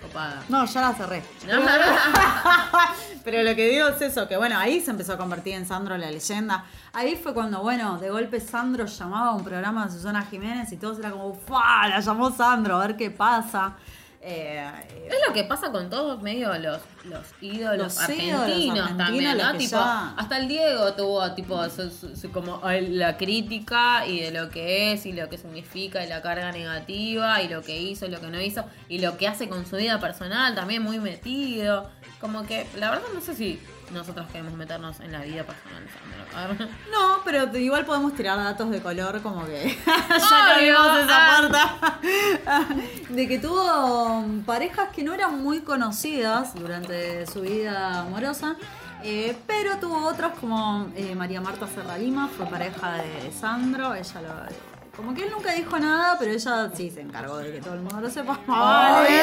Copada. 0.00 0.42
No, 0.48 0.64
ya 0.64 0.80
la 0.80 0.94
cerré. 0.94 1.22
No. 1.46 1.60
Pero 3.24 3.42
lo 3.42 3.54
que 3.54 3.68
digo 3.68 3.88
es 3.88 4.00
eso, 4.00 4.26
que 4.26 4.36
bueno, 4.36 4.58
ahí 4.58 4.80
se 4.80 4.90
empezó 4.90 5.12
a 5.12 5.18
convertir 5.18 5.54
en 5.54 5.66
Sandro 5.66 5.96
la 5.98 6.10
leyenda. 6.10 6.64
Ahí 6.92 7.16
fue 7.16 7.34
cuando, 7.34 7.60
bueno, 7.62 7.98
de 7.98 8.10
golpe 8.10 8.40
Sandro 8.40 8.86
llamaba 8.86 9.28
a 9.28 9.34
un 9.34 9.44
programa 9.44 9.86
de 9.86 9.92
Susana 9.92 10.22
Jiménez 10.22 10.72
y 10.72 10.76
todos 10.76 10.98
era 10.98 11.10
como, 11.10 11.34
¡fa! 11.34 11.88
La 11.88 12.00
llamó 12.00 12.30
Sandro, 12.30 12.76
a 12.76 12.86
ver 12.86 12.96
qué 12.96 13.10
pasa. 13.10 13.74
Eh, 14.22 14.70
Es 15.08 15.16
lo 15.26 15.32
que 15.32 15.44
pasa 15.44 15.72
con 15.72 15.88
todos 15.88 16.20
medio 16.20 16.52
los, 16.58 16.80
los 17.04 17.24
ídolos 17.40 17.78
Los 17.78 17.98
argentinos, 18.00 18.48
ídolos 18.50 18.96
también, 18.98 19.38
los 19.38 19.46
¿no? 19.46 19.52
que 19.52 19.58
Tipo, 19.60 19.76
ya- 19.76 20.14
hasta 20.14 20.36
el 20.38 20.46
Diego 20.48 20.92
tuvo 20.92 21.32
tipo 21.32 21.70
su- 21.70 21.88
su- 21.90 22.14
su- 22.14 22.30
como 22.30 22.60
la 22.90 23.16
crítica 23.16 24.06
y 24.06 24.20
de 24.20 24.30
lo 24.30 24.50
que 24.50 24.92
es 24.92 25.06
y 25.06 25.12
lo 25.14 25.30
que 25.30 25.38
significa 25.38 26.04
y 26.04 26.08
la 26.08 26.20
carga 26.20 26.52
negativa 26.52 27.40
y 27.40 27.48
lo 27.48 27.62
que 27.62 27.80
hizo 27.80 28.04
y 28.04 28.10
lo 28.10 28.20
que 28.20 28.26
no 28.26 28.38
hizo 28.40 28.64
y 28.90 28.98
lo 28.98 29.16
que 29.16 29.26
hace 29.26 29.48
con 29.48 29.64
su 29.64 29.76
vida 29.76 29.98
personal 30.00 30.54
también 30.54 30.82
muy 30.82 30.98
metido. 30.98 31.88
Como 32.20 32.44
que 32.46 32.66
la 32.78 32.90
verdad 32.90 33.06
no 33.14 33.22
sé 33.22 33.34
si 33.34 33.58
nosotros 33.92 34.26
queremos 34.28 34.54
meternos 34.54 35.00
en 35.00 35.12
la 35.12 35.20
vida 35.20 35.44
personal 35.44 35.84
de 35.84 36.64
no, 36.90 37.20
pero 37.24 37.56
igual 37.56 37.84
podemos 37.84 38.14
tirar 38.14 38.38
datos 38.38 38.70
de 38.70 38.80
color 38.80 39.20
como 39.22 39.44
que 39.46 39.76
ya 39.86 40.54
no 40.54 40.60
vimos 40.60 40.98
esa 41.04 41.38
ah. 41.38 41.98
parte. 42.00 43.04
de 43.10 43.28
que 43.28 43.38
tuvo 43.38 44.24
parejas 44.46 44.88
que 44.94 45.02
no 45.02 45.14
eran 45.14 45.42
muy 45.42 45.60
conocidas 45.60 46.54
durante 46.54 47.26
su 47.26 47.42
vida 47.42 48.00
amorosa. 48.00 48.56
eh, 49.02 49.36
pero 49.46 49.78
tuvo 49.78 50.06
otras 50.06 50.38
como 50.38 50.90
eh, 50.94 51.14
María 51.14 51.40
Marta 51.40 51.66
Serralima, 51.66 52.28
fue 52.28 52.46
pareja 52.46 52.96
de 52.96 53.32
Sandro, 53.32 53.94
ella 53.94 54.20
lo 54.20 54.69
Como 55.00 55.14
que 55.14 55.24
él 55.24 55.30
nunca 55.30 55.52
dijo 55.52 55.78
nada, 55.78 56.16
pero 56.18 56.30
ella 56.30 56.70
sí 56.74 56.90
se 56.90 57.00
encargó 57.00 57.38
de 57.38 57.52
que 57.52 57.60
todo 57.62 57.72
el 57.72 57.80
mundo 57.80 58.02
lo 58.02 58.10
sepa. 58.10 58.38
Vale. 58.46 59.22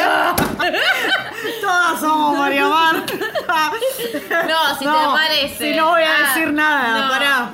Todas 1.61 1.99
somos 1.99 2.35
María 2.35 2.67
Marta. 2.67 3.13
No, 4.47 4.75
si 4.79 4.85
te 4.85 4.91
parece. 5.13 5.71
Si 5.71 5.77
no 5.77 5.89
voy 5.89 6.01
a 6.01 6.07
Ah, 6.15 6.33
decir 6.33 6.51
nada, 6.51 6.99
no. 7.05 7.09
pará. 7.11 7.49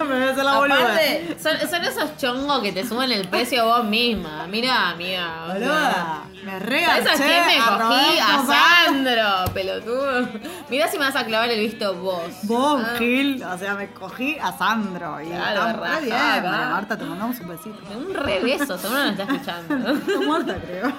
Me 0.04 0.14
voy 0.18 0.22
a 0.28 0.30
hacer 0.30 0.44
la 0.44 0.56
boluda. 0.58 0.98
Son, 1.42 1.68
son 1.70 1.84
esos 1.84 2.16
chongos 2.16 2.60
que 2.62 2.72
te 2.72 2.86
suben 2.86 3.12
el 3.12 3.28
precio 3.28 3.64
vos 3.66 3.84
misma. 3.84 4.46
Mira, 4.48 4.90
amiga. 4.90 5.46
Boluda. 5.52 6.22
Me 6.42 6.52
¿Sabes 6.52 6.62
regalé. 6.68 7.10
a 7.10 7.14
quién 7.14 7.46
me 7.46 7.58
cogí? 7.58 8.18
A 8.18 8.42
Sandro, 8.86 9.52
pelotudo. 9.52 10.28
Mirá 10.70 10.88
si 10.88 10.98
me 10.98 11.04
vas 11.04 11.16
a 11.16 11.24
clavar 11.26 11.50
el 11.50 11.60
visto 11.60 11.94
vos. 11.96 12.22
Vos, 12.44 12.82
Ah, 12.82 12.94
Gil, 12.98 13.42
o 13.44 13.58
sea, 13.58 13.74
me 13.74 13.90
cogí 13.92 14.38
a 14.40 14.50
Sandro. 14.56 15.20
Y 15.20 15.26
Claro, 15.26 15.78
re 15.82 16.00
bien, 16.06 16.42
Marta, 16.42 16.96
te 16.96 17.04
mandamos 17.04 17.38
un 17.40 17.48
besito. 17.48 17.76
Un 17.94 18.14
rebeso, 18.14 18.78
seguro 18.78 19.04
no 19.04 19.10
está 19.10 19.22
escuchando. 19.24 19.90
Está 19.92 20.20
muerta, 20.26 20.54
creo. 20.66 20.92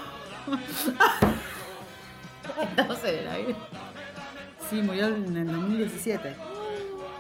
Estamos 2.70 3.04
en 3.04 3.16
el 3.20 3.28
aire. 3.30 3.56
Sí, 4.70 4.76
murió 4.82 5.08
en 5.08 5.36
el 5.38 5.48
2017. 5.48 6.36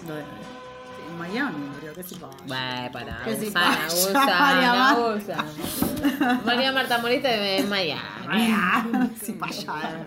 Lo 0.07 0.13
de- 0.15 0.23
Miami 1.17 1.57
murió, 1.73 1.93
qué 1.93 2.03
simpático. 2.03 2.43
Bueno, 2.47 2.91
para, 2.91 3.23
Que 3.23 3.35
si 3.35 3.51
María. 3.51 4.97
María 6.45 6.71
Marta, 6.71 6.97
moriste 6.99 7.57
en 7.59 7.69
Miami. 7.69 8.01
Sí, 9.21 9.33
para 9.33 9.51
allá. 9.51 10.05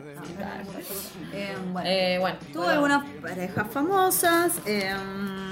Eh, 1.32 1.56
bueno. 1.72 1.88
Eh, 1.88 2.16
bueno. 2.20 2.36
Tuvo 2.52 2.68
algunas 2.68 3.04
parejas 3.20 3.66
famosas. 3.70 4.52
eh, 4.66 4.94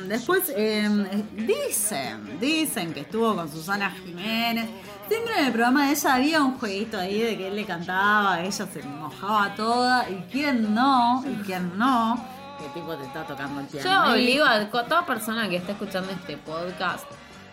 después 0.06 0.52
eh, 0.56 0.88
dicen, 1.34 2.38
dicen 2.40 2.92
que 2.92 3.00
estuvo 3.00 3.34
con 3.34 3.50
Susana 3.50 3.90
Jiménez. 3.90 4.68
Siempre 5.08 5.38
en 5.38 5.46
el 5.46 5.52
programa 5.52 5.86
de 5.86 5.92
ella 5.92 6.14
había 6.14 6.42
un 6.42 6.58
jueguito 6.58 6.98
ahí 6.98 7.20
de 7.20 7.36
que 7.36 7.48
él 7.48 7.56
le 7.56 7.64
cantaba, 7.64 8.40
ella 8.40 8.66
se 8.66 8.82
mojaba 8.82 9.54
toda. 9.54 10.08
Y 10.08 10.24
quién 10.30 10.74
no, 10.74 11.22
y 11.26 11.34
quién 11.44 11.76
no. 11.78 12.24
Que 12.62 12.68
tipo 12.80 12.94
te 12.96 13.04
está 13.04 13.24
tocando 13.24 13.60
el 13.60 13.66
piano. 13.66 13.88
Yo 14.06 14.12
obligo 14.12 14.44
a 14.44 14.64
toda 14.70 15.04
persona 15.06 15.48
que 15.48 15.56
esté 15.56 15.72
escuchando 15.72 16.10
este 16.12 16.36
podcast 16.36 17.04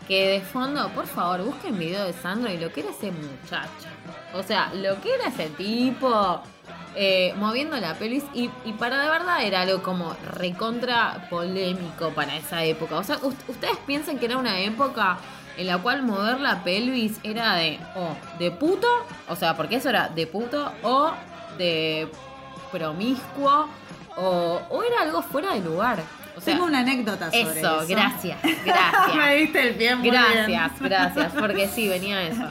que 0.07 0.27
de 0.27 0.41
fondo, 0.41 0.89
por 0.89 1.05
favor, 1.05 1.43
busquen 1.43 1.77
video 1.77 2.03
de 2.05 2.13
Sandro 2.13 2.51
y 2.51 2.57
lo 2.57 2.71
que 2.73 2.79
era 2.81 2.89
ese 2.89 3.11
muchacho. 3.11 3.69
O 4.33 4.41
sea, 4.41 4.71
lo 4.73 4.99
que 5.01 5.13
era 5.13 5.27
ese 5.27 5.49
tipo 5.49 6.41
eh, 6.95 7.33
moviendo 7.37 7.77
la 7.77 7.93
pelvis 7.93 8.23
y, 8.33 8.49
y 8.65 8.73
para 8.73 8.99
de 9.03 9.09
verdad 9.09 9.43
era 9.43 9.61
algo 9.61 9.83
como 9.83 10.15
recontra 10.31 11.27
polémico 11.29 12.09
para 12.09 12.35
esa 12.37 12.63
época. 12.63 12.97
O 12.97 13.03
sea, 13.03 13.17
us- 13.21 13.35
ustedes 13.47 13.77
piensan 13.85 14.17
que 14.17 14.25
era 14.25 14.37
una 14.37 14.59
época 14.59 15.17
en 15.57 15.67
la 15.67 15.77
cual 15.77 16.01
mover 16.01 16.39
la 16.39 16.63
pelvis 16.63 17.19
era 17.23 17.53
de 17.55 17.79
o 17.95 18.15
de 18.39 18.49
puto, 18.49 18.87
o 19.27 19.35
sea, 19.35 19.55
porque 19.55 19.75
eso 19.75 19.89
era 19.89 20.07
de 20.09 20.25
puto 20.25 20.71
o 20.81 21.11
de 21.59 22.09
promiscuo 22.71 23.67
o, 24.17 24.61
o 24.69 24.83
era 24.83 25.01
algo 25.03 25.21
fuera 25.21 25.53
de 25.53 25.61
lugar. 25.61 25.99
O 26.35 26.41
sea, 26.41 26.53
Tengo 26.53 26.67
una 26.67 26.79
anécdota 26.79 27.31
sobre 27.31 27.59
eso. 27.59 27.81
eso, 27.81 27.87
gracias, 27.87 28.37
gracias. 28.65 29.15
Me 29.15 29.35
diste 29.35 29.67
el 29.67 29.75
pie 29.75 29.95
muy 29.95 30.09
bien. 30.09 30.23
Gracias, 30.23 30.71
gracias, 30.79 31.33
porque 31.33 31.67
sí, 31.67 31.87
venía 31.87 32.21
eso. 32.23 32.45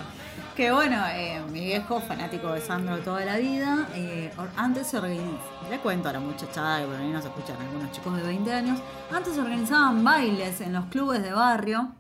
Que 0.55 0.73
bueno, 0.73 1.01
eh, 1.13 1.41
mi 1.53 1.61
viejo, 1.61 2.01
fanático 2.01 2.51
de 2.53 2.61
Sandro 2.61 2.99
toda 2.99 3.25
la 3.25 3.37
vida, 3.37 3.87
eh, 3.95 4.31
antes 4.57 4.89
se 4.89 4.99
organizaba, 4.99 5.39
le 5.71 5.79
cuento 5.79 6.09
a 6.09 6.13
la 6.13 6.19
muchachada 6.21 6.81
que 6.81 6.87
por 6.87 6.97
ahí 6.97 7.09
nos 7.11 7.25
escuchan 7.25 7.57
algunos 7.61 7.93
chicos 7.93 8.17
de 8.17 8.23
20 8.25 8.53
años, 8.53 8.81
antes 9.13 9.35
se 9.35 9.41
organizaban 9.41 10.03
bailes 10.03 10.61
en 10.61 10.73
los 10.73 10.87
clubes 10.87 11.23
de 11.23 11.31
barrio. 11.33 11.93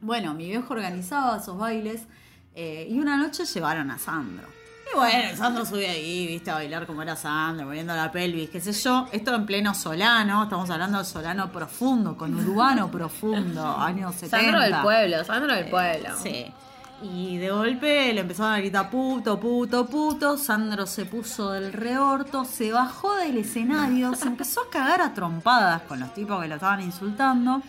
Bueno, 0.00 0.34
mi 0.34 0.46
viejo 0.46 0.72
organizaba 0.72 1.36
esos 1.38 1.58
bailes 1.58 2.02
eh, 2.54 2.86
y 2.88 2.98
una 3.00 3.16
noche 3.16 3.44
llevaron 3.44 3.90
a 3.90 3.98
Sandro. 3.98 4.46
Y 4.92 4.96
bueno, 4.96 5.36
Sandro 5.36 5.64
sube 5.64 5.88
ahí, 5.88 6.26
viste, 6.26 6.50
a 6.50 6.54
bailar 6.54 6.86
como 6.86 7.02
era 7.02 7.16
Sandro, 7.16 7.66
moviendo 7.66 7.94
la 7.94 8.10
pelvis, 8.10 8.50
qué 8.50 8.60
sé 8.60 8.72
yo. 8.72 9.06
Esto 9.12 9.34
en 9.34 9.46
pleno 9.46 9.74
Solano, 9.74 10.44
estamos 10.44 10.68
hablando 10.70 10.98
de 10.98 11.04
Solano 11.04 11.50
profundo, 11.52 12.16
con 12.16 12.34
urbano 12.34 12.90
profundo, 12.90 13.64
años 13.78 14.14
70. 14.14 14.36
Sandro 14.36 14.60
del 14.60 14.82
pueblo, 14.82 15.24
Sandro 15.24 15.54
del 15.54 15.66
pueblo. 15.68 16.08
Sí. 16.22 16.46
Y 17.02 17.38
de 17.38 17.50
golpe 17.50 18.12
le 18.12 18.20
empezaron 18.20 18.52
a 18.52 18.58
gritar 18.58 18.90
puto, 18.90 19.40
puto, 19.40 19.86
puto. 19.86 20.36
Sandro 20.36 20.86
se 20.86 21.06
puso 21.06 21.52
del 21.52 21.72
reorto, 21.72 22.44
se 22.44 22.72
bajó 22.72 23.14
del 23.16 23.38
escenario, 23.38 24.14
se 24.14 24.28
empezó 24.28 24.62
a 24.62 24.70
cagar 24.70 25.00
a 25.00 25.14
trompadas 25.14 25.82
con 25.82 25.98
los 26.00 26.12
tipos 26.12 26.42
que 26.42 26.48
lo 26.48 26.56
estaban 26.56 26.82
insultando. 26.82 27.62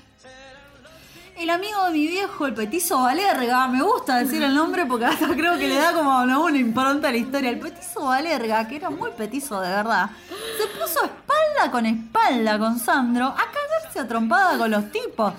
El 1.41 1.49
amigo 1.49 1.85
de 1.85 1.91
mi 1.91 2.05
viejo, 2.05 2.45
el 2.45 2.53
petizo 2.53 3.01
Valerga, 3.01 3.67
me 3.67 3.81
gusta 3.81 4.17
decir 4.17 4.43
el 4.43 4.53
nombre 4.53 4.85
porque 4.85 5.07
creo 5.35 5.57
que 5.57 5.67
le 5.67 5.73
da 5.73 5.91
como 5.91 6.21
una, 6.21 6.37
una 6.37 6.57
impronta 6.59 7.07
a 7.07 7.11
la 7.11 7.17
historia. 7.17 7.49
El 7.49 7.59
petizo 7.59 8.05
Valerga, 8.05 8.67
que 8.67 8.75
era 8.75 8.91
muy 8.91 9.09
petizo 9.09 9.59
de 9.59 9.69
verdad, 9.69 10.11
se 10.29 10.67
puso 10.67 11.03
espalda 11.03 11.71
con 11.71 11.87
espalda 11.87 12.59
con 12.59 12.77
Sandro 12.77 13.25
a 13.25 13.35
cagarse 13.35 13.99
a 14.01 14.07
trompada 14.07 14.55
con 14.59 14.69
los 14.69 14.91
tipos. 14.91 15.33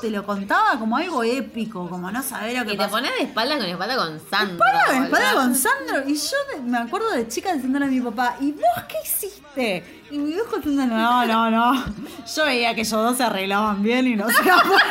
Te 0.00 0.10
lo 0.10 0.24
contaba 0.24 0.78
como 0.78 0.96
algo 0.96 1.24
épico, 1.24 1.88
como 1.88 2.10
no 2.10 2.22
saber 2.22 2.56
lo 2.56 2.64
que 2.64 2.70
Y 2.70 2.76
te 2.76 2.78
pasó. 2.78 2.90
pones 2.92 3.10
de 3.16 3.24
espalda 3.24 3.56
con 3.56 3.66
espalda 3.66 3.96
con 3.96 4.20
Sandro. 4.30 4.54
Espalda 4.66 4.86
con 4.86 5.04
espalda 5.04 5.32
con 5.34 5.54
Sandro. 5.56 6.08
Y 6.08 6.14
yo 6.14 6.36
de- 6.54 6.60
me 6.62 6.78
acuerdo 6.78 7.10
de 7.10 7.26
chica 7.28 7.52
diciéndole 7.52 7.86
a 7.86 7.88
mi 7.88 8.00
papá, 8.00 8.36
¿y 8.40 8.52
vos 8.52 8.62
qué 8.88 8.96
hiciste? 9.04 10.02
Y 10.10 10.18
mi 10.18 10.32
viejo 10.32 10.56
diciendo, 10.56 10.86
no, 10.86 11.26
no, 11.26 11.50
no. 11.50 11.84
Yo 12.34 12.44
veía 12.44 12.74
que 12.74 12.82
ellos 12.82 12.92
dos 12.92 13.16
se 13.16 13.24
arreglaban 13.24 13.82
bien 13.82 14.06
y 14.06 14.14
no 14.16 14.26
hacía 14.26 14.56
falta. 14.60 14.84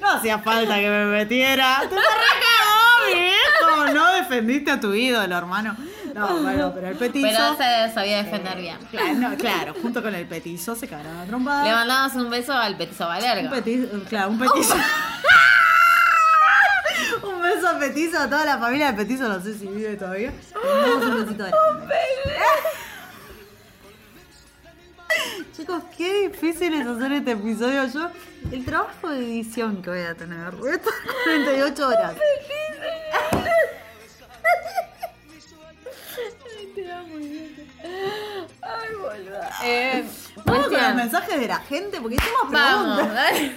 No 0.00 0.10
hacía 0.10 0.38
falta 0.38 0.74
que 0.76 0.88
me 0.90 1.04
metiera. 1.06 1.78
Te 1.88 1.94
la 1.94 2.00
recagó, 2.02 3.14
mi 3.14 3.20
viejo. 3.20 3.94
No 3.94 4.12
defendiste 4.14 4.70
a 4.70 4.80
tu 4.80 4.92
ídolo, 4.94 5.36
hermano. 5.36 5.76
No, 6.20 6.42
bueno, 6.42 6.72
pero 6.74 6.88
el 6.88 6.96
petizo. 6.96 7.28
Pero 7.28 7.56
se 7.56 7.94
sabía 7.94 8.22
defender 8.22 8.58
bien. 8.58 8.76
Claro, 8.90 9.14
no, 9.14 9.34
claro, 9.36 9.74
junto 9.80 10.02
con 10.02 10.14
el 10.14 10.26
petizo 10.26 10.76
se 10.76 10.86
cagaron 10.86 11.16
a 11.16 11.24
trompadas. 11.24 11.66
Le 11.66 11.72
mandamos 11.72 12.14
un 12.14 12.30
beso 12.30 12.52
al 12.52 12.76
petizo 12.76 13.06
Valerga. 13.06 13.48
Un 13.48 13.50
petizo, 13.50 13.88
claro, 14.08 14.30
un 14.30 14.38
petizo. 14.38 14.74
un 17.22 17.42
beso 17.42 17.68
a 17.68 17.78
petizo 17.78 18.18
a 18.18 18.28
toda 18.28 18.44
la 18.44 18.58
familia 18.58 18.92
de 18.92 18.98
petizo, 18.98 19.28
no 19.28 19.40
sé 19.40 19.56
si 19.56 19.66
vive 19.66 19.96
todavía. 19.96 20.30
Le 20.30 20.94
un 20.94 21.24
besito 21.24 21.44
grande. 21.44 21.94
Chicos, 25.56 25.82
qué 25.96 26.28
difícil 26.28 26.74
es 26.74 26.86
hacer 26.86 27.12
este 27.12 27.32
episodio. 27.32 27.86
Yo, 27.86 28.10
el 28.52 28.64
trabajo 28.64 29.08
de 29.08 29.18
edición 29.18 29.82
que 29.82 29.90
voy 29.90 30.00
a 30.00 30.14
tener, 30.14 30.48
estar 30.48 30.92
48 31.24 31.88
horas. 31.88 32.14
Ay, 38.62 38.88
boluda. 39.00 39.50
Eh, 39.64 40.04
Vamos 40.44 40.68
con 40.68 40.82
los 40.82 40.94
mensajes 40.94 41.40
de 41.40 41.46
la 41.48 41.58
gente 41.60 42.00
porque 42.00 42.16
hicimos 42.16 42.50
Vamos, 42.50 42.96
preguntas. 42.96 43.14
dale. 43.14 43.52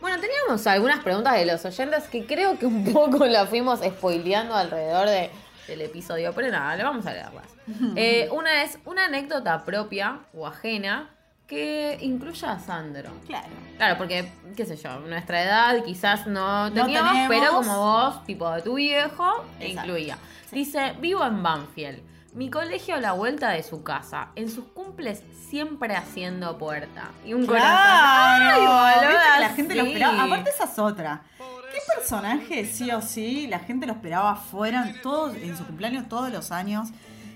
Bueno, 0.00 0.20
teníamos 0.20 0.66
algunas 0.66 1.00
preguntas 1.02 1.34
de 1.34 1.46
los 1.46 1.64
oyentes 1.64 2.04
que 2.04 2.26
creo 2.26 2.58
que 2.58 2.66
un 2.66 2.92
poco 2.92 3.24
las 3.26 3.48
fuimos 3.48 3.80
spoileando 3.80 4.54
alrededor 4.54 5.08
de- 5.08 5.30
del 5.66 5.80
episodio, 5.80 6.32
pero 6.34 6.50
nada, 6.50 6.76
le 6.76 6.84
vamos 6.84 7.06
a 7.06 7.12
leerlas. 7.12 7.44
Eh, 7.96 8.28
una 8.30 8.62
es 8.64 8.78
una 8.84 9.06
anécdota 9.06 9.64
propia 9.64 10.18
o 10.34 10.46
ajena 10.46 11.08
que 11.46 11.96
incluya 12.02 12.52
a 12.52 12.58
Sandro. 12.58 13.10
Claro. 13.26 13.48
Claro, 13.78 13.96
porque, 13.98 14.30
qué 14.56 14.66
sé 14.66 14.76
yo, 14.76 14.98
nuestra 15.00 15.42
edad 15.42 15.82
quizás 15.84 16.26
no 16.26 16.70
teníamos, 16.72 17.12
tenemos. 17.12 17.28
pero 17.28 17.52
como 17.52 17.78
vos, 17.78 18.24
tipo 18.26 18.50
de 18.50 18.60
tu 18.62 18.74
viejo, 18.74 19.44
te 19.58 19.68
incluía. 19.68 20.18
Dice, 20.52 20.94
vivo 21.00 21.24
en 21.24 21.42
Banfield. 21.42 22.02
Mi 22.34 22.50
colegio 22.50 22.96
a 22.96 23.00
la 23.00 23.12
vuelta 23.12 23.50
de 23.50 23.62
su 23.62 23.84
casa. 23.84 24.30
En 24.34 24.50
sus 24.50 24.64
cumples 24.64 25.22
siempre 25.48 25.94
haciendo 25.94 26.58
puerta. 26.58 27.12
Y 27.24 27.32
un 27.32 27.46
corazón. 27.46 27.70
Ay, 27.72 28.60
boluda, 28.60 29.38
la 29.38 29.48
gente 29.50 29.76
lo 29.76 29.84
esperaba. 29.84 30.24
Aparte 30.24 30.50
esa 30.50 30.64
es 30.64 30.76
otra. 30.80 31.22
¿Qué 31.38 31.78
personaje 31.96 32.66
sí 32.66 32.90
o 32.90 33.00
sí 33.00 33.46
la 33.46 33.60
gente 33.60 33.86
lo 33.86 33.92
esperaba 33.92 34.32
afuera 34.32 34.84
todos, 35.00 35.36
en 35.36 35.56
su 35.56 35.64
cumpleaños 35.64 36.08
todos 36.08 36.32
los 36.32 36.50
años? 36.50 36.88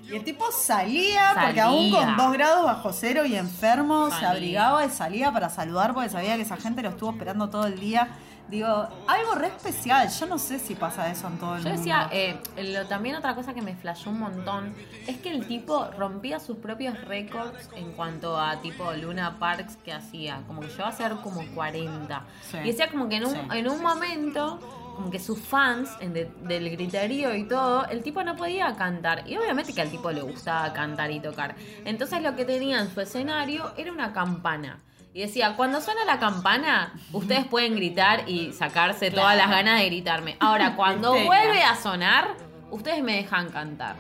Y 0.03 0.16
el 0.16 0.24
tipo 0.24 0.51
salía, 0.51 1.32
porque 1.44 1.61
aún 1.61 1.92
con 1.92 2.16
dos 2.16 2.32
grados 2.32 2.64
bajo 2.64 2.92
cero 2.92 3.24
y 3.24 3.36
enfermo, 3.36 4.11
se 4.11 4.26
abrigaba 4.26 4.84
y 4.84 4.90
salía 4.90 5.30
para 5.30 5.49
saludar 5.49 5.94
porque 5.94 6.09
sabía 6.09 6.34
que 6.34 6.42
esa 6.42 6.57
gente 6.57 6.82
lo 6.82 6.88
estuvo 6.88 7.11
esperando 7.11 7.51
todo 7.51 7.68
el 7.68 7.78
día. 7.78 8.09
Digo, 8.49 8.88
algo 9.07 9.34
re 9.34 9.49
especial. 9.49 10.09
Yo 10.09 10.26
no 10.26 10.38
sé 10.38 10.59
si 10.59 10.74
pasa 10.74 11.11
eso 11.11 11.26
en 11.26 11.36
todo 11.38 11.57
el 11.57 11.62
Yo 11.62 11.68
mundo. 11.68 11.78
decía, 11.78 12.09
eh, 12.11 12.38
lo- 12.57 12.86
también 12.86 13.14
otra 13.16 13.34
cosa 13.34 13.53
que 13.53 13.61
me 13.61 13.74
flashó 13.76 14.09
un 14.09 14.20
montón 14.20 14.74
es 15.07 15.18
que 15.18 15.30
el 15.30 15.46
tipo 15.46 15.90
rompía 15.99 16.40
sus 16.40 16.57
propios 16.57 16.99
récords 17.05 17.68
en 17.76 17.92
cuanto 17.92 18.40
a 18.40 18.61
tipo 18.62 18.90
Luna 18.94 19.36
Parks 19.38 19.76
que 19.84 19.92
hacía, 19.92 20.42
como 20.46 20.61
que 20.62 20.68
llegó 20.68 20.84
a 20.84 20.92
ser 20.92 21.12
como 21.16 21.44
40. 21.55 22.22
Sí. 22.51 22.57
Y 22.64 22.68
decía 22.68 22.88
como 22.90 23.09
que 23.09 23.16
en 23.16 23.26
un, 23.26 23.34
Sí. 23.34 23.40
en 23.53 23.68
un 23.68 23.82
momento, 23.82 24.59
como 24.96 25.11
que 25.11 25.18
sus 25.20 25.38
fans 25.38 25.90
de- 26.01 26.30
del 26.42 26.70
griterío 26.70 27.34
y 27.34 27.44
todo, 27.46 27.84
el 27.86 28.03
tipo 28.03 28.22
no 28.22 28.34
podía 28.34 28.74
cantar. 28.76 29.28
Y 29.28 29.36
obviamente 29.36 29.74
que 29.74 29.82
al 29.82 29.90
tipo 29.90 30.11
le 30.11 30.22
gustaba 30.22 30.72
cantar 30.72 31.11
y 31.11 31.20
tocar. 31.20 31.55
Entonces 31.84 32.22
lo 32.22 32.34
que 32.34 32.46
tenía 32.46 32.80
en 32.80 32.92
su 32.92 33.01
escenario 33.03 33.72
era 33.76 33.92
una 33.92 34.12
campana. 34.14 34.78
Y 35.19 35.23
decía, 35.23 35.57
cuando 35.57 35.81
suena 35.81 36.05
la 36.05 36.21
campana, 36.21 36.93
ustedes 37.12 37.45
pueden 37.45 37.75
gritar 37.75 38.29
y 38.29 38.53
sacarse 38.53 39.11
todas 39.11 39.37
las 39.37 39.51
ganas 39.51 39.81
de 39.81 39.87
gritarme. 39.87 40.37
Ahora, 40.39 40.77
cuando 40.77 41.11
vuelve 41.11 41.61
a 41.61 41.75
sonar, 41.75 42.37
ustedes 42.71 43.03
me 43.03 43.16
dejan 43.16 43.51
cantar. 43.51 43.97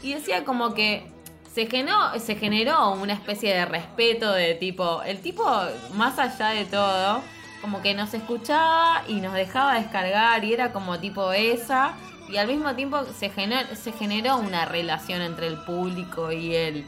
Y 0.00 0.14
decía 0.14 0.44
como 0.44 0.72
que 0.72 1.10
se 1.52 1.66
generó, 1.66 2.16
se 2.20 2.36
generó 2.36 2.92
una 2.92 3.14
especie 3.14 3.52
de 3.52 3.64
respeto 3.64 4.32
de 4.32 4.54
tipo, 4.54 5.02
el 5.02 5.20
tipo, 5.20 5.44
más 5.94 6.20
allá 6.20 6.50
de 6.50 6.66
todo, 6.66 7.20
como 7.60 7.82
que 7.82 7.94
nos 7.94 8.14
escuchaba 8.14 9.02
y 9.08 9.14
nos 9.14 9.34
dejaba 9.34 9.74
descargar 9.74 10.44
y 10.44 10.52
era 10.52 10.72
como 10.72 11.00
tipo 11.00 11.32
esa. 11.32 11.94
Y 12.28 12.36
al 12.36 12.46
mismo 12.46 12.76
tiempo 12.76 13.02
se 13.06 13.28
generó, 13.28 13.74
se 13.74 13.90
generó 13.90 14.36
una 14.36 14.66
relación 14.66 15.20
entre 15.20 15.48
el 15.48 15.56
público 15.64 16.30
y 16.30 16.54
él. 16.54 16.86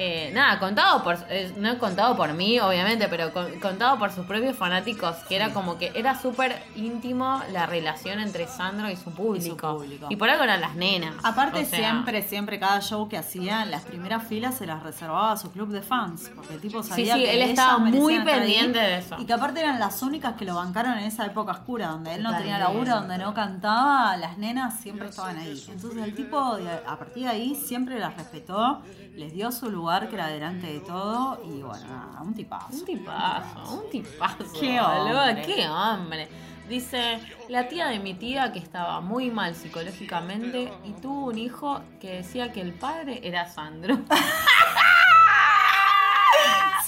Eh, 0.00 0.30
nada, 0.32 0.60
contado 0.60 1.02
por, 1.02 1.18
eh, 1.28 1.52
no 1.56 1.76
contado 1.76 2.16
por 2.16 2.32
mí, 2.32 2.60
obviamente, 2.60 3.08
pero 3.08 3.32
con- 3.32 3.58
contado 3.58 3.98
por 3.98 4.12
sus 4.12 4.24
propios 4.26 4.56
fanáticos, 4.56 5.16
que 5.28 5.34
era 5.34 5.52
como 5.52 5.76
que 5.76 5.90
era 5.92 6.16
súper 6.16 6.62
íntimo 6.76 7.42
la 7.52 7.66
relación 7.66 8.20
entre 8.20 8.46
Sandro 8.46 8.88
y 8.88 8.94
su 8.94 9.10
público. 9.10 9.76
público. 9.78 10.06
Y 10.08 10.14
por 10.14 10.30
algo 10.30 10.44
eran 10.44 10.60
las 10.60 10.76
nenas. 10.76 11.16
Aparte 11.24 11.62
O 11.62 11.64
sea, 11.64 11.78
siempre, 11.80 12.22
siempre 12.22 12.60
cada 12.60 12.80
show 12.80 13.08
que 13.08 13.16
hacía 13.18 13.64
en 13.64 13.72
las 13.72 13.82
primeras 13.82 14.22
filas 14.28 14.54
se 14.56 14.66
las 14.66 14.84
reservaba 14.84 15.32
a 15.32 15.36
su 15.36 15.50
club 15.50 15.70
de 15.70 15.82
fans, 15.82 16.30
porque 16.32 16.54
el 16.54 16.60
tipo 16.60 16.80
sabía 16.84 17.14
sí, 17.16 17.22
que 17.24 17.34
él 17.34 17.50
estaba 17.50 17.78
muy 17.78 18.20
pendiente 18.20 18.78
de 18.78 18.98
eso. 18.98 19.16
Y 19.18 19.24
que 19.24 19.32
aparte 19.32 19.58
eran 19.58 19.80
las 19.80 20.00
únicas 20.02 20.34
que 20.34 20.44
lo 20.44 20.54
bancaron 20.54 20.92
en 20.96 21.04
esa 21.06 21.26
época 21.26 21.50
oscura, 21.50 21.88
donde 21.88 22.14
él 22.14 22.22
no 22.22 22.36
tenía 22.36 22.58
laburo, 22.58 22.94
donde 22.94 23.18
no 23.18 23.34
cantaba, 23.34 24.16
las 24.16 24.38
nenas 24.38 24.78
siempre 24.80 25.08
estaban 25.08 25.38
ahí. 25.38 25.60
Entonces 25.68 26.00
el 26.04 26.14
tipo 26.14 26.56
de- 26.56 26.70
a 26.86 26.96
partir 26.96 27.24
de 27.24 27.30
ahí 27.30 27.54
siempre 27.56 27.98
las 27.98 28.16
respetó, 28.16 28.80
les 29.18 29.32
dio 29.32 29.50
su 29.50 29.68
lugar 29.68 30.08
que 30.08 30.14
era 30.14 30.28
delante 30.28 30.68
de 30.68 30.80
todo 30.80 31.40
y 31.44 31.60
bueno, 31.60 31.86
nada, 31.88 32.22
un 32.22 32.34
tipazo. 32.34 32.78
Un 32.78 32.84
tipazo, 32.84 33.74
un 33.74 33.90
tipazo. 33.90 34.60
Qué 34.60 34.80
hombre. 34.80 35.42
qué 35.42 35.68
hombre. 35.68 36.28
Dice, 36.68 37.18
la 37.48 37.66
tía 37.68 37.88
de 37.88 37.98
mi 37.98 38.14
tía 38.14 38.52
que 38.52 38.58
estaba 38.58 39.00
muy 39.00 39.30
mal 39.30 39.54
psicológicamente 39.54 40.70
y 40.84 40.92
tuvo 41.00 41.26
un 41.26 41.38
hijo 41.38 41.80
que 41.98 42.16
decía 42.16 42.52
que 42.52 42.60
el 42.60 42.74
padre 42.74 43.20
era 43.24 43.48
Sandro. 43.48 43.98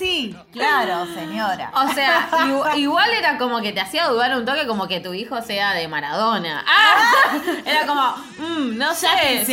Sí, 0.01 0.35
claro, 0.51 1.05
señora. 1.13 1.71
O 1.75 1.87
sea, 1.93 2.27
igu- 2.47 2.77
igual 2.79 3.11
era 3.13 3.37
como 3.37 3.61
que 3.61 3.71
te 3.73 3.83
hacía 3.83 4.07
dudar 4.09 4.35
un 4.35 4.47
toque 4.47 4.67
como 4.67 4.89
que 4.89 4.99
tu 5.01 5.13
hijo 5.13 5.43
sea 5.43 5.75
de 5.75 5.87
Maradona. 5.89 6.65
¡Ah! 6.67 7.35
Era 7.67 7.85
como, 7.87 8.17
mm, 8.39 8.79
no 8.79 8.95
sé, 8.95 9.45
sí, 9.45 9.53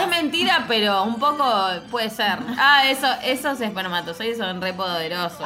es 0.00 0.06
mentira, 0.08 0.66
pero 0.68 1.02
un 1.02 1.18
poco 1.18 1.44
puede 1.90 2.10
ser. 2.10 2.38
Ah, 2.56 2.88
eso, 2.88 3.08
esos 3.24 3.60
espermatozoides 3.60 4.38
son 4.38 4.62
re 4.62 4.72
poderosos. 4.72 5.40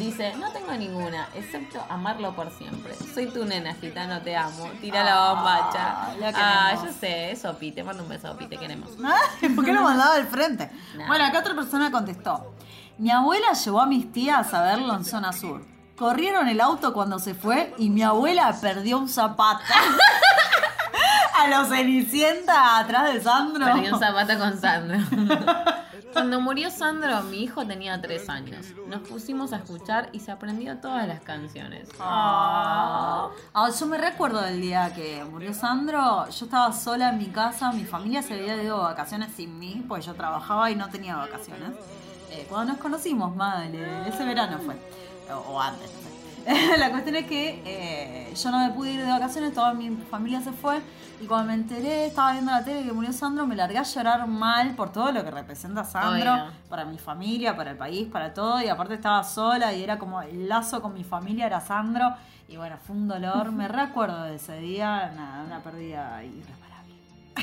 Dice, 0.00 0.34
no 0.36 0.50
tengo 0.50 0.72
ninguna, 0.72 1.28
excepto 1.34 1.84
amarlo 1.90 2.34
por 2.34 2.50
siempre. 2.50 2.94
Soy 3.12 3.26
tu 3.26 3.44
nena, 3.44 3.74
gitano, 3.74 4.22
te 4.22 4.34
amo. 4.34 4.70
Tira 4.80 5.04
la 5.04 5.34
bombacha. 5.34 6.04
Ah, 6.04 6.14
la 6.18 6.32
Ah, 6.34 6.74
yo 6.74 6.90
sé, 6.90 7.32
eso, 7.32 7.54
Pi, 7.58 7.70
te 7.70 7.84
mando 7.84 8.02
un 8.02 8.08
beso, 8.08 8.34
Pi, 8.38 8.46
te 8.46 8.56
queremos. 8.56 8.92
¿Por 9.54 9.62
qué 9.62 9.74
lo 9.74 9.82
mandaba 9.82 10.14
al 10.14 10.26
frente? 10.26 10.70
Nah. 10.96 11.06
Bueno, 11.06 11.26
acá 11.26 11.40
otra 11.40 11.54
persona 11.54 11.90
contestó. 11.90 12.54
Mi 12.96 13.10
abuela 13.10 13.52
llevó 13.52 13.82
a 13.82 13.86
mis 13.86 14.10
tías 14.10 14.54
a 14.54 14.62
verlo 14.62 14.94
en 14.94 15.04
zona 15.04 15.34
sur. 15.34 15.66
Corrieron 15.98 16.48
el 16.48 16.62
auto 16.62 16.94
cuando 16.94 17.18
se 17.18 17.34
fue 17.34 17.74
y 17.76 17.90
mi 17.90 18.02
abuela 18.02 18.56
perdió 18.58 18.96
un 18.98 19.08
zapato. 19.10 19.62
a 21.36 21.46
los 21.46 21.68
Cenicienta 21.68 22.78
atrás 22.78 23.12
de 23.12 23.20
Sandro. 23.20 23.66
Perdí 23.66 23.90
un 23.90 23.98
zapato 23.98 24.38
con 24.38 24.58
Sandro. 24.58 24.96
Cuando 26.12 26.40
murió 26.40 26.70
Sandro, 26.70 27.22
mi 27.22 27.42
hijo 27.42 27.66
tenía 27.66 28.00
tres 28.00 28.28
años. 28.28 28.66
Nos 28.86 29.00
pusimos 29.08 29.52
a 29.52 29.56
escuchar 29.56 30.08
y 30.12 30.20
se 30.20 30.30
aprendió 30.32 30.78
todas 30.78 31.06
las 31.06 31.20
canciones. 31.20 31.88
Ah, 31.98 33.30
yo 33.78 33.86
me 33.86 33.98
recuerdo 33.98 34.40
del 34.40 34.60
día 34.60 34.92
que 34.94 35.24
murió 35.24 35.54
Sandro. 35.54 36.28
Yo 36.28 36.44
estaba 36.44 36.72
sola 36.72 37.10
en 37.10 37.18
mi 37.18 37.26
casa, 37.26 37.72
mi 37.72 37.84
familia 37.84 38.22
se 38.22 38.34
había 38.34 38.62
ido 38.62 38.78
de 38.78 38.84
vacaciones 38.84 39.32
sin 39.34 39.58
mí, 39.58 39.84
porque 39.88 40.04
yo 40.04 40.14
trabajaba 40.14 40.70
y 40.70 40.76
no 40.76 40.88
tenía 40.88 41.16
vacaciones. 41.16 41.70
Eh, 42.30 42.46
cuando 42.48 42.72
nos 42.72 42.82
conocimos, 42.82 43.34
madre, 43.34 44.08
ese 44.08 44.24
verano 44.24 44.58
fue. 44.58 44.76
O, 45.32 45.52
o 45.52 45.60
antes, 45.60 45.90
no 45.92 46.00
sé. 46.00 46.19
La 46.78 46.90
cuestión 46.90 47.16
es 47.16 47.26
que 47.26 47.62
eh, 47.64 48.34
yo 48.34 48.50
no 48.50 48.58
me 48.58 48.72
pude 48.72 48.92
ir 48.92 49.00
de 49.00 49.10
vacaciones, 49.10 49.52
toda 49.54 49.74
mi 49.74 49.90
familia 50.10 50.40
se 50.40 50.52
fue. 50.52 50.80
Y 51.20 51.26
cuando 51.26 51.48
me 51.48 51.54
enteré, 51.54 52.06
estaba 52.06 52.32
viendo 52.32 52.50
la 52.50 52.64
tele 52.64 52.82
que 52.82 52.92
murió 52.92 53.12
Sandro, 53.12 53.46
me 53.46 53.54
largué 53.54 53.76
a 53.76 53.82
llorar 53.82 54.26
mal 54.26 54.74
por 54.74 54.90
todo 54.90 55.12
lo 55.12 55.22
que 55.22 55.30
representa 55.30 55.84
Sandro 55.84 56.32
Obvio. 56.32 56.44
para 56.70 56.86
mi 56.86 56.96
familia, 56.96 57.54
para 57.54 57.72
el 57.72 57.76
país, 57.76 58.08
para 58.08 58.32
todo. 58.32 58.62
Y 58.62 58.68
aparte 58.68 58.94
estaba 58.94 59.22
sola 59.22 59.72
y 59.74 59.82
era 59.82 59.98
como 59.98 60.22
el 60.22 60.48
lazo 60.48 60.80
con 60.80 60.94
mi 60.94 61.04
familia 61.04 61.46
era 61.46 61.60
Sandro. 61.60 62.14
Y 62.48 62.56
bueno, 62.56 62.78
fue 62.78 62.96
un 62.96 63.06
dolor. 63.06 63.52
Me 63.52 63.68
recuerdo 63.68 64.22
de 64.24 64.36
ese 64.36 64.58
día, 64.60 65.12
nada, 65.14 65.44
una 65.44 65.60
pérdida 65.60 66.24
irreparable. 66.24 66.94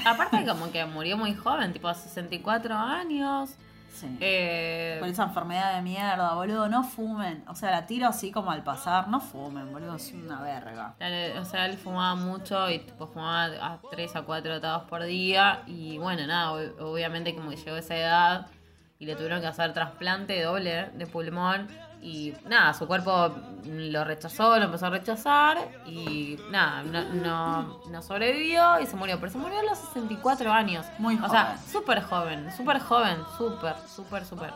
Aparte 0.05 0.45
como 0.45 0.71
que 0.71 0.83
murió 0.85 1.17
muy 1.17 1.35
joven, 1.35 1.71
tipo 1.71 1.87
a 1.87 1.93
64 1.93 2.75
años. 2.75 3.51
Sí. 3.99 4.17
Eh, 4.21 4.97
Por 4.99 5.09
esa 5.09 5.23
enfermedad 5.23 5.75
de 5.75 5.81
mierda, 5.81 6.33
boludo, 6.35 6.69
no 6.69 6.83
fumen. 6.83 7.43
O 7.47 7.55
sea, 7.55 7.71
la 7.71 7.85
tiro 7.87 8.07
así 8.07 8.31
como 8.31 8.51
al 8.51 8.63
pasar, 8.63 9.07
no 9.07 9.19
fumen, 9.19 9.71
boludo, 9.71 9.95
es 9.95 10.11
una 10.13 10.41
verga. 10.41 10.93
O 11.41 11.45
sea, 11.45 11.65
él 11.65 11.77
fumaba 11.77 12.13
mucho 12.15 12.69
y 12.69 12.79
tipo 12.79 13.07
fumaba 13.07 13.45
a 13.65 13.79
3 13.89 14.15
a 14.15 14.21
4 14.21 14.53
atados 14.55 14.83
por 14.83 15.03
día. 15.03 15.61
Y 15.65 15.97
bueno, 15.97 16.27
nada, 16.27 16.51
ob- 16.53 16.79
obviamente 16.79 17.33
como 17.33 17.49
que 17.49 17.55
llegó 17.55 17.75
a 17.75 17.79
esa 17.79 17.95
edad 17.95 18.47
y 18.99 19.05
le 19.05 19.15
tuvieron 19.15 19.41
que 19.41 19.47
hacer 19.47 19.73
trasplante 19.73 20.41
doble 20.43 20.89
de 20.93 21.07
pulmón. 21.07 21.67
Y 22.01 22.33
nada, 22.47 22.73
su 22.73 22.87
cuerpo 22.87 23.31
lo 23.65 24.03
rechazó, 24.03 24.57
lo 24.57 24.65
empezó 24.65 24.85
a 24.85 24.89
rechazar. 24.91 25.57
Y 25.85 26.37
nada, 26.51 26.83
no, 26.83 27.03
no, 27.13 27.81
no 27.89 28.01
sobrevivió 28.01 28.79
y 28.79 28.85
se 28.85 28.95
murió. 28.95 29.19
Pero 29.19 29.31
se 29.31 29.37
murió 29.37 29.59
a 29.59 29.63
los 29.63 29.77
64 29.77 30.51
años. 30.51 30.85
Muy 30.99 31.15
O 31.15 31.27
sea, 31.29 31.45
joven. 31.57 31.71
súper 31.71 32.01
joven, 32.03 32.51
súper 32.55 32.79
joven, 32.79 33.17
súper, 33.37 33.75
súper, 33.93 34.25
súper. 34.25 34.53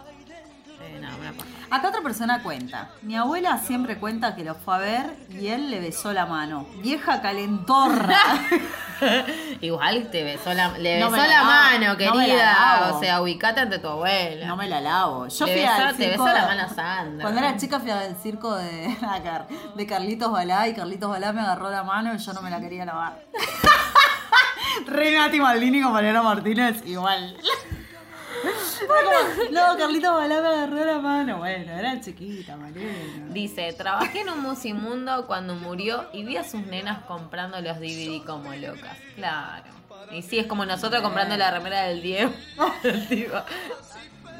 Eh, 0.95 0.99
nada, 0.99 1.15
una 1.17 1.31
paja. 1.33 1.47
Acá 1.69 1.87
otra 1.89 2.01
persona 2.01 2.43
cuenta. 2.43 2.89
Mi 3.01 3.15
abuela 3.15 3.57
siempre 3.57 3.97
cuenta 3.97 4.35
que 4.35 4.43
lo 4.43 4.55
fue 4.55 4.75
a 4.75 4.77
ver 4.79 5.15
y 5.29 5.47
él 5.47 5.71
le 5.71 5.79
besó 5.79 6.11
la 6.13 6.25
mano. 6.25 6.67
Vieja 6.81 7.21
calentorra. 7.21 8.17
Igual 9.61 10.09
te 10.11 10.23
besó 10.23 10.53
la, 10.53 10.77
le 10.77 10.99
No 10.99 11.09
besó 11.09 11.25
la 11.25 11.43
mano, 11.43 11.87
no 11.93 11.95
me 11.97 12.05
la 12.05 12.11
querida. 12.25 12.53
lavo. 12.53 12.97
o 12.97 12.99
sea, 12.99 13.21
ubicate 13.21 13.61
ante 13.61 13.79
tu 13.79 13.87
abuela. 13.87 14.45
No 14.47 14.55
me 14.57 14.67
la 14.67 14.81
lavo. 14.81 15.27
Yo 15.27 15.45
Le 15.45 15.53
fui 15.53 15.61
besó- 15.61 15.71
al 15.87 15.95
te 15.95 16.03
circo. 16.09 16.23
besó 16.25 16.37
la 16.37 16.45
mano 16.45 16.61
a 16.63 16.69
Sandra. 16.69 17.21
Cuando 17.23 17.39
era 17.39 17.57
chica 17.57 17.79
fui 17.79 17.89
al 17.91 18.15
circo 18.17 18.55
de, 18.55 18.95
de 19.75 19.87
Carlitos 19.87 20.31
Balá 20.31 20.67
y 20.67 20.73
Carlitos 20.75 21.09
Balá 21.09 21.31
me 21.33 21.41
agarró 21.41 21.69
la 21.71 21.83
mano 21.83 22.13
y 22.13 22.17
yo 22.17 22.33
no 22.33 22.41
me 22.41 22.49
la 22.49 22.59
quería 22.59 22.85
lavar. 22.85 23.21
Re 24.87 25.11
Nati 25.17 25.39
Maldini 25.39 25.81
con 25.81 25.93
Mariana 25.93 26.21
Martínez, 26.21 26.81
igual. 26.85 27.37
No, 29.51 29.77
Carlitos 29.77 30.13
Balá 30.13 30.41
me 30.41 30.47
agarró 30.47 30.85
la 30.85 30.99
mano. 30.99 31.37
Bueno, 31.37 31.71
era 31.73 31.99
chiquita, 32.01 32.55
Mariana. 32.57 33.27
Dice, 33.29 33.73
trabajé 33.73 34.21
en 34.21 34.29
un 34.29 34.41
musimundo 34.41 35.27
cuando 35.27 35.55
murió 35.55 36.05
y 36.13 36.23
vi 36.23 36.37
a 36.37 36.43
sus 36.43 36.65
nenas 36.65 37.03
comprando 37.05 37.59
los 37.61 37.79
DVD 37.79 38.23
como 38.25 38.53
locas. 38.53 38.97
Claro. 39.15 39.65
Y 40.11 40.21
sí, 40.23 40.39
es 40.39 40.47
como 40.47 40.65
nosotros 40.65 41.01
comprando 41.01 41.37
la 41.37 41.51
remera 41.51 41.83
del 41.83 42.01
Diego. 42.01 42.31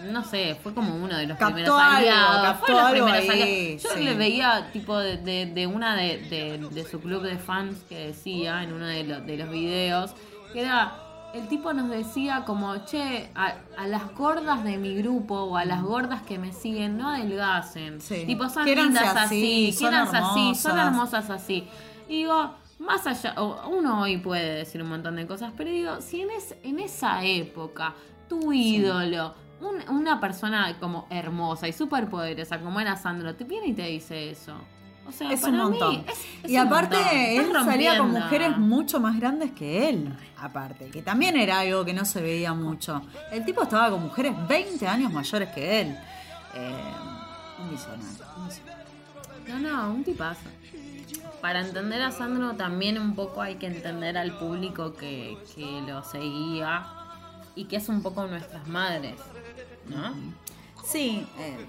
No 0.04 0.24
sé, 0.24 0.58
fue 0.64 0.74
como 0.74 0.96
uno 0.96 1.16
de 1.16 1.28
los 1.28 1.38
Captó 1.38 1.54
primeros 1.54 1.80
aliados. 1.80 2.42
captó 2.42 2.66
Fue 2.66 2.74
los 2.76 2.84
algo 2.86 3.06
primeros 3.06 3.30
ahí, 3.30 3.42
aliados. 3.44 3.84
Yo 3.84 3.90
sí. 3.94 4.04
le 4.04 4.14
veía 4.16 4.70
tipo 4.74 4.98
de, 4.98 5.18
de- 5.18 5.46
de 5.46 5.68
una 5.68 5.96
de, 5.96 6.88
su 6.90 7.00
club 7.00 7.22
de 7.22 7.38
fans 7.38 7.78
que 7.88 8.08
decía 8.08 8.64
en 8.64 8.74
uno 8.74 8.88
de, 8.88 9.04
los 9.04 9.24
de 9.28 9.38
los 9.38 9.50
videos 9.52 10.16
que 10.54 10.62
era 10.62 10.96
el 11.34 11.48
tipo 11.48 11.72
nos 11.74 11.90
decía 11.90 12.44
como 12.46 12.76
che 12.86 13.30
a, 13.36 13.56
a 13.78 13.88
las 13.88 14.14
gordas 14.16 14.64
de 14.64 14.78
mi 14.78 14.96
grupo 14.96 15.36
o 15.36 15.58
a 15.58 15.66
las 15.66 15.82
gordas 15.82 16.22
que 16.24 16.38
me 16.38 16.52
siguen 16.52 16.98
no 16.98 17.10
adelgacen 17.10 18.02
Sí. 18.02 18.26
tipo 18.26 18.50
son 18.50 18.66
lindas 18.66 19.16
así, 19.16 19.72
son 19.72 19.94
así 19.94 20.56
son 20.56 20.78
hermosas. 20.78 21.30
así 21.30 21.68
y 22.10 22.18
digo 22.24 22.56
más 22.80 23.06
allá, 23.06 23.36
uno 23.70 24.02
hoy 24.02 24.18
puede 24.18 24.56
decir 24.56 24.82
un 24.82 24.90
montón 24.90 25.16
de 25.16 25.28
cosas, 25.28 25.54
pero 25.56 25.70
digo, 25.70 26.02
si 26.02 26.22
en, 26.22 26.32
es, 26.32 26.56
en 26.64 26.80
esa 26.80 27.24
época 27.24 27.94
tu 28.28 28.52
ídolo, 28.52 29.36
un- 29.62 29.96
una 29.96 30.20
persona 30.20 30.76
como 30.80 31.06
hermosa 31.12 31.68
y 31.68 31.74
súper 31.74 32.10
poderosa 32.10 32.60
como 32.60 32.80
era 32.80 32.96
Sandro, 32.98 33.36
te 33.36 33.44
viene 33.44 33.68
y 33.68 33.74
te 33.74 33.84
dice 33.86 34.32
eso. 34.32 34.56
O 35.14 35.18
sea, 35.18 35.32
Es 35.32 35.42
para 35.42 35.54
un 35.54 35.60
montón. 35.60 35.90
mí 35.98 36.06
es- 36.08 36.20
es 36.46 36.52
y 36.52 36.56
un 36.58 36.68
aparte, 36.68 36.96
montón. 36.98 37.18
él 37.18 37.42
Estás 37.48 37.66
salía 37.66 37.98
con 37.98 38.12
mujeres 38.12 38.58
mucho 38.58 39.00
más 39.00 39.20
grandes 39.20 39.52
que 39.52 39.90
él. 39.90 40.14
Aparte, 40.38 40.90
que 40.90 41.02
también 41.02 41.36
era 41.38 41.60
algo 41.60 41.86
que 41.86 41.94
no 41.94 42.06
se 42.06 42.22
veía 42.22 42.54
mucho. 42.54 43.02
El 43.32 43.46
tipo 43.46 43.62
estaba 43.64 43.90
con 43.92 44.02
mujeres 44.02 44.34
20 44.48 44.88
años 44.88 45.12
mayores 45.12 45.50
que 45.50 45.82
él. 45.82 45.98
Eh, 46.56 46.74
un 47.62 47.70
visionario. 47.70 48.06
un 48.38 48.48
visionario. 48.48 48.86
No, 49.48 49.60
no, 49.60 49.94
un 49.94 50.04
tipazo. 50.04 50.42
Para 51.42 51.60
entender 51.62 52.02
a 52.04 52.12
Sandro 52.12 52.54
también 52.54 53.00
un 53.00 53.16
poco 53.16 53.42
hay 53.42 53.56
que 53.56 53.66
entender 53.68 54.18
al 54.18 54.38
público 54.38 54.94
que, 54.94 55.38
que 55.56 55.82
lo 55.88 56.04
seguía. 56.04 56.86
y 57.54 57.66
que 57.66 57.76
es 57.76 57.90
un 57.90 58.02
poco 58.02 58.26
nuestras 58.28 58.66
madres, 58.70 59.16
¿no? 59.88 60.14
Sí, 60.92 61.26
eh, 61.40 61.66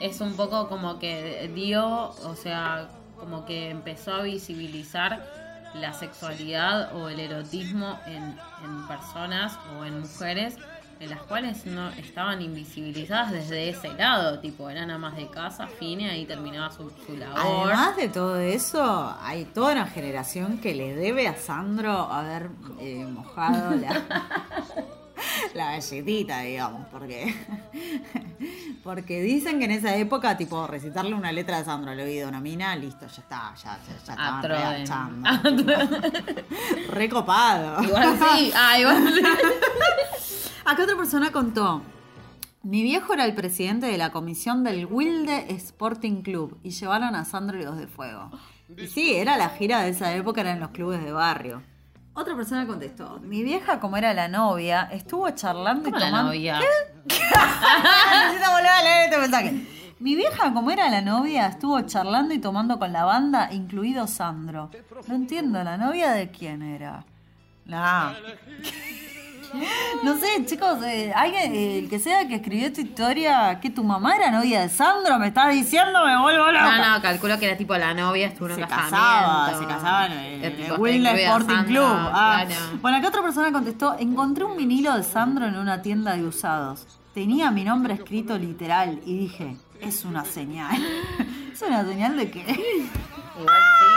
Es 0.00 0.20
un 0.20 0.34
poco 0.34 0.68
como 0.68 0.98
que 0.98 1.50
dio, 1.54 2.10
o 2.10 2.34
sea, 2.36 2.88
como 3.18 3.44
que 3.44 3.70
empezó 3.70 4.14
a 4.14 4.22
visibilizar 4.22 5.24
la 5.74 5.92
sexualidad 5.92 6.94
o 6.94 7.08
el 7.08 7.20
erotismo 7.20 7.98
en, 8.06 8.22
en 8.64 8.86
personas 8.86 9.58
o 9.78 9.84
en 9.84 10.00
mujeres 10.00 10.56
en 11.00 11.10
las 11.10 11.22
cuales 11.22 11.66
no 11.66 11.88
estaban 11.90 12.40
invisibilizadas 12.40 13.32
desde 13.32 13.68
ese 13.68 13.92
lado, 13.94 14.38
tipo, 14.38 14.70
eran 14.70 14.90
amas 14.90 15.16
de 15.16 15.28
casa, 15.28 15.66
fine, 15.66 16.10
ahí 16.10 16.24
terminaba 16.24 16.70
su, 16.70 16.90
su 17.06 17.16
labor. 17.16 17.38
Además 17.72 17.96
de 17.96 18.08
todo 18.08 18.38
eso, 18.38 19.16
hay 19.20 19.44
toda 19.44 19.72
una 19.72 19.86
generación 19.86 20.58
que 20.58 20.74
le 20.74 20.94
debe 20.94 21.28
a 21.28 21.36
Sandro 21.36 21.92
haber 21.92 22.50
eh, 22.78 23.04
mojado 23.06 23.74
la, 23.74 24.02
la 25.54 25.72
galletita, 25.72 26.40
digamos, 26.40 26.86
porque 26.90 27.34
porque 28.84 29.20
dicen 29.22 29.58
que 29.58 29.66
en 29.66 29.70
esa 29.72 29.96
época, 29.96 30.36
tipo, 30.36 30.66
recitarle 30.66 31.14
una 31.14 31.32
letra 31.32 31.58
de 31.58 31.64
Sandro 31.64 31.90
al 31.90 32.00
oído 32.00 32.26
a 32.26 32.28
una 32.30 32.40
mina, 32.40 32.74
listo, 32.76 33.06
ya 33.06 33.22
está, 33.22 33.54
ya, 33.62 33.78
ya, 34.06 34.16
ya 34.16 35.42
tipo, 35.56 36.92
Recopado. 36.92 37.82
Igual 37.82 38.18
sí, 38.18 38.52
ah, 38.54 38.78
igual 38.78 39.12
sí. 39.14 39.22
Acá 40.64 40.82
otra 40.84 40.96
persona 40.96 41.30
contó. 41.30 41.82
Mi 42.62 42.82
viejo 42.82 43.12
era 43.12 43.26
el 43.26 43.34
presidente 43.34 43.86
de 43.86 43.98
la 43.98 44.10
comisión 44.10 44.64
del 44.64 44.86
Wilde 44.86 45.52
Sporting 45.52 46.22
Club 46.22 46.58
y 46.62 46.70
llevaron 46.70 47.14
a 47.14 47.26
Sandro 47.26 47.60
y 47.60 47.64
los 47.64 47.76
de 47.76 47.86
Fuego. 47.86 48.30
Y 48.76 48.86
sí, 48.86 49.14
era 49.14 49.36
la 49.36 49.50
gira 49.50 49.82
de 49.82 49.90
esa 49.90 50.14
época, 50.14 50.40
eran 50.40 50.60
los 50.60 50.70
clubes 50.70 51.04
de 51.04 51.12
barrio. 51.12 51.62
Otra 52.16 52.36
persona 52.36 52.64
contestó, 52.64 53.18
mi 53.20 53.42
vieja 53.42 53.80
como 53.80 53.96
era 53.96 54.14
la 54.14 54.28
novia, 54.28 54.88
estuvo 54.92 55.28
charlando 55.30 55.84
¿Cómo 55.84 55.96
y 55.96 56.00
la 56.00 56.06
tomando... 56.06 56.28
novia? 56.28 56.60
Necesito 57.06 58.50
volver 58.52 58.70
a 58.70 58.82
leer 58.82 59.04
este 59.06 59.18
mensaje. 59.18 59.66
Mi 59.98 60.14
vieja, 60.14 60.52
como 60.52 60.70
era 60.70 60.88
la 60.90 61.00
novia, 61.00 61.46
estuvo 61.48 61.80
charlando 61.82 62.32
y 62.34 62.38
tomando 62.38 62.78
con 62.78 62.92
la 62.92 63.04
banda, 63.04 63.48
incluido 63.52 64.06
Sandro. 64.06 64.70
No 65.08 65.14
entiendo, 65.14 65.64
¿la 65.64 65.76
novia 65.76 66.12
de 66.12 66.30
quién 66.30 66.62
era? 66.62 67.04
No. 67.64 68.12
No 70.02 70.16
sé, 70.18 70.44
chicos, 70.44 70.82
eh, 70.84 71.12
alguien, 71.14 71.54
eh, 71.54 71.78
el 71.78 71.88
que 71.88 71.98
sea 71.98 72.26
que 72.28 72.36
escribió 72.36 72.66
esta 72.66 72.80
historia, 72.80 73.60
que 73.60 73.70
tu 73.70 73.84
mamá 73.84 74.16
era 74.16 74.30
novia 74.30 74.62
de 74.62 74.68
Sandro, 74.68 75.18
me 75.18 75.28
estás 75.28 75.52
diciendo, 75.52 76.04
me 76.04 76.20
vuelvo 76.20 76.46
loca. 76.46 76.78
No, 76.78 76.94
no, 76.94 77.02
calculo 77.02 77.38
que 77.38 77.46
era 77.46 77.56
tipo 77.56 77.76
la 77.76 77.94
novia, 77.94 78.28
estuvo 78.28 78.48
en 78.48 78.56
se 78.56 78.60
casaba, 78.62 79.58
se 79.58 79.66
casaban 79.66 80.12
en 80.12 80.44
El 80.44 80.60
el, 80.60 80.72
Wilde 80.72 81.08
incluida 81.10 81.26
Sporting 81.26 81.54
Sandra, 81.54 81.66
Club. 81.66 81.84
Ah. 81.86 82.44
claro. 82.46 82.78
Bueno, 82.80 82.96
acá 82.98 83.08
otra 83.08 83.22
persona 83.22 83.52
contestó, 83.52 83.96
encontré 83.98 84.44
un 84.44 84.56
vinilo 84.56 84.94
de 84.96 85.02
Sandro 85.02 85.46
en 85.46 85.56
una 85.56 85.82
tienda 85.82 86.14
de 86.16 86.24
usados. 86.24 86.86
Tenía 87.14 87.50
mi 87.50 87.64
nombre 87.64 87.94
escrito 87.94 88.36
literal 88.36 89.00
y 89.06 89.18
dije, 89.18 89.56
es 89.80 90.04
una 90.04 90.24
señal. 90.24 90.82
¿Es 91.52 91.62
una 91.62 91.84
señal 91.84 92.16
de 92.16 92.30
qué? 92.30 92.40
Igual 92.40 93.62
sí. 93.80 93.93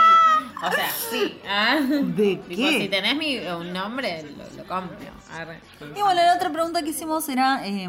O 0.60 0.70
sea, 0.72 0.90
sí. 0.90 1.38
¿ah? 1.48 1.78
¿De 1.80 2.36
Tipo, 2.36 2.48
qué? 2.48 2.80
si 2.80 2.88
tenés 2.88 3.16
mi, 3.16 3.38
un 3.38 3.72
nombre, 3.72 4.22
lo, 4.36 4.44
lo 4.56 4.68
compro. 4.68 4.96
Arre. 5.32 5.60
Y 5.80 6.00
bueno, 6.00 6.14
la 6.14 6.34
otra 6.34 6.50
pregunta 6.50 6.82
que 6.82 6.88
hicimos 6.90 7.28
era, 7.28 7.66
eh, 7.66 7.88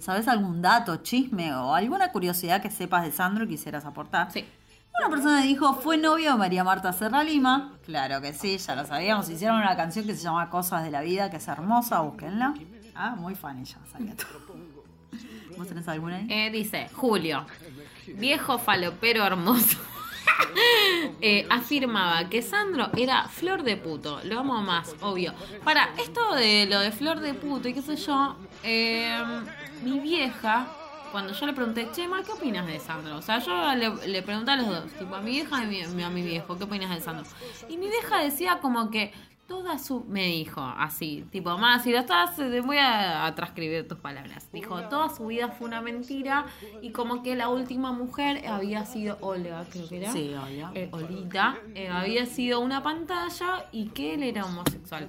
¿sabes 0.00 0.26
algún 0.26 0.60
dato, 0.60 0.96
chisme 0.96 1.54
o 1.54 1.74
alguna 1.74 2.10
curiosidad 2.10 2.60
que 2.60 2.70
sepas 2.70 3.04
de 3.04 3.12
Sandro 3.12 3.44
y 3.44 3.48
quisieras 3.48 3.84
aportar? 3.84 4.32
Sí. 4.32 4.44
Una 4.98 5.10
persona 5.10 5.42
dijo, 5.42 5.74
¿fue 5.74 5.96
novio 5.96 6.32
de 6.32 6.38
María 6.38 6.64
Marta 6.64 6.92
Serra 6.92 7.22
Lima? 7.22 7.78
Claro 7.84 8.20
que 8.20 8.32
sí, 8.32 8.58
ya 8.58 8.74
lo 8.74 8.84
sabíamos. 8.84 9.28
Hicieron 9.28 9.58
una 9.58 9.76
canción 9.76 10.04
que 10.06 10.14
se 10.16 10.24
llama 10.24 10.50
Cosas 10.50 10.82
de 10.82 10.90
la 10.90 11.02
Vida, 11.02 11.30
que 11.30 11.36
es 11.36 11.46
hermosa, 11.46 12.00
búsquenla. 12.00 12.54
Ah, 12.96 13.14
muy 13.16 13.36
fan 13.36 13.60
ella, 13.60 13.78
sabía 13.92 14.16
todo. 14.16 14.56
¿Vos 15.56 15.68
tenés 15.68 15.86
alguna 15.86 16.16
ahí? 16.16 16.26
Eh, 16.28 16.50
dice, 16.50 16.88
Julio, 16.94 17.46
viejo 18.16 18.58
falopero 18.58 19.24
hermoso. 19.24 19.78
Eh, 21.20 21.46
afirmaba 21.50 22.28
que 22.28 22.42
Sandro 22.42 22.90
era 22.96 23.24
flor 23.28 23.62
de 23.64 23.76
puto, 23.76 24.20
lo 24.24 24.40
amo 24.40 24.60
más, 24.62 24.94
obvio. 25.00 25.32
Para, 25.64 25.90
esto 25.98 26.34
de 26.34 26.66
lo 26.66 26.78
de 26.80 26.92
flor 26.92 27.20
de 27.20 27.34
puto 27.34 27.68
y 27.68 27.74
qué 27.74 27.82
sé 27.82 27.96
yo, 27.96 28.36
eh, 28.62 29.18
mi 29.82 29.98
vieja, 29.98 30.66
cuando 31.10 31.32
yo 31.32 31.46
le 31.46 31.52
pregunté, 31.54 31.88
che, 31.92 32.06
ma, 32.06 32.22
¿qué 32.22 32.32
opinas 32.32 32.66
de 32.66 32.78
Sandro? 32.78 33.16
O 33.16 33.22
sea, 33.22 33.38
yo 33.38 33.74
le, 33.74 34.22
pregunté 34.22 34.52
a 34.52 34.56
los 34.56 34.66
dos, 34.68 34.92
tipo 34.98 35.14
a 35.14 35.20
mi 35.20 35.32
vieja 35.32 35.64
y 35.64 35.66
mi- 35.66 36.02
a 36.02 36.10
mi 36.10 36.22
viejo, 36.22 36.56
¿qué 36.56 36.64
opinas 36.64 36.90
de 36.94 37.00
Sandro? 37.00 37.24
Y 37.68 37.76
mi 37.76 37.88
vieja 37.88 38.18
decía 38.20 38.58
como 38.60 38.90
que 38.90 39.12
toda 39.48 39.78
su... 39.78 40.04
Me 40.04 40.26
dijo 40.26 40.60
así, 40.60 41.24
tipo, 41.32 41.56
más, 41.58 41.82
si 41.82 41.90
lo 41.90 41.98
estás, 41.98 42.38
eh, 42.38 42.60
voy 42.60 42.76
a, 42.76 43.26
a 43.26 43.34
transcribir 43.34 43.88
tus 43.88 43.98
palabras. 43.98 44.46
Dijo, 44.52 44.80
toda 44.84 45.08
su 45.08 45.26
vida 45.26 45.48
fue 45.48 45.66
una 45.66 45.80
mentira 45.80 46.46
y 46.82 46.90
como 46.90 47.22
que 47.22 47.34
la 47.34 47.48
última 47.48 47.90
mujer 47.92 48.46
había 48.46 48.84
sido 48.84 49.16
Olga, 49.22 49.64
creo 49.70 49.88
que 49.88 49.96
era. 49.96 50.12
Sí, 50.12 50.34
Olga. 50.34 50.70
Eh, 50.74 50.88
Olita, 50.92 51.56
eh, 51.74 51.88
había 51.88 52.26
sido 52.26 52.60
una 52.60 52.82
pantalla 52.82 53.64
y 53.72 53.88
que 53.88 54.14
él 54.14 54.22
era 54.22 54.44
homosexual. 54.44 55.08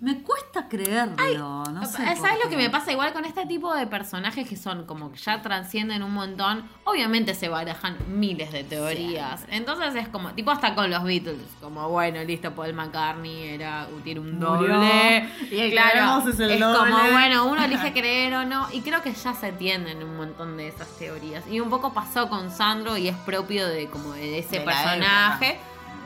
Me 0.00 0.22
cuesta 0.22 0.68
creerlo, 0.68 1.64
no 1.64 1.84
sé. 1.84 1.96
¿Sabes 2.16 2.38
lo 2.44 2.48
que 2.48 2.56
me 2.56 2.70
pasa 2.70 2.92
igual 2.92 3.12
con 3.12 3.24
este 3.24 3.46
tipo 3.46 3.74
de 3.74 3.86
personajes 3.88 4.48
que 4.48 4.56
son 4.56 4.86
como 4.86 5.10
que 5.10 5.18
ya 5.18 5.42
trascienden 5.42 6.04
un 6.04 6.12
montón? 6.12 6.68
Obviamente 6.84 7.34
se 7.34 7.48
barajan 7.48 7.96
miles 8.06 8.52
de 8.52 8.62
teorías. 8.62 9.44
Entonces 9.48 9.96
es 9.96 10.08
como, 10.08 10.30
tipo 10.34 10.52
hasta 10.52 10.76
con 10.76 10.88
los 10.88 11.02
Beatles, 11.02 11.40
como 11.60 11.88
bueno, 11.88 12.22
listo, 12.22 12.54
Paul 12.54 12.74
McCartney 12.74 13.48
era 13.48 13.88
tiene 14.04 14.20
un 14.20 14.38
Murió, 14.38 14.74
doble. 14.74 15.28
y 15.50 15.58
el 15.58 15.70
claro, 15.72 16.28
es 16.28 16.38
el 16.38 16.60
como 16.60 16.72
doble. 16.96 17.10
bueno, 17.10 17.46
uno 17.46 17.64
elige 17.64 17.92
creer 17.98 18.34
o 18.34 18.44
no. 18.44 18.68
Y 18.72 18.82
creo 18.82 19.02
que 19.02 19.12
ya 19.12 19.34
se 19.34 19.50
tienden 19.50 20.02
un 20.04 20.16
montón 20.16 20.56
de 20.56 20.68
esas 20.68 20.88
teorías. 20.96 21.42
Y 21.50 21.58
un 21.58 21.70
poco 21.70 21.92
pasó 21.92 22.28
con 22.28 22.52
Sandro 22.52 22.96
y 22.96 23.08
es 23.08 23.16
propio 23.16 23.66
de 23.66 23.88
como 23.88 24.12
de 24.12 24.38
ese 24.38 24.60
De 24.60 24.64
personaje. 24.64 25.58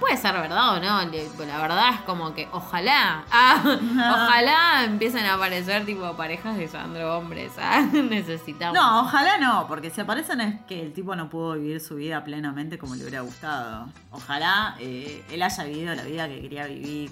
Puede 0.02 0.16
ser 0.16 0.32
verdad 0.34 0.76
o 0.76 0.80
no, 0.80 1.04
le- 1.10 1.28
la 1.46 1.58
verdad 1.62 1.90
es 1.94 2.00
como 2.00 2.34
que 2.34 2.48
ojalá, 2.52 3.24
ah, 3.30 3.62
ojalá 3.64 4.84
empiecen 4.84 5.24
a 5.26 5.34
aparecer 5.34 5.86
tipo 5.86 6.12
parejas 6.16 6.56
de 6.56 6.66
Sandro 6.68 7.16
hombres, 7.18 7.52
ah, 7.58 7.80
necesitamos. 7.92 8.74
No, 8.74 9.00
ojalá 9.02 9.38
no, 9.38 9.66
porque 9.68 9.90
si 9.90 10.00
aparecen 10.00 10.40
es 10.40 10.60
que 10.66 10.82
el 10.82 10.92
tipo 10.92 11.14
no 11.14 11.30
pudo 11.30 11.54
vivir 11.54 11.80
su 11.80 11.94
vida 11.94 12.24
plenamente 12.24 12.78
como 12.78 12.94
le 12.96 13.02
hubiera 13.02 13.20
gustado. 13.20 13.86
Ojalá 14.10 14.74
eh, 14.80 15.24
él 15.30 15.42
haya 15.42 15.64
vivido 15.64 15.94
la 15.94 16.02
vida 16.02 16.28
que 16.28 16.40
quería 16.42 16.66
vivir. 16.66 17.10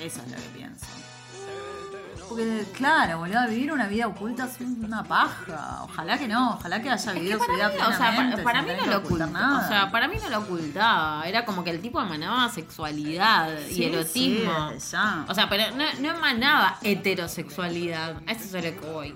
Eso 0.00 0.22
es 0.22 0.30
lo 0.30 0.36
que 0.36 0.48
pienso. 0.56 0.86
Porque, 2.32 2.64
claro, 2.72 3.18
boludo, 3.18 3.46
vivir 3.46 3.72
una 3.72 3.86
vida 3.88 4.06
oculta 4.06 4.46
es 4.46 4.58
una 4.60 5.04
paja. 5.04 5.80
Ojalá 5.82 6.16
que 6.16 6.26
no, 6.26 6.54
ojalá 6.54 6.80
que 6.80 6.90
haya 6.90 7.12
vivido 7.12 7.38
su 7.38 7.52
vida 7.52 7.68
mí, 7.68 7.74
o 7.74 7.92
sea, 7.92 8.42
para, 8.42 8.62
mí 8.62 8.72
no 8.74 8.86
lo 8.86 9.26
nada. 9.26 9.64
O 9.64 9.68
sea, 9.68 9.90
para 9.90 10.08
mí 10.08 10.16
no 10.22 10.30
lo 10.30 10.38
ocultaba. 10.38 11.24
Era 11.24 11.44
como 11.44 11.62
que 11.62 11.68
el 11.68 11.82
tipo 11.82 12.00
emanaba 12.00 12.48
sexualidad 12.48 13.50
y 13.68 13.84
erotismo. 13.84 14.70
sí. 14.78 14.96
O 15.28 15.34
sea, 15.34 15.50
pero 15.50 15.76
no, 15.76 15.84
no 16.00 16.16
emanaba 16.16 16.78
heterosexualidad. 16.82 18.16
A 18.26 18.32
eso 18.32 18.56
es 18.56 18.64
lo 18.64 18.80
que 18.80 18.86
voy. 18.90 19.14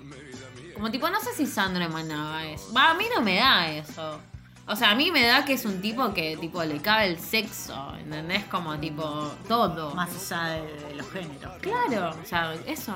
Como 0.75 0.91
tipo, 0.91 1.09
no 1.09 1.19
sé 1.19 1.33
si 1.33 1.47
Sandro 1.47 1.83
emanaba 1.83 2.45
eso. 2.45 2.71
Va, 2.71 2.91
a 2.91 2.93
mí 2.93 3.05
no 3.15 3.23
me 3.23 3.37
da 3.37 3.67
eso. 3.67 4.21
O 4.69 4.75
sea, 4.75 4.91
a 4.91 4.95
mí 4.95 5.11
me 5.11 5.25
da 5.25 5.45
que 5.45 5.53
es 5.53 5.63
un 5.65 5.81
tipo 5.81 6.13
que 6.13 6.35
tipo 6.37 6.61
le 6.63 6.81
cabe 6.81 7.07
el 7.07 7.19
sexo, 7.19 7.93
¿entendés? 7.97 8.43
Como 8.45 8.77
tipo 8.77 9.31
todo. 9.47 9.95
Más 9.95 10.09
allá 10.31 10.47
de, 10.55 10.61
de 10.89 10.95
los 10.95 11.09
géneros. 11.09 11.53
Claro, 11.61 12.13
o 12.21 12.25
sea, 12.25 12.53
eso. 12.65 12.93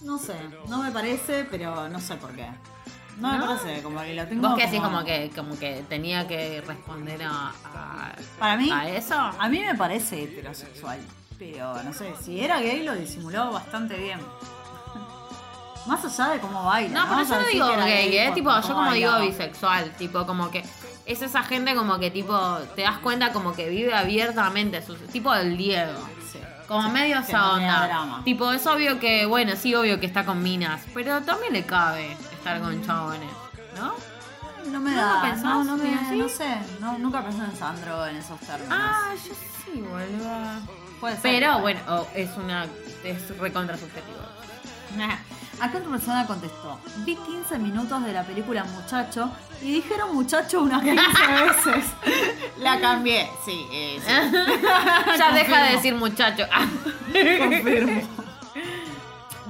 No 0.00 0.16
sé, 0.18 0.34
no 0.66 0.82
me 0.82 0.90
parece, 0.90 1.46
pero 1.50 1.88
no 1.90 2.00
sé 2.00 2.14
por 2.16 2.30
qué. 2.32 2.46
No, 3.18 3.32
me 3.32 3.38
¿No? 3.38 3.46
parece, 3.48 3.82
como 3.82 4.00
que 4.00 4.14
lo 4.14 4.26
tengo 4.26 4.48
Vos 4.48 4.58
que 4.58 4.64
decís 4.64 4.80
como 4.80 5.04
que, 5.04 5.30
como 5.36 5.58
que 5.58 5.84
tenía 5.90 6.26
que 6.26 6.62
responder 6.66 7.22
a, 7.22 7.52
a- 7.74 8.12
Para 8.38 8.56
mí, 8.56 8.70
a 8.72 8.88
eso. 8.88 9.14
A 9.14 9.46
mí 9.50 9.58
me 9.60 9.74
parece 9.74 10.22
heterosexual, 10.22 10.98
pero 11.38 11.82
no 11.82 11.92
sé, 11.92 12.14
si 12.24 12.40
era 12.40 12.60
gay 12.60 12.82
lo 12.82 12.94
disimuló 12.94 13.52
bastante 13.52 13.98
bien. 13.98 14.20
Más 15.86 16.02
allá 16.04 16.32
de 16.34 16.40
cómo 16.40 16.64
baila. 16.64 16.94
No, 16.94 17.02
pero 17.04 17.14
Vamos 17.16 17.28
yo 17.28 17.40
no 17.40 17.46
digo 17.48 17.70
era 17.72 17.84
gay, 17.84 18.16
¿eh? 18.16 18.26
por 18.26 18.34
Tipo, 18.34 18.60
yo 18.60 18.74
como 18.74 18.92
digo 18.92 19.20
bisexual, 19.20 19.90
tipo, 19.96 20.26
como 20.26 20.50
que 20.50 20.62
es 21.10 21.22
esa 21.22 21.42
gente 21.42 21.74
como 21.74 21.98
que 21.98 22.10
tipo, 22.10 22.58
te 22.76 22.82
das 22.82 22.98
cuenta 22.98 23.32
como 23.32 23.52
que 23.52 23.68
vive 23.68 23.92
abiertamente, 23.92 24.80
sus, 24.80 24.98
tipo 25.08 25.34
el 25.34 25.56
Diego. 25.56 25.98
Sí. 26.30 26.38
Como 26.68 26.88
medio 26.90 27.18
esa 27.18 27.54
onda. 27.54 28.22
Tipo, 28.24 28.52
es 28.52 28.64
obvio 28.66 29.00
que, 29.00 29.26
bueno, 29.26 29.56
sí, 29.56 29.74
obvio 29.74 29.98
que 29.98 30.06
está 30.06 30.24
con 30.24 30.40
minas, 30.40 30.82
pero 30.94 31.20
también 31.22 31.52
le 31.52 31.64
cabe 31.66 32.12
estar 32.32 32.60
con 32.60 32.84
chabones, 32.86 33.30
¿no? 33.76 33.92
No 34.70 34.78
me 34.78 34.90
¿No 34.92 34.96
da, 34.96 35.22
pensás? 35.22 35.42
no, 35.42 35.64
no, 35.64 35.76
me, 35.76 35.98
¿Sí, 36.08 36.16
no 36.16 36.28
sé, 36.28 36.58
no, 36.80 36.96
nunca 36.98 37.24
pensé 37.24 37.42
en 37.42 37.56
Sandro 37.56 38.06
en 38.06 38.16
esos 38.16 38.38
términos. 38.40 38.68
Ah, 38.78 39.12
yo 39.14 39.34
sí, 39.34 39.80
boludo. 39.80 40.60
Puede 41.00 41.14
ser. 41.14 41.22
Pero 41.22 41.58
bueno, 41.60 41.80
oh, 41.88 42.06
es 42.14 42.30
una, 42.36 42.66
es 43.02 43.36
recontra 43.38 43.76
subjetivo. 43.76 44.20
Acá 45.60 45.76
otra 45.78 45.90
persona 45.90 46.26
contestó, 46.26 46.78
vi 47.04 47.16
15 47.16 47.58
minutos 47.58 48.02
de 48.02 48.14
la 48.14 48.24
película 48.24 48.64
Muchacho 48.64 49.30
y 49.60 49.72
dijeron 49.72 50.14
muchacho 50.14 50.62
unas 50.62 50.82
15 50.82 50.96
veces. 50.96 51.84
La 52.58 52.80
cambié, 52.80 53.28
sí, 53.44 53.66
eh, 53.70 54.00
sí. 54.00 54.10
ya 55.18 55.32
deja 55.32 55.64
de 55.64 55.72
decir 55.72 55.94
muchacho. 55.94 56.44
Confirmo. 57.38 58.02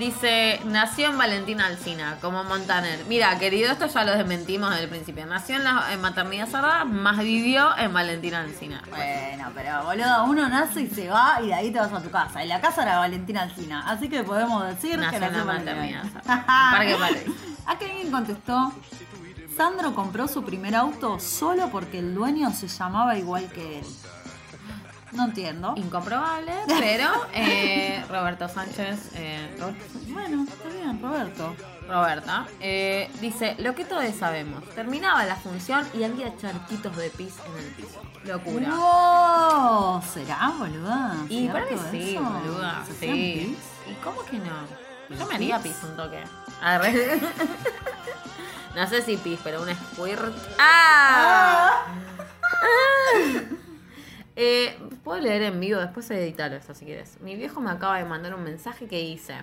Dice, 0.00 0.58
nació 0.64 1.10
en 1.10 1.18
Valentina 1.18 1.66
Alcina, 1.66 2.16
como 2.22 2.42
Montaner. 2.42 3.04
Mira, 3.06 3.38
querido, 3.38 3.70
esto 3.70 3.86
ya 3.86 4.02
lo 4.02 4.12
desmentimos 4.12 4.70
desde 4.70 4.84
el 4.84 4.88
principio. 4.88 5.26
Nació 5.26 5.56
en 5.56 5.64
la 5.64 5.92
en 5.92 6.00
maternidad 6.00 6.48
cerrada, 6.48 6.86
más 6.86 7.18
vivió 7.18 7.76
en 7.76 7.92
Valentina 7.92 8.40
Alcina. 8.40 8.82
Bueno, 8.88 9.50
pero 9.54 9.84
boludo, 9.84 10.24
uno 10.24 10.48
nace 10.48 10.80
y 10.80 10.88
se 10.88 11.10
va 11.10 11.38
y 11.42 11.48
de 11.48 11.54
ahí 11.54 11.70
te 11.70 11.80
vas 11.80 11.92
a 11.92 12.00
tu 12.00 12.10
casa. 12.10 12.42
Y 12.42 12.48
la 12.48 12.62
casa 12.62 12.84
era 12.84 12.96
Valentina 12.96 13.42
Alcina. 13.42 13.84
Así 13.86 14.08
que 14.08 14.24
podemos 14.24 14.66
decir 14.68 14.98
Nació 14.98 15.20
que 15.20 15.26
nació 15.26 15.40
en 15.40 15.46
maternidad. 15.46 16.04
Acá 16.26 16.86
alguien 17.66 18.10
contestó. 18.10 18.72
Sandro 19.54 19.94
compró 19.94 20.28
su 20.28 20.42
primer 20.42 20.76
auto 20.76 21.20
solo 21.20 21.68
porque 21.68 21.98
el 21.98 22.14
dueño 22.14 22.54
se 22.54 22.68
llamaba 22.68 23.18
igual 23.18 23.50
que 23.52 23.80
él. 23.80 23.86
No 25.12 25.24
entiendo. 25.24 25.74
Incomprobable, 25.76 26.52
pero 26.68 27.08
eh, 27.34 28.04
Roberto 28.08 28.48
Sánchez, 28.48 29.10
eh, 29.14 29.56
Roberto 29.58 29.84
Bueno, 30.08 30.44
está 30.48 30.68
bien, 30.68 31.02
Roberto. 31.02 31.54
Roberta, 31.88 32.46
eh, 32.60 33.10
dice, 33.20 33.56
lo 33.58 33.74
que 33.74 33.84
todos 33.84 34.04
sabemos, 34.14 34.62
terminaba 34.76 35.24
la 35.24 35.34
función 35.34 35.84
y 35.92 36.04
había 36.04 36.36
charquitos 36.36 36.96
de 36.96 37.10
pis 37.10 37.34
en 37.46 37.58
el 37.64 37.70
piso. 37.72 38.00
Locura. 38.24 38.68
¡Wow! 38.76 40.02
¿Será, 40.02 40.52
boluda? 40.56 41.16
Y 41.28 41.48
para 41.48 41.64
mí 41.64 41.70
¿Cierto 41.70 41.90
sí, 41.90 42.14
eso? 42.14 42.22
boluda, 42.22 42.84
¿Se 42.86 42.92
hacían 42.92 43.14
sí. 43.16 43.56
pis? 43.86 43.92
¿Y 43.92 43.94
cómo 44.04 44.22
que 44.24 44.38
no? 44.38 44.44
Yo 45.08 45.16
¿Los 45.16 45.28
me 45.28 45.34
haría 45.34 45.58
pis? 45.58 45.76
un 45.82 45.96
toque. 45.96 46.22
Arre. 46.62 47.20
No 48.76 48.86
sé 48.86 49.02
si 49.02 49.16
pis, 49.16 49.40
pero 49.42 49.62
un 49.62 49.68
squirt. 49.74 50.32
¡Ah! 50.56 51.86
Eh, 54.36 54.78
Puedo 55.04 55.20
leer 55.20 55.42
en 55.42 55.60
vivo, 55.60 55.80
después 55.80 56.10
editarlo 56.10 56.56
esto 56.56 56.74
si 56.74 56.84
quieres. 56.84 57.20
Mi 57.20 57.36
viejo 57.36 57.60
me 57.60 57.70
acaba 57.70 57.98
de 57.98 58.04
mandar 58.04 58.34
un 58.34 58.42
mensaje 58.44 58.86
que 58.86 58.98
dice. 58.98 59.34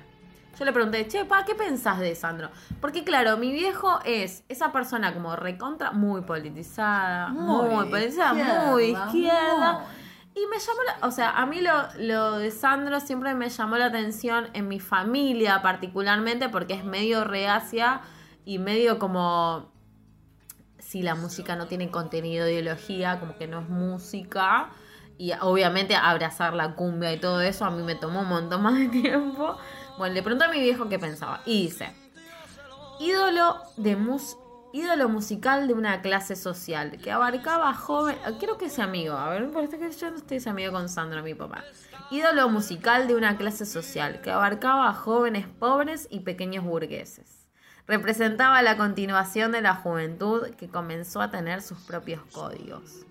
Yo 0.57 0.65
le 0.65 0.73
pregunté, 0.73 1.07
che, 1.07 1.23
pa, 1.25 1.45
¿qué 1.45 1.53
pensás 1.53 1.99
de 1.99 2.15
Sandro? 2.15 2.49
Porque 2.81 3.03
claro, 3.03 3.37
mi 3.37 3.51
viejo 3.51 3.99
es 4.05 4.43
esa 4.49 4.71
persona 4.71 5.13
como 5.13 5.35
recontra, 5.35 5.91
muy 5.91 6.21
politizada, 6.21 7.27
muy, 7.29 7.69
Muy 7.69 7.85
politizada, 7.89 8.31
izquierda, 8.39 8.71
muy 8.71 8.83
izquierda. 8.85 9.73
muy. 9.73 10.07
Y 10.43 10.47
me 10.47 10.57
llamó 10.59 10.79
la, 10.83 11.07
o 11.07 11.11
sea, 11.11 11.31
a 11.31 11.45
mí 11.45 11.61
lo, 11.61 11.71
lo 11.99 12.37
de 12.37 12.49
Sandro 12.51 12.99
siempre 12.99 13.33
me 13.35 13.49
llamó 13.49 13.77
la 13.77 13.85
atención 13.85 14.47
en 14.53 14.67
mi 14.67 14.79
familia 14.79 15.61
particularmente 15.63 16.49
porque 16.49 16.73
es 16.75 16.83
medio 16.83 17.23
reacia 17.23 18.01
y 18.45 18.59
medio 18.59 18.97
como 18.99 19.71
si 20.87 21.01
la 21.01 21.15
música 21.15 21.57
no 21.57 21.67
tiene 21.67 21.91
contenido 21.91 22.45
de 22.45 22.53
ideología, 22.53 23.19
como 23.19 23.37
que 23.37 23.45
no 23.45 23.59
es 23.59 23.67
música. 23.67 24.69
Y 25.17 25.33
obviamente 25.41 25.95
abrazar 25.95 26.53
la 26.53 26.75
cumbia 26.75 27.11
y 27.11 27.19
todo 27.19 27.41
eso 27.41 27.65
a 27.65 27.71
mí 27.71 27.83
me 27.83 27.95
tomó 27.95 28.21
un 28.21 28.29
montón 28.29 28.61
más 28.61 28.75
de 28.79 28.87
tiempo. 29.01 29.57
Bueno, 29.97 30.13
le 30.13 30.23
pregunté 30.23 30.45
a 30.45 30.49
mi 30.49 30.61
viejo 30.61 30.87
qué 30.87 30.97
pensaba. 30.97 31.41
Y 31.45 31.63
dice, 31.63 31.93
ídolo 32.99 33.57
de 33.75 33.97
mus 33.97 34.37
ídolo 34.71 35.09
musical 35.09 35.67
de 35.67 35.73
una 35.73 36.01
clase 36.01 36.35
social 36.35 36.97
que 37.01 37.09
abarcaba 37.09 37.73
joven 37.73 38.17
quiero 38.37 38.57
que 38.57 38.69
sea 38.69 38.83
amigo 38.83 39.15
a 39.15 39.29
ver 39.29 39.49
parece 39.49 39.79
que 39.79 39.89
yo 39.89 40.11
no 40.11 40.17
estoy 40.17 40.41
amigo 40.45 40.73
con 40.73 40.89
Sandro 40.89 41.23
mi 41.23 41.33
papá 41.33 41.63
ídolo 42.11 42.49
musical 42.49 43.07
de 43.07 43.15
una 43.15 43.37
clase 43.37 43.65
social 43.65 44.19
que 44.21 44.29
abarcaba 44.29 44.89
a 44.89 44.93
jóvenes 44.93 45.47
pobres 45.47 46.07
y 46.11 46.19
pequeños 46.19 46.65
burgueses 46.65 47.46
representaba 47.87 48.61
la 48.61 48.77
continuación 48.77 49.51
de 49.51 49.61
la 49.61 49.75
juventud 49.75 50.47
que 50.57 50.67
comenzó 50.67 51.21
a 51.21 51.31
tener 51.31 51.61
sus 51.61 51.79
propios 51.79 52.21
códigos 52.31 53.07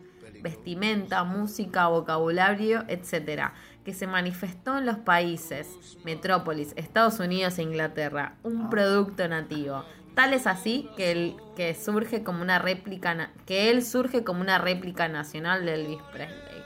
vestimenta, 0.46 1.24
música, 1.24 1.88
vocabulario, 1.88 2.84
etc., 2.88 3.50
que 3.84 3.94
se 3.94 4.06
manifestó 4.06 4.78
en 4.78 4.86
los 4.86 4.98
países, 4.98 5.96
metrópolis, 6.04 6.72
Estados 6.76 7.20
Unidos 7.20 7.58
e 7.58 7.62
Inglaterra, 7.62 8.34
un 8.42 8.70
producto 8.70 9.26
nativo. 9.28 9.84
Tal 10.14 10.32
es 10.32 10.46
así 10.46 10.88
que, 10.96 11.12
el, 11.12 11.36
que 11.56 11.74
surge 11.74 12.22
como 12.22 12.42
una 12.42 12.58
réplica, 12.58 13.30
que 13.44 13.70
él 13.70 13.84
surge 13.84 14.24
como 14.24 14.40
una 14.40 14.58
réplica 14.58 15.08
nacional 15.08 15.66
de 15.66 15.74
Elvis 15.74 16.02
Presley. 16.12 16.62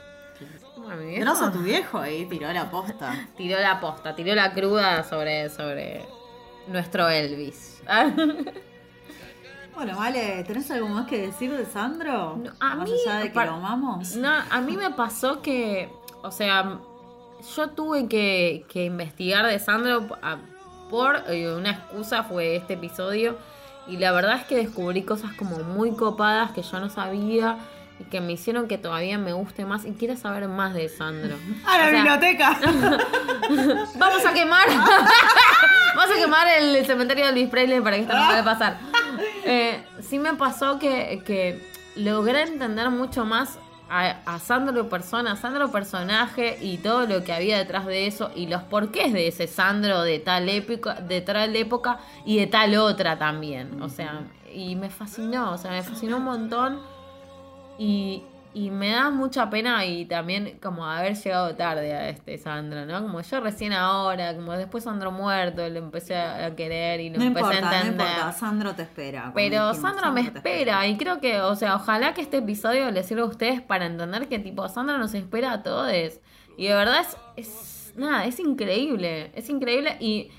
Bueno, 0.77 1.01
Grosso 1.19 1.51
tu 1.51 1.59
viejo 1.59 1.99
ahí 1.99 2.25
tiró 2.25 2.51
la 2.51 2.71
posta. 2.71 3.27
tiró 3.37 3.59
la 3.59 3.79
posta, 3.79 4.15
tiró 4.15 4.33
la 4.33 4.53
cruda 4.53 5.03
sobre, 5.03 5.49
sobre 5.49 6.03
nuestro 6.67 7.09
Elvis. 7.09 7.81
Bueno, 9.73 9.97
vale, 9.97 10.43
¿tenés 10.45 10.69
algo 10.69 10.89
más 10.89 11.07
que 11.07 11.17
decir 11.17 11.51
de 11.55 11.65
Sandro? 11.65 12.35
No, 12.37 12.51
a 12.59 12.75
más 12.75 12.89
mí, 12.89 12.95
allá 13.07 13.19
de 13.19 13.31
que 13.31 13.45
lo 13.45 13.51
amamos. 13.53 14.15
No, 14.17 14.29
a 14.29 14.61
mí 14.61 14.75
me 14.77 14.91
pasó 14.91 15.41
que, 15.41 15.89
o 16.21 16.29
sea, 16.31 16.77
yo 17.55 17.69
tuve 17.69 18.07
que, 18.07 18.65
que 18.69 18.83
investigar 18.85 19.45
de 19.47 19.57
Sandro 19.59 20.07
a- 20.21 20.37
por 20.89 21.23
eh, 21.29 21.51
una 21.55 21.71
excusa, 21.71 22.23
fue 22.23 22.57
este 22.57 22.73
episodio, 22.73 23.37
y 23.87 23.95
la 23.97 24.11
verdad 24.11 24.35
es 24.35 24.43
que 24.43 24.55
descubrí 24.57 25.03
cosas 25.03 25.31
como 25.33 25.57
muy 25.59 25.93
copadas 25.95 26.51
que 26.51 26.61
yo 26.63 26.79
no 26.79 26.89
sabía 26.89 27.57
y 27.99 28.03
que 28.03 28.19
me 28.19 28.33
hicieron 28.33 28.67
que 28.67 28.77
todavía 28.77 29.17
me 29.17 29.31
guste 29.33 29.65
más 29.65 29.85
y 29.85 29.93
quiera 29.93 30.15
saber 30.17 30.47
más 30.49 30.73
de 30.73 30.89
Sandro. 30.89 31.37
¡A 31.65 31.77
la 31.77 31.85
O 31.85 31.89
sea, 31.89 31.93
biblioteca! 32.03 32.59
Vamos 33.97 34.25
a 34.25 34.33
quemar. 34.33 34.67
Vamos 35.95 36.15
a 36.15 36.19
quemar 36.19 36.47
el 36.47 36.85
cementerio 36.85 37.25
de 37.25 37.31
Luis 37.33 37.49
Presley 37.49 37.81
para 37.81 37.95
que 37.97 38.03
esto 38.03 38.15
no 38.15 38.25
pueda 38.25 38.43
pasar. 38.43 38.77
Eh, 39.43 39.83
sí 39.99 40.19
me 40.19 40.35
pasó 40.35 40.79
que, 40.79 41.21
que 41.25 41.67
logré 41.95 42.43
entender 42.43 42.89
mucho 42.89 43.25
más 43.25 43.57
a, 43.89 44.21
a 44.25 44.39
Sandro 44.39 44.87
persona, 44.87 45.33
a 45.33 45.35
Sandro 45.35 45.69
personaje 45.71 46.57
y 46.61 46.77
todo 46.77 47.05
lo 47.05 47.23
que 47.23 47.33
había 47.33 47.57
detrás 47.57 47.85
de 47.85 48.07
eso 48.07 48.31
y 48.35 48.47
los 48.47 48.61
porqués 48.63 49.11
de 49.11 49.27
ese 49.27 49.47
Sandro 49.47 50.03
de 50.03 50.19
tal 50.19 50.47
época, 50.47 50.93
de 50.95 51.21
tal 51.21 51.55
época 51.55 51.99
y 52.25 52.37
de 52.37 52.47
tal 52.47 52.75
otra 52.77 53.17
también. 53.17 53.81
O 53.81 53.89
sea, 53.89 54.21
y 54.53 54.75
me 54.75 54.89
fascinó, 54.89 55.51
o 55.51 55.57
sea, 55.57 55.71
me 55.71 55.83
fascinó 55.83 56.17
un 56.17 56.23
montón. 56.23 56.79
Y, 57.77 58.23
y 58.53 58.69
me 58.69 58.91
da 58.91 59.09
mucha 59.11 59.49
pena 59.49 59.85
y 59.85 60.05
también 60.05 60.59
como 60.61 60.85
haber 60.85 61.15
llegado 61.15 61.55
tarde 61.55 61.93
a 61.93 62.09
este 62.09 62.37
Sandro, 62.37 62.85
¿no? 62.85 63.01
Como 63.01 63.21
yo 63.21 63.39
recién 63.39 63.73
ahora, 63.73 64.35
como 64.35 64.53
después 64.53 64.83
Sandro 64.83 65.11
muerto, 65.11 65.67
lo 65.69 65.79
empecé 65.79 66.15
a 66.17 66.53
querer 66.55 66.99
y 66.99 67.09
lo 67.09 67.19
No 67.19 67.23
empecé 67.25 67.45
importa, 67.47 67.67
a 67.69 67.71
no 67.71 67.77
entender. 67.87 68.07
importa. 68.07 68.31
Sandro 68.33 68.75
te 68.75 68.81
espera. 68.83 69.31
Pero 69.33 69.69
dijimos, 69.69 69.77
Sandro 69.77 70.11
me 70.11 70.21
espera 70.21 70.85
y 70.87 70.97
creo 70.97 71.19
que, 71.21 71.39
o 71.41 71.55
sea, 71.55 71.75
ojalá 71.75 72.13
que 72.13 72.21
este 72.21 72.37
episodio 72.37 72.91
les 72.91 73.05
sirva 73.05 73.23
a 73.23 73.25
ustedes 73.25 73.61
para 73.61 73.85
entender 73.85 74.27
que 74.27 74.39
tipo 74.39 74.67
Sandro 74.67 74.97
nos 74.97 75.13
espera 75.13 75.53
a 75.53 75.63
todos. 75.63 75.91
Y 76.57 76.67
de 76.67 76.73
verdad 76.75 77.01
es, 77.01 77.17
es 77.37 77.93
nada, 77.95 78.25
es 78.25 78.39
increíble, 78.39 79.31
es 79.35 79.49
increíble 79.49 79.97
y, 79.99 80.29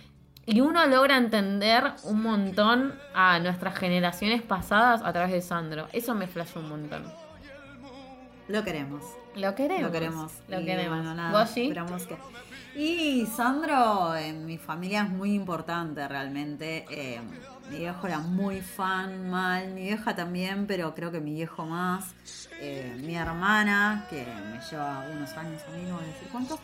y 0.44 0.60
uno 0.60 0.86
logra 0.86 1.16
entender 1.16 1.92
un 2.04 2.22
montón 2.22 2.94
a 3.14 3.38
nuestras 3.38 3.76
generaciones 3.78 4.42
pasadas 4.42 5.02
a 5.02 5.12
través 5.12 5.32
de 5.32 5.40
Sandro. 5.40 5.88
Eso 5.92 6.14
me 6.14 6.26
flashó 6.26 6.60
un 6.60 6.68
montón. 6.68 7.21
Lo 8.52 8.62
queremos. 8.62 9.02
Lo 9.34 9.54
queremos. 9.54 9.82
Lo 9.82 9.90
queremos. 9.92 10.32
Lo 10.48 10.60
Y 10.60 10.64
queremos. 10.66 10.98
bueno, 10.98 11.14
nada. 11.14 11.32
Y 12.76 13.26
Sandro 13.26 14.14
en 14.14 14.44
mi 14.44 14.58
familia 14.58 15.04
es 15.04 15.10
muy 15.10 15.32
importante 15.34 16.06
realmente. 16.06 16.84
Eh, 16.90 17.18
mi 17.70 17.78
viejo 17.78 18.06
era 18.06 18.18
muy 18.18 18.60
fan, 18.60 19.30
mal. 19.30 19.72
Mi 19.72 19.84
vieja 19.84 20.14
también, 20.14 20.66
pero 20.66 20.94
creo 20.94 21.10
que 21.10 21.20
mi 21.20 21.32
viejo 21.32 21.64
más. 21.64 22.14
Eh, 22.60 22.94
mi 23.02 23.16
hermana, 23.16 24.06
que 24.10 24.26
me 24.52 24.60
lleva 24.70 25.06
unos 25.10 25.30
años 25.32 25.62
a 25.66 25.70
mí, 25.70 25.84
no 25.88 25.96
voy 25.96 26.04
a 26.04 26.06
decir 26.08 26.28
cuántos, 26.30 26.60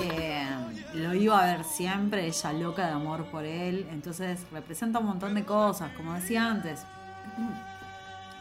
eh, 0.00 0.46
lo 0.94 1.12
iba 1.14 1.42
a 1.42 1.44
ver 1.44 1.64
siempre, 1.64 2.24
ella 2.26 2.52
loca 2.52 2.86
de 2.86 2.92
amor 2.92 3.24
por 3.26 3.44
él. 3.44 3.86
Entonces 3.90 4.40
representa 4.52 5.00
un 5.00 5.06
montón 5.06 5.34
de 5.34 5.44
cosas, 5.44 5.90
como 5.96 6.14
decía 6.14 6.46
antes. 6.48 6.84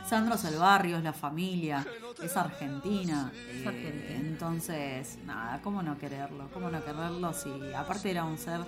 Sandro 0.06 0.36
es 0.36 0.44
el 0.46 0.58
barrio, 0.58 0.98
es 0.98 1.04
la 1.04 1.14
familia, 1.14 1.86
es 2.22 2.36
Argentina. 2.36 3.32
Es 3.50 3.66
eh, 3.66 3.68
Argentina. 3.68 4.16
entonces, 4.16 5.20
nada, 5.26 5.60
¿cómo 5.64 5.82
no 5.82 5.98
quererlo? 5.98 6.50
¿Cómo 6.54 6.70
no 6.70 6.84
quererlo 6.84 7.34
si 7.34 7.50
aparte 7.74 8.12
era 8.12 8.24
un 8.24 8.38
ser 8.38 8.60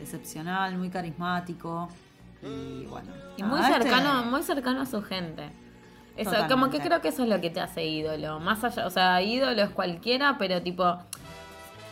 excepcional, 0.00 0.76
muy 0.76 0.90
carismático 0.90 1.88
y 2.42 2.86
bueno. 2.86 3.12
Y 3.36 3.42
muy 3.42 3.60
este- 3.60 3.82
cercano, 3.82 4.24
muy 4.24 4.42
cercano 4.42 4.80
a 4.80 4.86
su 4.86 5.02
gente. 5.02 5.50
Eso, 6.16 6.32
como 6.48 6.68
que 6.68 6.80
creo 6.80 7.00
que 7.00 7.08
eso 7.08 7.22
es 7.22 7.28
lo 7.28 7.40
que 7.40 7.50
te 7.50 7.60
hace 7.60 7.86
ídolo. 7.86 8.40
Más 8.40 8.62
allá, 8.62 8.86
o 8.86 8.90
sea, 8.90 9.22
ídolo 9.22 9.62
es 9.62 9.70
cualquiera, 9.70 10.36
pero 10.38 10.60
tipo, 10.60 10.98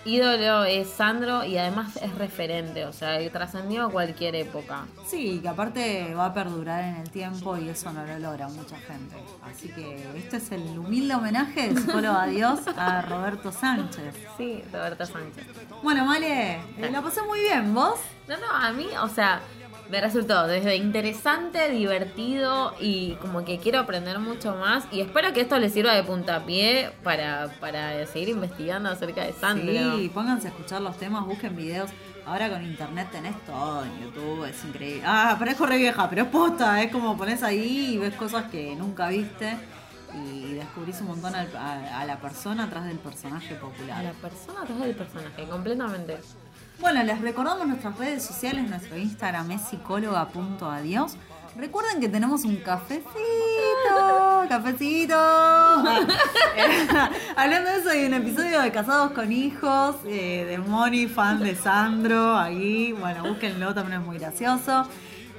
ídolo 0.09 0.65
es 0.65 0.89
Sandro 0.89 1.45
y 1.45 1.59
además 1.59 1.97
es 1.97 2.15
referente, 2.15 2.85
o 2.87 2.93
sea, 2.93 3.19
trascendió 3.31 3.87
a 3.87 3.91
cualquier 3.91 4.35
época. 4.35 4.87
Sí, 5.07 5.41
que 5.41 5.49
aparte 5.49 6.15
va 6.15 6.27
a 6.27 6.35
perdurar 6.35 6.85
en 6.85 6.97
el 6.97 7.11
tiempo 7.11 7.57
y 7.57 7.69
eso 7.69 7.93
no 7.93 8.05
lo 8.05 8.19
logra 8.19 8.49
mucha 8.49 8.77
gente. 8.79 9.17
Así 9.43 9.69
que 9.69 10.07
este 10.17 10.39
es 10.39 10.53
el 10.53 10.79
humilde 10.79 11.15
homenaje 11.15 11.73
de 11.73 11.81
psicólogo 11.81 12.17
Adiós 12.17 12.61
a 12.77 13.03
Roberto 13.03 13.53
Sánchez. 13.53 14.15
Sí, 14.37 14.63
Roberto 14.73 15.07
Sánchez. 15.07 15.45
Bueno, 15.83 16.05
Male, 16.05 16.57
eh, 16.79 16.91
la 16.91 17.03
pasé 17.03 17.23
muy 17.23 17.41
bien, 17.41 17.75
¿vos? 17.75 17.99
No, 18.29 18.37
no, 18.37 18.51
a 18.51 18.73
mí, 18.73 18.87
o 19.03 19.09
sea, 19.09 19.41
me 19.91 20.01
resultó 20.01 20.47
desde 20.47 20.77
interesante, 20.77 21.71
divertido 21.71 22.75
y 22.81 23.13
como 23.23 23.45
que 23.45 23.59
quiero 23.59 23.79
aprender 23.81 24.19
mucho 24.19 24.55
más. 24.57 24.85
Y 24.93 25.01
espero 25.01 25.33
que 25.33 25.41
esto 25.41 25.59
les 25.59 25.73
sirva 25.73 25.95
de 25.95 26.03
puntapié 26.03 26.91
para, 27.03 27.49
para 27.61 28.07
seguir 28.07 28.31
investigando 28.31 28.89
acerca 28.91 29.25
de 29.25 29.33
Sandro. 29.33 29.97
Sí, 29.97 30.11
pónganse 30.13 30.49
a 30.49 30.51
escuchar 30.51 30.83
los 30.83 30.97
temas, 30.99 31.25
busquen 31.25 31.57
videos. 31.57 31.91
Ahora 32.27 32.51
con 32.51 32.63
internet 32.63 33.09
tenés 33.11 33.35
todo 33.47 33.85
en 33.85 34.01
YouTube, 34.03 34.45
es 34.45 34.63
increíble. 34.65 35.03
Ah, 35.07 35.35
parezco 35.39 35.65
re 35.65 35.79
vieja, 35.79 36.11
pero 36.11 36.25
es 36.25 36.29
posta, 36.29 36.83
es 36.83 36.93
como 36.93 37.17
pones 37.17 37.43
ahí 37.43 37.95
y 37.95 37.99
ves 37.99 38.15
cosas 38.17 38.51
que 38.51 38.77
nunca 38.77 39.09
viste 39.09 39.57
y 40.15 40.53
descubrís 40.55 41.01
un 41.01 41.07
montón 41.09 41.35
al- 41.35 41.57
a, 41.57 42.01
a 42.01 42.05
la 42.05 42.19
persona 42.19 42.65
atrás 42.65 42.85
del 42.85 42.99
personaje 42.99 43.55
A 43.55 43.61
popular. 43.61 44.05
la 44.05 44.13
persona 44.13 44.61
atrás 44.63 44.79
del 44.81 44.95
personaje, 44.95 45.45
completamente. 45.49 46.19
Bueno, 46.81 47.03
les 47.03 47.21
recordamos 47.21 47.67
nuestras 47.67 47.99
redes 47.99 48.23
sociales, 48.23 48.69
nuestro 48.69 48.97
Instagram 48.97 49.51
es 49.51 49.63
psicóloga.adiós. 49.63 51.17
Recuerden 51.57 52.01
que 52.01 52.09
tenemos 52.09 52.45
un 52.45 52.57
cafecito, 52.57 53.11
cafecito. 54.49 55.17
Hablando 57.37 57.71
de 57.71 57.79
eso, 57.79 57.91
hay 57.91 58.05
un 58.05 58.15
episodio 58.15 58.63
de 58.63 58.71
Casados 58.71 59.11
con 59.11 59.33
Hijos, 59.33 59.97
eh, 60.07 60.47
de 60.49 60.59
Moni, 60.59 61.09
fan 61.09 61.41
de 61.41 61.57
Sandro, 61.57 62.37
ahí, 62.37 62.93
bueno, 62.93 63.25
búsquenlo, 63.25 63.75
también 63.75 64.01
es 64.01 64.07
muy 64.07 64.19
gracioso. 64.19 64.87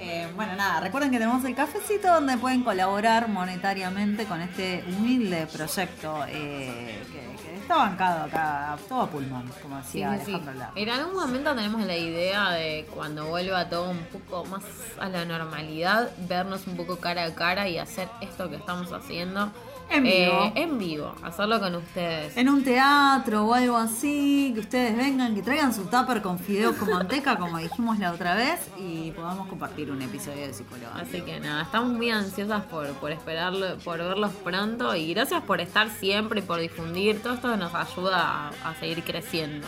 Eh, 0.01 0.27
bueno, 0.35 0.55
nada, 0.55 0.79
recuerden 0.79 1.11
que 1.11 1.19
tenemos 1.19 1.43
el 1.43 1.55
cafecito 1.55 2.07
donde 2.07 2.37
pueden 2.37 2.63
colaborar 2.63 3.27
monetariamente 3.27 4.25
con 4.25 4.39
este 4.41 4.83
humilde 4.87 5.45
proyecto 5.47 6.23
eh, 6.27 7.03
que 7.11 7.38
está 7.69 7.77
bancado 7.77 8.23
acá, 8.23 8.77
todo 8.87 9.01
a 9.01 9.07
pulmón, 9.07 9.43
como 9.61 9.77
decía 9.77 10.19
sí. 10.25 10.35
En 10.75 10.89
algún 10.89 11.13
momento 11.13 11.53
tenemos 11.53 11.85
la 11.85 11.95
idea 11.95 12.49
de 12.49 12.87
cuando 12.95 13.27
vuelva 13.27 13.69
todo 13.69 13.91
un 13.91 13.99
poco 14.05 14.43
más 14.45 14.63
a 14.99 15.07
la 15.07 15.23
normalidad, 15.23 16.09
vernos 16.27 16.65
un 16.65 16.75
poco 16.75 16.95
cara 16.97 17.25
a 17.25 17.35
cara 17.35 17.69
y 17.69 17.77
hacer 17.77 18.09
esto 18.21 18.49
que 18.49 18.55
estamos 18.55 18.91
haciendo 18.91 19.51
En 19.91 20.03
vivo. 20.03 20.45
eh, 20.45 20.51
en 20.55 20.77
vivo, 20.79 21.13
hacerlo 21.23 21.59
con 21.59 21.75
ustedes. 21.75 22.35
En 22.37 22.49
un 22.49 22.63
teatro 22.63 23.45
o 23.45 23.53
algo 23.53 23.77
así, 23.77 24.51
que 24.55 24.61
ustedes 24.61 24.97
vengan, 24.97 25.35
que 25.35 25.41
traigan 25.43 25.71
su 25.73 25.83
tupper 25.85 26.21
con 26.23 26.39
fideos 26.39 26.75
con 26.75 26.89
manteca, 26.89 27.37
como 27.37 27.59
dijimos 27.59 27.99
la 27.99 28.11
otra 28.11 28.33
vez, 28.35 28.59
y 28.79 29.11
podamos 29.11 29.47
compartir 29.47 29.91
un 29.91 30.01
episodio 30.01 30.47
de 30.47 30.53
psicóloga. 30.53 30.95
Así 30.95 31.21
que 31.21 31.39
nada, 31.39 31.63
estamos 31.63 31.91
muy 31.91 32.09
ansiosas 32.09 32.63
por, 32.65 32.87
por 32.93 33.11
esperarlo, 33.11 33.77
por 33.79 33.99
verlos 33.99 34.31
pronto 34.43 34.95
y 34.95 35.13
gracias 35.13 35.43
por 35.43 35.59
estar 35.61 35.89
siempre 35.89 36.39
y 36.39 36.43
por 36.43 36.59
difundir. 36.59 37.21
Todo 37.21 37.33
esto 37.33 37.57
nos 37.59 37.73
ayuda 37.75 38.49
a, 38.63 38.69
a 38.69 38.79
seguir 38.79 39.03
creciendo. 39.03 39.67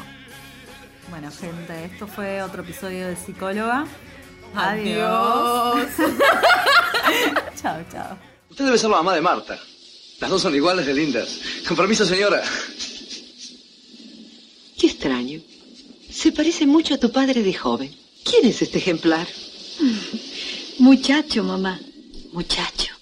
Bueno, 1.10 1.30
gente, 1.30 1.86
esto 1.86 2.08
fue 2.08 2.42
otro 2.42 2.62
episodio 2.64 3.08
de 3.08 3.16
psicóloga. 3.16 3.86
Adiós. 4.56 5.88
chao, 7.62 7.84
chao. 7.92 8.18
Usted 8.50 8.66
debe 8.66 8.78
ser 8.78 8.90
la 8.90 8.98
mamá 8.98 9.14
de 9.14 9.22
Marta. 9.22 9.60
Las 10.20 10.30
dos 10.30 10.42
son 10.42 10.56
iguales 10.56 10.86
de 10.86 10.94
lindas. 10.94 11.40
Con 11.68 11.76
permiso, 11.76 12.06
señora. 12.06 12.42
Qué 14.78 14.88
extraño. 14.88 15.42
Se 16.10 16.32
parece 16.32 16.66
mucho 16.68 16.94
a 16.94 16.98
tu 16.98 17.12
padre 17.12 17.44
de 17.44 17.54
joven. 17.54 17.96
¿Quién 18.24 18.46
es 18.46 18.62
este 18.62 18.78
ejemplar? 18.78 19.28
Muchacho, 20.80 21.44
mamá. 21.44 21.80
Muchacho. 22.34 22.94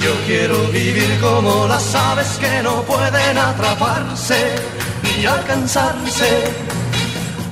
Yo 0.00 0.14
quiero 0.26 0.56
vivir 0.68 1.18
como 1.20 1.66
las 1.68 1.94
aves 1.94 2.38
que 2.40 2.62
no 2.62 2.82
pueden 2.82 3.36
atraparse 3.36 4.54
ni 5.02 5.26
alcanzarse. 5.26 6.44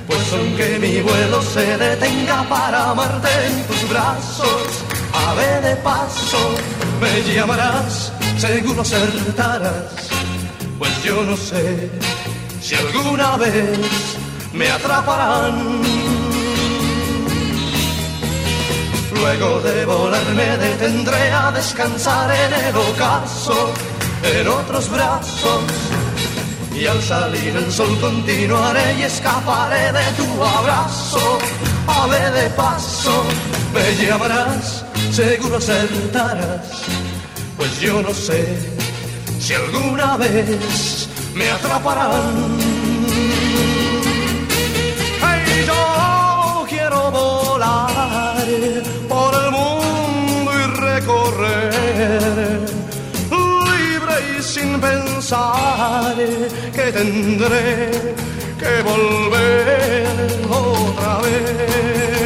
Pues 0.07 0.33
aunque 0.33 0.79
mi 0.79 1.03
vuelo 1.03 1.43
se 1.43 1.77
detenga 1.77 2.43
para 2.49 2.91
amarte 2.91 3.29
en 3.47 3.63
tus 3.65 3.91
brazos, 3.91 4.83
ave 5.13 5.61
de 5.69 5.77
paso, 5.77 6.55
me 7.01 7.35
llamarás, 7.35 8.13
seguro 8.39 8.81
acertarás. 8.81 10.09
Pues 10.79 11.03
yo 11.05 11.23
no 11.25 11.37
sé 11.37 11.91
si 12.63 12.75
alguna 12.77 13.37
vez 13.37 13.79
me 14.55 14.71
atraparán. 14.71 16.08
Luego 19.21 19.61
de 19.61 19.85
volar 19.85 20.25
me 20.35 20.57
detendré 20.57 21.31
a 21.33 21.51
descansar 21.51 22.31
en 22.31 22.66
el 22.66 22.77
ocaso, 22.77 23.73
en 24.23 24.47
otros 24.47 24.89
brazos. 24.91 25.62
Y 26.73 26.87
al 26.87 27.03
salir 27.03 27.57
el 27.57 27.73
sol 27.73 27.99
continuaré 28.01 28.95
y 28.99 29.03
escaparé 29.03 29.93
de 29.93 30.05
tu 30.16 30.45
abrazo. 30.45 31.39
Ave 31.89 32.31
de 32.31 32.51
paso, 32.51 33.25
me 33.75 34.07
llamarás, 34.07 34.85
seguro 35.11 35.57
acertarás. 35.57 36.83
Pues 37.57 37.81
yo 37.81 38.01
no 38.01 38.14
sé 38.14 38.57
si 39.41 39.55
alguna 39.55 40.16
vez 40.16 41.09
me 41.35 41.51
atraparán. 41.51 42.78
Pensar 55.29 56.14
que 56.72 56.93
tendré 56.93 57.91
que 58.59 58.83
volver 58.83 60.07
otra 60.49 61.18
vez. 61.18 62.18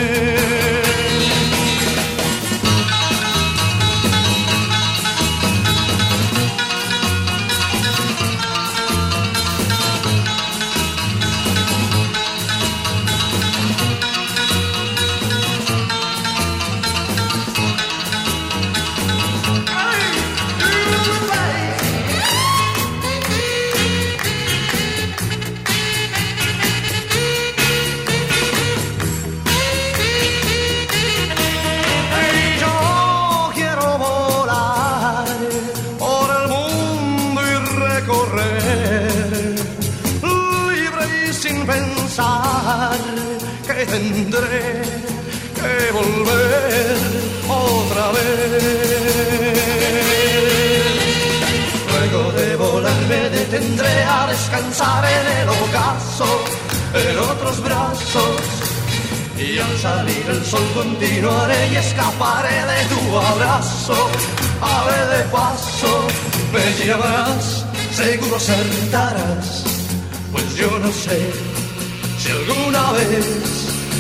Descansar 54.33 55.05
en 55.05 55.27
el 55.43 55.49
ocaso, 55.49 56.31
en 56.95 57.19
otros 57.19 57.63
brazos. 57.63 58.41
Y 59.37 59.59
al 59.59 59.79
salir 59.79 60.25
el 60.29 60.45
sol 60.45 60.67
continuaré 60.75 61.69
y 61.69 61.77
escaparé 61.77 62.59
de 62.73 62.81
tu 62.93 63.19
abrazo. 63.19 63.97
Ave 64.61 65.17
de 65.17 65.23
paso, 65.25 66.07
me 66.53 66.87
llamarás, 66.87 67.65
seguro 67.93 68.37
acertarás. 68.37 69.65
Pues 70.33 70.55
yo 70.57 70.71
no 70.79 70.91
sé 70.93 71.19
si 72.19 72.31
alguna 72.31 72.93
vez 72.93 73.27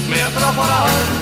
me 0.09 0.22
atraparás. 0.22 1.22